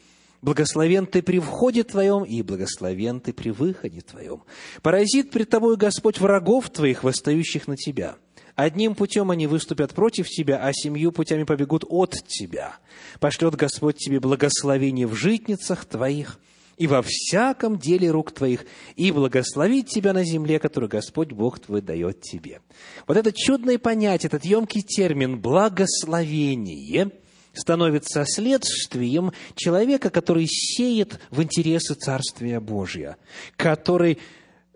Благословен 0.45 1.07
ты 1.07 1.23
при 1.23 1.39
входе 1.39 1.85
твоем, 1.85 2.23
и 2.23 2.43
благословен 2.43 3.19
ты 3.19 3.33
при 3.33 3.49
выходе 3.49 4.03
твоем. 4.03 4.43
Поразит 4.83 5.31
пред 5.31 5.49
тобой 5.49 5.79
Господь 5.79 6.21
врагов 6.21 6.69
твоих, 6.69 7.03
восстающих 7.03 7.67
на 7.67 7.79
тебя. 7.79 8.17
Одним 8.55 8.95
путем 8.95 9.31
они 9.31 9.47
выступят 9.47 9.95
против 9.95 10.29
тебя, 10.29 10.59
а 10.59 10.71
семью 10.75 11.13
путями 11.13 11.45
побегут 11.45 11.87
от 11.89 12.13
тебя. 12.27 12.77
Пошлет 13.21 13.55
Господь 13.55 13.97
тебе 13.97 14.21
благословение 14.21 15.07
в 15.07 15.15
житницах 15.15 15.87
твоих 15.87 16.39
и 16.77 16.87
во 16.87 17.01
всяком 17.03 17.79
деле 17.79 18.11
рук 18.11 18.31
твоих, 18.31 18.67
и 18.97 19.13
благословит 19.13 19.89
тебя 19.89 20.13
на 20.13 20.25
земле, 20.25 20.59
которую 20.59 20.91
Господь 20.91 21.33
Бог 21.33 21.59
твой 21.59 21.81
дает 21.81 22.21
тебе. 22.21 22.61
Вот 23.07 23.17
это 23.17 23.33
чудное 23.33 23.79
понятие, 23.79 24.27
этот 24.27 24.45
емкий 24.45 24.83
термин 24.83 25.41
«благословение»– 25.41 27.13
становится 27.55 28.25
следствием 28.27 29.33
человека, 29.55 30.11
который 30.11 30.47
сеет 30.47 31.21
в 31.31 31.43
интересы 31.43 31.95
Царствия 31.95 32.61
Божия, 32.61 33.17
который 33.57 34.19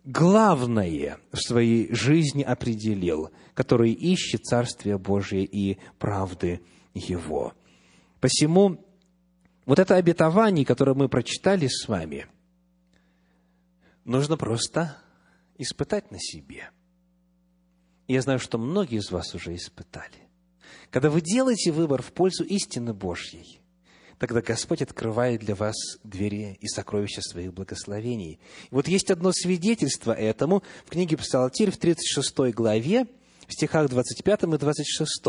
главное 0.05 1.19
в 1.33 1.39
своей 1.39 1.93
жизни 1.95 2.43
определил, 2.43 3.31
который 3.55 3.93
ищет 3.93 4.45
Царствие 4.45 4.99
Божие 4.99 5.45
и 5.45 5.79
правды 5.99 6.61
Его. 6.95 7.55
Посему 8.21 8.85
вот 9.67 9.79
это 9.79 9.97
обетование, 9.97 10.65
которое 10.65 10.95
мы 10.95 11.09
прочитали 11.09 11.67
с 11.67 11.89
вами, 11.89 12.27
нужно 14.05 14.37
просто 14.37 14.97
испытать 15.59 16.11
на 16.11 16.19
себе. 16.19 16.71
Я 18.07 18.23
знаю, 18.23 18.39
что 18.39 18.57
многие 18.57 18.99
из 18.99 19.11
вас 19.11 19.35
уже 19.35 19.55
испытали. 19.55 20.28
Когда 20.91 21.11
вы 21.11 21.21
делаете 21.21 21.71
выбор 21.71 22.03
в 22.03 22.13
пользу 22.13 22.45
истины 22.45 22.95
Божьей, 22.95 23.61
тогда 24.19 24.41
Господь 24.41 24.83
открывает 24.83 25.41
для 25.41 25.55
вас 25.55 25.75
двери 26.03 26.57
и 26.61 26.67
сокровища 26.67 27.21
своих 27.21 27.53
благословений. 27.53 28.41
И 28.71 28.75
вот 28.75 28.89
есть 28.89 29.11
одно 29.11 29.33
свидетельство 29.33 30.13
этому 30.13 30.63
в 30.87 30.91
книге 30.91 31.19
Псалтирь 31.19 31.71
в 31.71 31.77
36 31.77 32.55
главе, 32.55 33.07
в 33.47 33.53
стихах 33.53 33.89
25 33.89 34.43
и 34.43 34.59
26. 34.59 35.23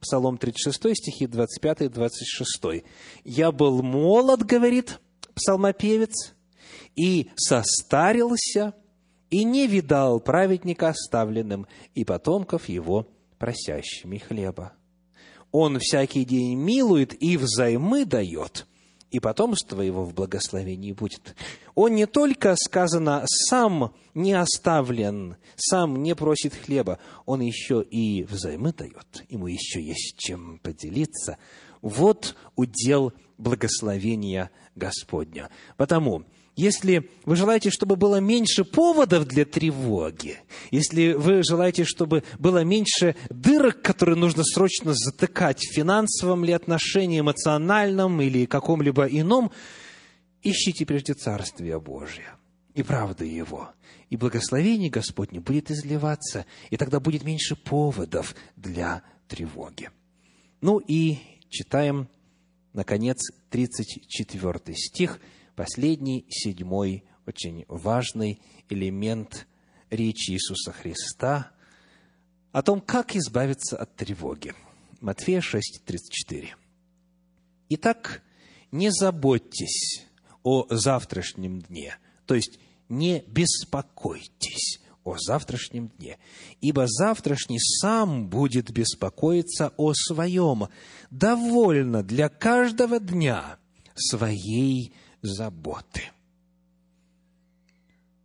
Псалом 0.00 0.38
36, 0.38 0.96
стихи 0.96 1.26
25 1.26 1.82
и 1.82 1.88
26. 1.88 2.84
«Я 3.24 3.52
был 3.52 3.82
молод,— 3.82 4.42
говорит 4.44 5.00
псалмопевец,— 5.34 6.34
и 6.96 7.30
состарился, 7.36 8.74
и 9.30 9.44
не 9.44 9.66
видал 9.66 10.20
праведника 10.20 10.88
оставленным, 10.88 11.66
и 11.94 12.04
потомков 12.04 12.68
его 12.68 13.06
просящими 13.38 14.18
хлеба. 14.18 14.72
Он 15.50 15.78
всякий 15.78 16.24
день 16.24 16.56
милует 16.56 17.20
и 17.22 17.36
взаймы 17.36 18.04
дает, 18.04 18.66
и 19.10 19.20
потомство 19.20 19.80
его 19.80 20.04
в 20.04 20.14
благословении 20.14 20.92
будет. 20.92 21.34
Он 21.74 21.94
не 21.94 22.06
только, 22.06 22.54
сказано, 22.56 23.24
сам 23.26 23.94
не 24.14 24.34
оставлен, 24.34 25.36
сам 25.56 26.02
не 26.02 26.14
просит 26.14 26.54
хлеба, 26.54 26.98
он 27.24 27.40
еще 27.40 27.82
и 27.82 28.24
взаймы 28.24 28.72
дает, 28.72 29.24
ему 29.28 29.46
еще 29.46 29.82
есть 29.82 30.16
чем 30.18 30.58
поделиться. 30.58 31.38
Вот 31.82 32.36
удел 32.56 33.12
благословения 33.36 34.50
Господня. 34.74 35.50
Потому 35.76 36.24
если 36.58 37.08
вы 37.24 37.36
желаете, 37.36 37.70
чтобы 37.70 37.94
было 37.94 38.18
меньше 38.18 38.64
поводов 38.64 39.26
для 39.26 39.44
тревоги, 39.44 40.38
если 40.72 41.12
вы 41.12 41.44
желаете, 41.44 41.84
чтобы 41.84 42.24
было 42.40 42.64
меньше 42.64 43.14
дырок, 43.30 43.80
которые 43.80 44.16
нужно 44.16 44.42
срочно 44.42 44.92
затыкать 44.92 45.60
в 45.60 45.72
финансовом 45.72 46.44
ли 46.44 46.52
отношении, 46.52 47.20
эмоциональном 47.20 48.20
или 48.20 48.44
каком-либо 48.44 49.04
ином, 49.04 49.52
ищите 50.42 50.84
прежде 50.84 51.14
Царствие 51.14 51.78
Божие 51.78 52.26
и 52.74 52.82
правды 52.82 53.26
Его. 53.26 53.70
И 54.10 54.16
благословение 54.16 54.90
Господне 54.90 55.38
будет 55.38 55.70
изливаться, 55.70 56.44
и 56.70 56.76
тогда 56.76 56.98
будет 56.98 57.22
меньше 57.22 57.54
поводов 57.54 58.34
для 58.56 59.02
тревоги. 59.28 59.90
Ну 60.60 60.78
и 60.78 61.18
читаем, 61.48 62.08
наконец, 62.72 63.18
34 63.50 64.76
стих– 64.76 65.20
последний, 65.58 66.24
седьмой, 66.30 67.02
очень 67.26 67.64
важный 67.66 68.40
элемент 68.68 69.48
речи 69.90 70.30
Иисуса 70.30 70.70
Христа 70.70 71.50
о 72.52 72.62
том, 72.62 72.80
как 72.80 73.16
избавиться 73.16 73.76
от 73.76 73.96
тревоги. 73.96 74.54
Матфея 75.00 75.40
6, 75.40 75.82
34. 75.84 76.54
Итак, 77.70 78.22
не 78.70 78.90
заботьтесь 78.90 80.06
о 80.44 80.64
завтрашнем 80.70 81.60
дне, 81.60 81.96
то 82.24 82.36
есть 82.36 82.60
не 82.88 83.24
беспокойтесь 83.26 84.80
о 85.08 85.18
завтрашнем 85.18 85.88
дне, 85.98 86.18
ибо 86.60 86.86
завтрашний 86.86 87.58
сам 87.58 88.28
будет 88.28 88.70
беспокоиться 88.70 89.72
о 89.76 89.92
своем. 89.94 90.68
Довольно 91.10 92.02
для 92.02 92.28
каждого 92.28 93.00
дня 93.00 93.58
своей 93.94 94.92
заботы. 95.22 96.02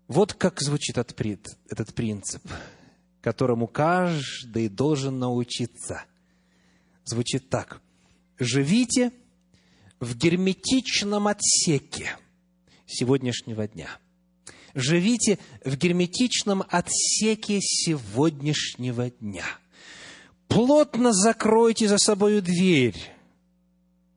Вот 0.08 0.34
как 0.34 0.62
звучит 0.62 0.98
этот 0.98 1.16
принцип, 1.96 2.44
которому 3.22 3.68
каждый 3.68 4.70
должен 4.70 5.18
научиться. 5.18 6.04
Звучит 7.06 7.50
так. 7.50 7.82
Живите 8.38 9.12
в 10.00 10.16
герметичном 10.16 11.28
отсеке 11.28 12.18
сегодняшнего 12.86 13.68
дня. 13.68 13.90
Живите 14.74 15.38
в 15.64 15.76
герметичном 15.76 16.64
отсеке 16.68 17.60
сегодняшнего 17.62 19.12
дня. 19.12 19.46
Плотно 20.48 21.14
закройте 21.14 21.88
за 21.88 21.98
собою 21.98 22.42
дверь 22.42 22.98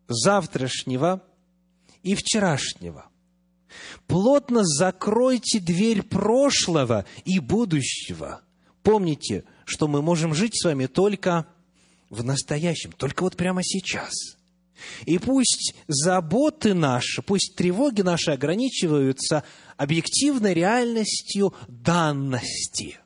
завтрашнего 0.08 1.22
и 2.02 2.14
вчерашнего. 2.14 3.06
Плотно 4.06 4.64
закройте 4.64 5.60
дверь 5.60 6.02
прошлого 6.02 7.04
и 7.24 7.38
будущего. 7.38 8.40
Помните, 8.82 9.44
что 9.64 9.88
мы 9.88 10.00
можем 10.00 10.32
жить 10.32 10.58
с 10.58 10.64
вами 10.64 10.86
только 10.86 11.46
в 12.08 12.22
настоящем, 12.24 12.92
только 12.92 13.24
вот 13.24 13.36
прямо 13.36 13.62
сейчас. 13.62 14.12
И 15.04 15.18
пусть 15.18 15.74
заботы 15.88 16.74
наши, 16.74 17.22
пусть 17.22 17.54
тревоги 17.56 18.02
наши 18.02 18.30
ограничиваются 18.30 19.42
объективной 19.76 20.54
реальностью 20.54 21.54
данности, 21.68 22.98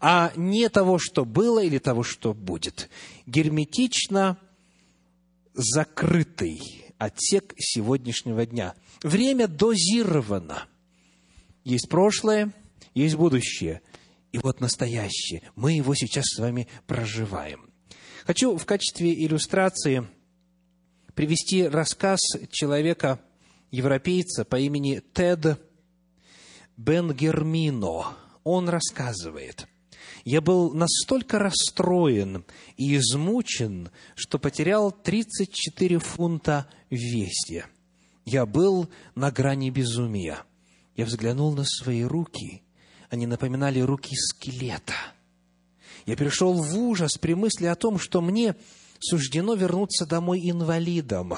а 0.00 0.32
не 0.36 0.68
того, 0.68 0.98
что 0.98 1.24
было 1.24 1.62
или 1.62 1.78
того, 1.78 2.02
что 2.02 2.34
будет. 2.34 2.88
Герметично 3.26 4.38
закрытый 5.54 6.84
отсек 6.98 7.54
сегодняшнего 7.58 8.46
дня. 8.46 8.74
Время 9.02 9.48
дозировано. 9.48 10.66
Есть 11.64 11.88
прошлое, 11.88 12.52
есть 12.94 13.16
будущее, 13.16 13.80
и 14.32 14.38
вот 14.38 14.60
настоящее. 14.60 15.42
Мы 15.54 15.72
его 15.72 15.94
сейчас 15.94 16.24
с 16.26 16.38
вами 16.38 16.68
проживаем. 16.86 17.70
Хочу 18.24 18.56
в 18.56 18.64
качестве 18.64 19.14
иллюстрации 19.24 20.06
привести 21.14 21.66
рассказ 21.66 22.20
человека, 22.50 23.20
европейца 23.70 24.44
по 24.44 24.56
имени 24.58 25.00
Тед 25.12 25.60
Бенгермино. 26.76 28.16
Он 28.42 28.68
рассказывает, 28.68 29.66
«Я 30.24 30.40
был 30.40 30.72
настолько 30.72 31.38
расстроен 31.38 32.44
и 32.76 32.96
измучен, 32.96 33.90
что 34.14 34.38
потерял 34.38 34.90
34 34.90 35.98
фунта 35.98 36.66
в 36.90 36.94
весе. 36.94 37.66
Я 38.24 38.46
был 38.46 38.88
на 39.14 39.30
грани 39.30 39.70
безумия. 39.70 40.38
Я 40.96 41.04
взглянул 41.04 41.54
на 41.54 41.64
свои 41.64 42.02
руки. 42.02 42.62
Они 43.10 43.26
напоминали 43.26 43.80
руки 43.80 44.14
скелета. 44.16 44.94
Я 46.06 46.16
перешел 46.16 46.54
в 46.54 46.76
ужас 46.76 47.12
при 47.18 47.34
мысли 47.34 47.66
о 47.66 47.74
том, 47.74 47.98
что 47.98 48.20
мне 48.20 48.56
суждено 48.98 49.54
вернуться 49.54 50.06
домой 50.06 50.40
инвалидом. 50.50 51.34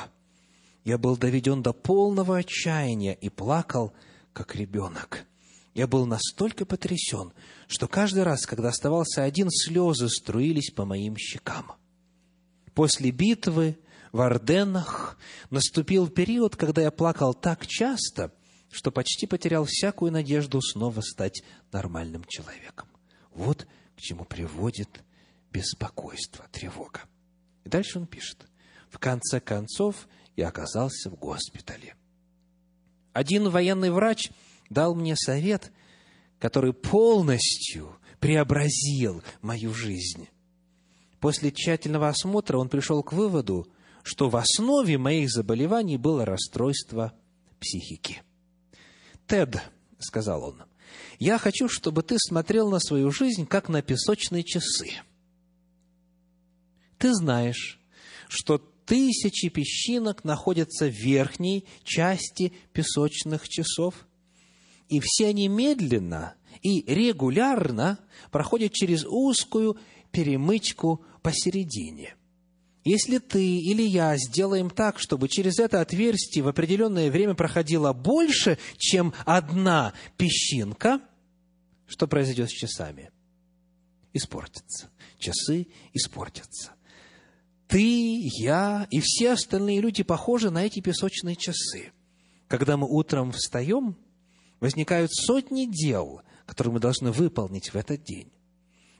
Я 0.84 0.98
был 0.98 1.16
доведен 1.16 1.62
до 1.62 1.72
полного 1.72 2.38
отчаяния 2.38 3.14
и 3.14 3.28
плакал, 3.28 3.92
как 4.36 4.54
ребенок. 4.54 5.24
Я 5.72 5.86
был 5.86 6.04
настолько 6.04 6.66
потрясен, 6.66 7.32
что 7.68 7.88
каждый 7.88 8.22
раз, 8.22 8.44
когда 8.44 8.68
оставался 8.68 9.22
один, 9.22 9.48
слезы 9.50 10.10
струились 10.10 10.70
по 10.70 10.84
моим 10.84 11.16
щекам. 11.16 11.72
После 12.74 13.12
битвы 13.12 13.78
в 14.12 14.20
Орденах 14.20 15.16
наступил 15.48 16.08
период, 16.08 16.54
когда 16.54 16.82
я 16.82 16.90
плакал 16.90 17.32
так 17.32 17.66
часто, 17.66 18.30
что 18.70 18.90
почти 18.90 19.26
потерял 19.26 19.64
всякую 19.64 20.12
надежду 20.12 20.60
снова 20.60 21.00
стать 21.00 21.42
нормальным 21.72 22.22
человеком. 22.28 22.88
Вот 23.32 23.66
к 23.96 24.00
чему 24.02 24.26
приводит 24.26 25.02
беспокойство, 25.50 26.44
тревога. 26.52 27.00
И 27.64 27.70
дальше 27.70 27.98
он 27.98 28.06
пишет. 28.06 28.46
В 28.90 28.98
конце 28.98 29.40
концов, 29.40 30.06
я 30.36 30.48
оказался 30.48 31.08
в 31.08 31.14
госпитале. 31.14 31.94
Один 33.16 33.48
военный 33.48 33.90
врач 33.90 34.30
дал 34.68 34.94
мне 34.94 35.16
совет, 35.16 35.72
который 36.38 36.74
полностью 36.74 37.96
преобразил 38.20 39.22
мою 39.40 39.72
жизнь. 39.72 40.28
После 41.18 41.50
тщательного 41.50 42.10
осмотра 42.10 42.58
он 42.58 42.68
пришел 42.68 43.02
к 43.02 43.14
выводу, 43.14 43.66
что 44.02 44.28
в 44.28 44.36
основе 44.36 44.98
моих 44.98 45.30
заболеваний 45.30 45.96
было 45.96 46.26
расстройство 46.26 47.14
психики. 47.58 48.20
«Тед»,— 49.26 49.62
сказал 49.98 50.44
он,— 50.44 50.64
«я 51.18 51.38
хочу, 51.38 51.70
чтобы 51.70 52.02
ты 52.02 52.16
смотрел 52.18 52.68
на 52.68 52.80
свою 52.80 53.10
жизнь, 53.10 53.46
как 53.46 53.70
на 53.70 53.80
песочные 53.80 54.44
часы. 54.44 54.90
Ты 56.98 57.14
знаешь, 57.14 57.80
что 58.28 58.58
тысячи 58.86 59.48
песчинок 59.48 60.24
находятся 60.24 60.86
в 60.86 60.94
верхней 60.94 61.66
части 61.84 62.52
песочных 62.72 63.48
часов, 63.48 64.06
и 64.88 65.00
все 65.02 65.28
они 65.28 65.48
медленно 65.48 66.34
и 66.62 66.82
регулярно 66.82 67.98
проходят 68.30 68.72
через 68.72 69.04
узкую 69.04 69.76
перемычку 70.12 71.04
посередине. 71.20 72.14
Если 72.84 73.18
ты 73.18 73.58
или 73.58 73.82
я 73.82 74.16
сделаем 74.16 74.70
так, 74.70 75.00
чтобы 75.00 75.28
через 75.28 75.58
это 75.58 75.80
отверстие 75.80 76.44
в 76.44 76.48
определенное 76.48 77.10
время 77.10 77.34
проходило 77.34 77.92
больше, 77.92 78.58
чем 78.78 79.12
одна 79.24 79.92
песчинка, 80.16 81.00
что 81.88 82.06
произойдет 82.06 82.48
с 82.48 82.52
часами? 82.52 83.10
Испортятся. 84.12 84.88
Часы 85.18 85.66
испортятся 85.92 86.75
ты, 87.68 88.28
я 88.38 88.86
и 88.90 89.00
все 89.00 89.32
остальные 89.32 89.80
люди 89.80 90.02
похожи 90.02 90.50
на 90.50 90.64
эти 90.64 90.80
песочные 90.80 91.36
часы. 91.36 91.92
Когда 92.48 92.76
мы 92.76 92.86
утром 92.88 93.32
встаем, 93.32 93.96
возникают 94.60 95.12
сотни 95.12 95.66
дел, 95.66 96.22
которые 96.46 96.74
мы 96.74 96.80
должны 96.80 97.10
выполнить 97.10 97.70
в 97.72 97.76
этот 97.76 98.04
день. 98.04 98.30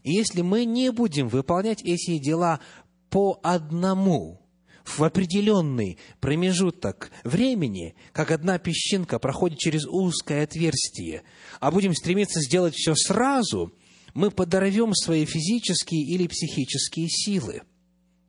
И 0.02 0.12
если 0.12 0.42
мы 0.42 0.64
не 0.64 0.90
будем 0.90 1.28
выполнять 1.28 1.82
эти 1.82 2.18
дела 2.18 2.60
по 3.08 3.38
одному, 3.42 4.40
в 4.84 5.02
определенный 5.02 5.98
промежуток 6.20 7.10
времени, 7.24 7.96
как 8.12 8.30
одна 8.30 8.58
песчинка 8.58 9.18
проходит 9.18 9.58
через 9.58 9.84
узкое 9.84 10.44
отверстие, 10.44 11.22
а 11.58 11.72
будем 11.72 11.92
стремиться 11.92 12.40
сделать 12.40 12.74
все 12.74 12.94
сразу, 12.94 13.72
мы 14.14 14.30
подорвем 14.30 14.94
свои 14.94 15.24
физические 15.24 16.02
или 16.04 16.26
психические 16.26 17.08
силы– 17.08 17.62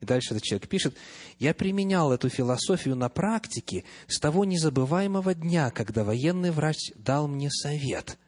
и 0.00 0.04
дальше 0.04 0.30
этот 0.30 0.44
человек 0.44 0.68
пишет, 0.68 0.96
«Я 1.38 1.54
применял 1.54 2.12
эту 2.12 2.28
философию 2.28 2.94
на 2.94 3.08
практике 3.08 3.84
с 4.06 4.20
того 4.20 4.44
незабываемого 4.44 5.34
дня, 5.34 5.70
когда 5.70 6.04
военный 6.04 6.50
врач 6.50 6.92
дал 6.94 7.26
мне 7.26 7.50
совет. 7.50 8.18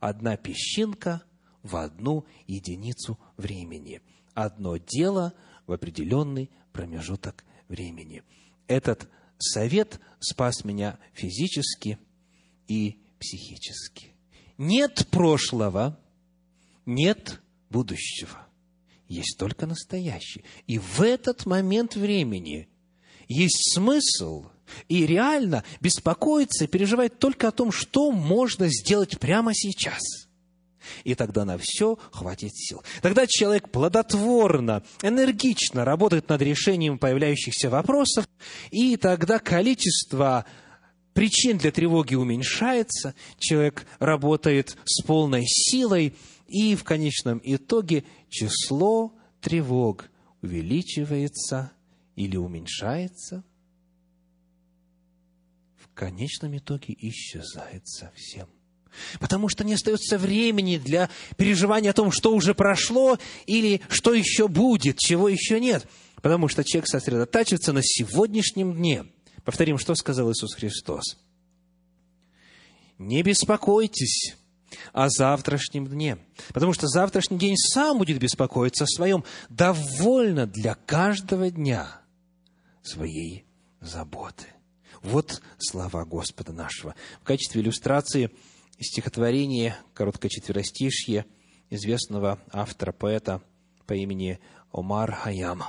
Одна 0.00 0.36
песчинка 0.36 1.22
в 1.62 1.76
одну 1.76 2.26
единицу 2.46 3.18
времени. 3.36 4.02
Одно 4.34 4.76
дело 4.76 5.32
в 5.66 5.72
определенный 5.72 6.50
промежуток 6.72 7.44
времени». 7.68 8.22
Этот 8.66 9.08
совет 9.38 10.00
спас 10.20 10.64
меня 10.64 10.98
физически 11.12 11.98
и 12.68 12.98
психически. 13.18 14.14
Нет 14.58 15.06
прошлого, 15.10 15.98
нет 16.86 17.40
будущего 17.70 18.46
есть 19.08 19.36
только 19.38 19.66
настоящий. 19.66 20.44
И 20.66 20.78
в 20.78 21.02
этот 21.02 21.46
момент 21.46 21.96
времени 21.96 22.68
есть 23.28 23.74
смысл 23.74 24.46
и 24.88 25.06
реально 25.06 25.64
беспокоиться 25.80 26.64
и 26.64 26.68
переживать 26.68 27.18
только 27.18 27.48
о 27.48 27.52
том, 27.52 27.70
что 27.70 28.10
можно 28.10 28.68
сделать 28.68 29.18
прямо 29.18 29.52
сейчас. 29.54 30.00
И 31.04 31.14
тогда 31.14 31.44
на 31.44 31.58
все 31.58 31.98
хватит 32.10 32.54
сил. 32.54 32.82
Тогда 33.00 33.26
человек 33.26 33.70
плодотворно, 33.70 34.82
энергично 35.02 35.84
работает 35.84 36.28
над 36.28 36.42
решением 36.42 36.98
появляющихся 36.98 37.70
вопросов, 37.70 38.28
и 38.70 38.96
тогда 38.96 39.38
количество 39.38 40.44
причин 41.14 41.58
для 41.58 41.70
тревоги 41.70 42.14
уменьшается, 42.14 43.14
человек 43.38 43.86
работает 43.98 44.76
с 44.84 45.02
полной 45.02 45.44
силой, 45.46 46.14
и 46.46 46.74
в 46.74 46.84
конечном 46.84 47.40
итоге 47.42 48.04
число 48.28 49.14
тревог 49.40 50.10
увеличивается 50.42 51.72
или 52.16 52.36
уменьшается, 52.36 53.44
в 55.76 55.88
конечном 55.94 56.56
итоге 56.56 56.94
исчезает 56.98 57.86
совсем. 57.88 58.48
Потому 59.18 59.48
что 59.48 59.64
не 59.64 59.74
остается 59.74 60.18
времени 60.18 60.78
для 60.78 61.10
переживания 61.36 61.90
о 61.90 61.94
том, 61.94 62.12
что 62.12 62.34
уже 62.34 62.54
прошло 62.54 63.18
или 63.46 63.80
что 63.88 64.14
еще 64.14 64.48
будет, 64.48 64.98
чего 64.98 65.28
еще 65.28 65.58
нет. 65.60 65.88
Потому 66.22 66.48
что 66.48 66.64
человек 66.64 66.88
сосредотачивается 66.88 67.72
на 67.72 67.82
сегодняшнем 67.82 68.74
дне. 68.74 69.04
Повторим, 69.44 69.78
что 69.78 69.94
сказал 69.94 70.30
Иисус 70.30 70.54
Христос. 70.54 71.18
Не 72.98 73.22
беспокойтесь 73.22 74.36
о 74.92 75.08
завтрашнем 75.08 75.86
дне. 75.86 76.18
Потому 76.52 76.72
что 76.72 76.86
завтрашний 76.86 77.38
день 77.38 77.56
сам 77.56 77.98
будет 77.98 78.18
беспокоиться 78.18 78.84
о 78.84 78.86
своем. 78.86 79.24
Довольно 79.48 80.46
для 80.46 80.74
каждого 80.74 81.50
дня 81.50 82.00
своей 82.82 83.44
заботы. 83.80 84.46
Вот 85.02 85.42
слова 85.58 86.04
Господа 86.04 86.52
нашего. 86.52 86.94
В 87.20 87.24
качестве 87.24 87.60
иллюстрации 87.60 88.30
стихотворение, 88.80 89.76
короткое 89.92 90.28
четверостишье 90.28 91.26
известного 91.70 92.38
автора-поэта 92.52 93.42
по 93.86 93.94
имени 93.94 94.40
Омар 94.72 95.12
Хаям. 95.12 95.62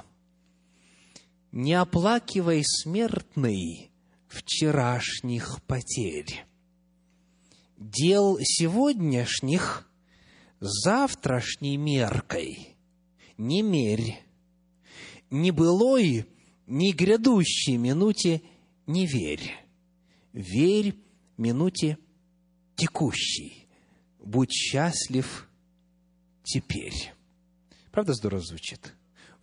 «Не 1.51 1.73
оплакивай 1.73 2.63
смертный 2.63 3.91
вчерашних 4.27 5.61
потерь, 5.63 6.45
дел 7.77 8.37
сегодняшних 8.41 9.89
завтрашней 10.59 11.77
меркой 11.77 12.75
не 13.37 13.61
мерь, 13.61 14.19
ни 15.29 15.51
былой, 15.51 16.25
ни 16.67 16.91
грядущей 16.91 17.77
минуте 17.77 18.41
не 18.87 19.05
верь. 19.05 19.51
Верь 20.33 20.95
минуте 21.37 21.97
текущей. 22.75 23.67
Будь 24.19 24.51
счастлив 24.51 25.49
теперь. 26.43 27.13
Правда 27.91 28.13
здорово 28.13 28.41
звучит? 28.41 28.93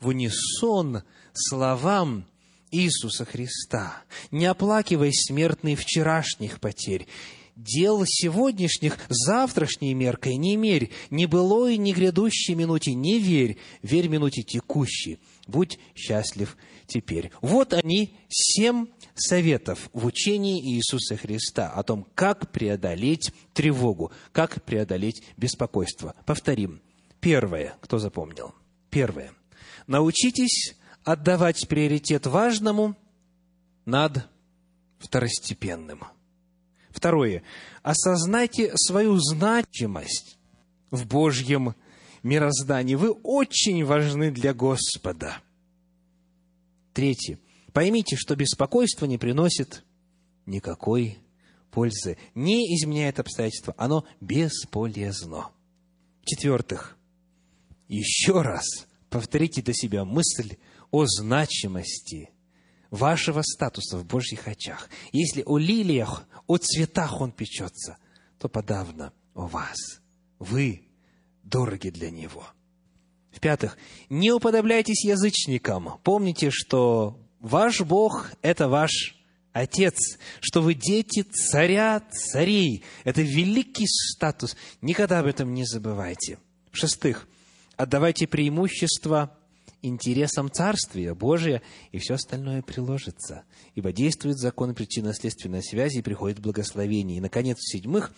В 0.01 0.09
унисон 0.09 1.03
словам 1.33 2.27
Иисуса 2.71 3.25
Христа. 3.25 4.03
Не 4.31 4.47
оплакивай 4.47 5.13
смертный 5.13 5.77
вчерашних 5.77 6.61
потерь. 6.61 7.07
Дел 7.55 8.03
сегодняшних 8.07 8.99
завтрашней 9.09 9.93
меркой 9.93 10.37
не 10.37 10.57
мерь, 10.57 10.91
ни 11.11 11.27
былой, 11.27 11.77
ни 11.77 11.93
грядущей 11.93 12.55
минуте 12.55 12.95
не 12.95 13.19
верь, 13.19 13.59
верь 13.83 14.09
минуте 14.09 14.43
текущей. 14.43 15.19
Будь 15.47 15.79
счастлив 15.95 16.57
теперь. 16.87 17.31
Вот 17.43 17.75
они, 17.75 18.17
семь 18.29 18.87
советов 19.15 19.91
в 19.93 20.07
учении 20.07 20.63
Иисуса 20.63 21.17
Христа 21.17 21.69
о 21.71 21.83
том, 21.83 22.07
как 22.15 22.53
преодолеть 22.53 23.33
тревогу, 23.53 24.13
как 24.33 24.63
преодолеть 24.65 25.23
беспокойство. 25.37 26.15
Повторим. 26.25 26.81
Первое, 27.21 27.77
кто 27.83 27.99
запомнил? 27.99 28.55
Первое. 28.89 29.33
Научитесь 29.87 30.75
отдавать 31.05 31.69
приоритет 31.69 32.27
важному 32.27 32.97
над 33.85 34.27
второстепенным. 34.99 36.05
Второе. 37.03 37.43
Осознайте 37.83 38.71
свою 38.77 39.19
значимость 39.19 40.39
в 40.93 41.05
Божьем 41.05 41.75
мироздании. 42.23 42.95
Вы 42.95 43.11
очень 43.11 43.85
важны 43.85 44.31
для 44.31 44.55
Господа. 44.55 45.39
Третье. 46.93 47.41
Поймите, 47.73 48.15
что 48.15 48.37
беспокойство 48.37 49.07
не 49.07 49.19
приносит 49.19 49.83
никакой 50.47 51.19
пользы, 51.73 52.19
не 52.37 52.73
изменяет 52.77 53.19
обстоятельства, 53.19 53.75
оно 53.77 54.05
бесполезно. 54.21 55.51
В-четвертых, 56.21 56.97
еще 57.89 58.43
раз 58.43 58.87
повторите 59.11 59.61
для 59.61 59.75
себя 59.75 60.05
мысль 60.05 60.57
о 60.93 61.07
значимости 61.07 62.31
вашего 62.93 63.43
статуса 63.43 63.97
в 63.99 64.05
Божьих 64.05 64.47
очах. 64.47 64.89
Если 65.13 65.43
о 65.45 65.59
лилиях, 65.59 66.29
о 66.47 66.59
цветах 66.59 67.21
он 67.21 67.33
печется, 67.33 67.97
то 68.39 68.49
подавно 68.49 69.13
о 69.35 69.47
вас. 69.47 70.01
Вы 70.39 70.85
дороги 71.43 71.89
для 71.89 72.11
него. 72.11 72.47
В-пятых, 73.33 73.79
не 74.11 74.31
уподобляйтесь 74.31 75.05
язычникам. 75.05 75.99
Помните, 76.05 76.51
что 76.51 77.19
ваш 77.41 77.81
Бог– 77.81 78.31
это 78.43 78.69
ваш 78.69 79.17
Отец, 79.53 80.19
что 80.41 80.63
вы 80.63 80.75
дети 80.75 81.23
царя 81.23 82.03
царей. 82.11 82.85
Это 83.05 83.21
великий 83.21 83.87
статус. 83.87 84.57
Никогда 84.81 85.21
об 85.21 85.27
этом 85.27 85.53
не 85.53 85.67
забывайте. 85.67 86.39
В-шестых, 86.71 87.29
отдавайте 87.77 88.27
преимущество 88.27 89.37
интересам 89.83 90.51
Царствия 90.51 91.15
Божия, 91.15 91.63
и 91.91 91.99
все 91.99 92.15
остальное 92.15 92.63
приложится. 92.63 93.45
Ибо 93.75 93.93
действует 93.93 94.39
закон 94.39 94.75
причинно-следственной 94.75 95.63
связи, 95.63 95.99
и 95.99 96.03
приходит 96.03 96.41
благословение. 96.41 97.19
И, 97.19 97.21
наконец, 97.21 97.59
в-седьмых, 97.59 98.15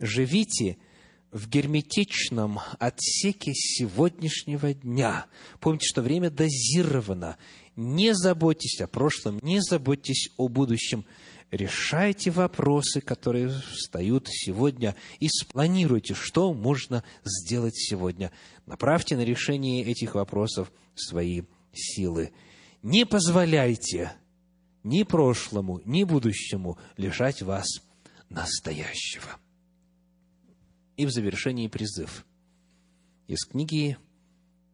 живите– 0.00 0.78
в 1.32 1.48
герметичном 1.48 2.58
отсеке 2.78 3.52
сегодняшнего 3.54 4.74
дня. 4.74 5.26
Помните, 5.60 5.86
что 5.86 6.02
время 6.02 6.30
дозировано. 6.30 7.36
Не 7.76 8.14
заботьтесь 8.14 8.80
о 8.80 8.88
прошлом, 8.88 9.38
не 9.42 9.60
заботьтесь 9.60 10.30
о 10.36 10.48
будущем. 10.48 11.04
Решайте 11.50 12.30
вопросы, 12.30 13.00
которые 13.00 13.48
встают 13.48 14.28
сегодня, 14.28 14.94
и 15.18 15.28
спланируйте, 15.28 16.14
что 16.14 16.52
можно 16.54 17.02
сделать 17.24 17.76
сегодня. 17.76 18.30
Направьте 18.66 19.16
на 19.16 19.24
решение 19.24 19.84
этих 19.84 20.14
вопросов 20.14 20.70
свои 20.94 21.42
силы. 21.72 22.32
Не 22.82 23.04
позволяйте 23.04 24.12
ни 24.84 25.02
прошлому, 25.02 25.80
ни 25.84 26.04
будущему 26.04 26.78
лишать 26.96 27.42
вас 27.42 27.66
настоящего. 28.28 29.36
И 30.96 31.04
в 31.04 31.10
завершении 31.10 31.66
призыв. 31.66 32.26
Из 33.26 33.44
книги 33.44 33.96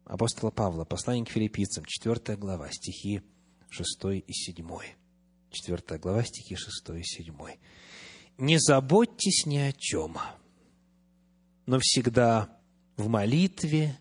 апостола 0.05 0.51
Павла, 0.51 0.85
послание 0.85 1.25
к 1.25 1.29
филиппийцам, 1.29 1.85
4 1.85 2.37
глава, 2.37 2.69
стихи 2.71 3.21
6 3.69 4.23
и 4.27 4.33
7. 4.33 5.06
4 5.51 5.99
глава, 5.99 6.23
стихи 6.23 6.55
6 6.55 6.89
и 6.97 7.03
7. 7.03 7.33
«Не 8.37 8.59
заботьтесь 8.59 9.45
ни 9.45 9.57
о 9.57 9.71
чем, 9.73 10.17
но 11.65 11.79
всегда 11.79 12.49
в 12.95 13.07
молитве 13.07 13.97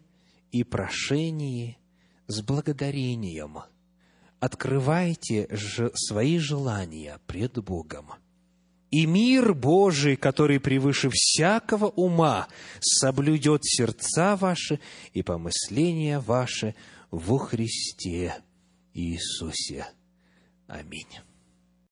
и 0.53 0.65
прошении 0.65 1.79
с 2.27 2.43
благодарением 2.43 3.59
открывайте 4.41 5.49
же 5.51 5.91
свои 5.95 6.39
желания 6.39 7.19
пред 7.27 7.59
Богом– 7.63 8.11
и 8.91 9.05
мир 9.05 9.53
Божий, 9.55 10.17
который 10.17 10.61
превыше 10.61 11.11
всякого 11.13 11.87
ума, 11.87 12.49
соблюдет 12.81 13.65
сердца 13.65 14.37
ваши 14.37 14.81
и 15.13 15.23
помысления 15.23 16.21
ваши 16.21 16.75
во 17.11 17.39
Христе 17.39 18.37
Иисусе. 18.95 19.87
Аминь. 20.69 21.19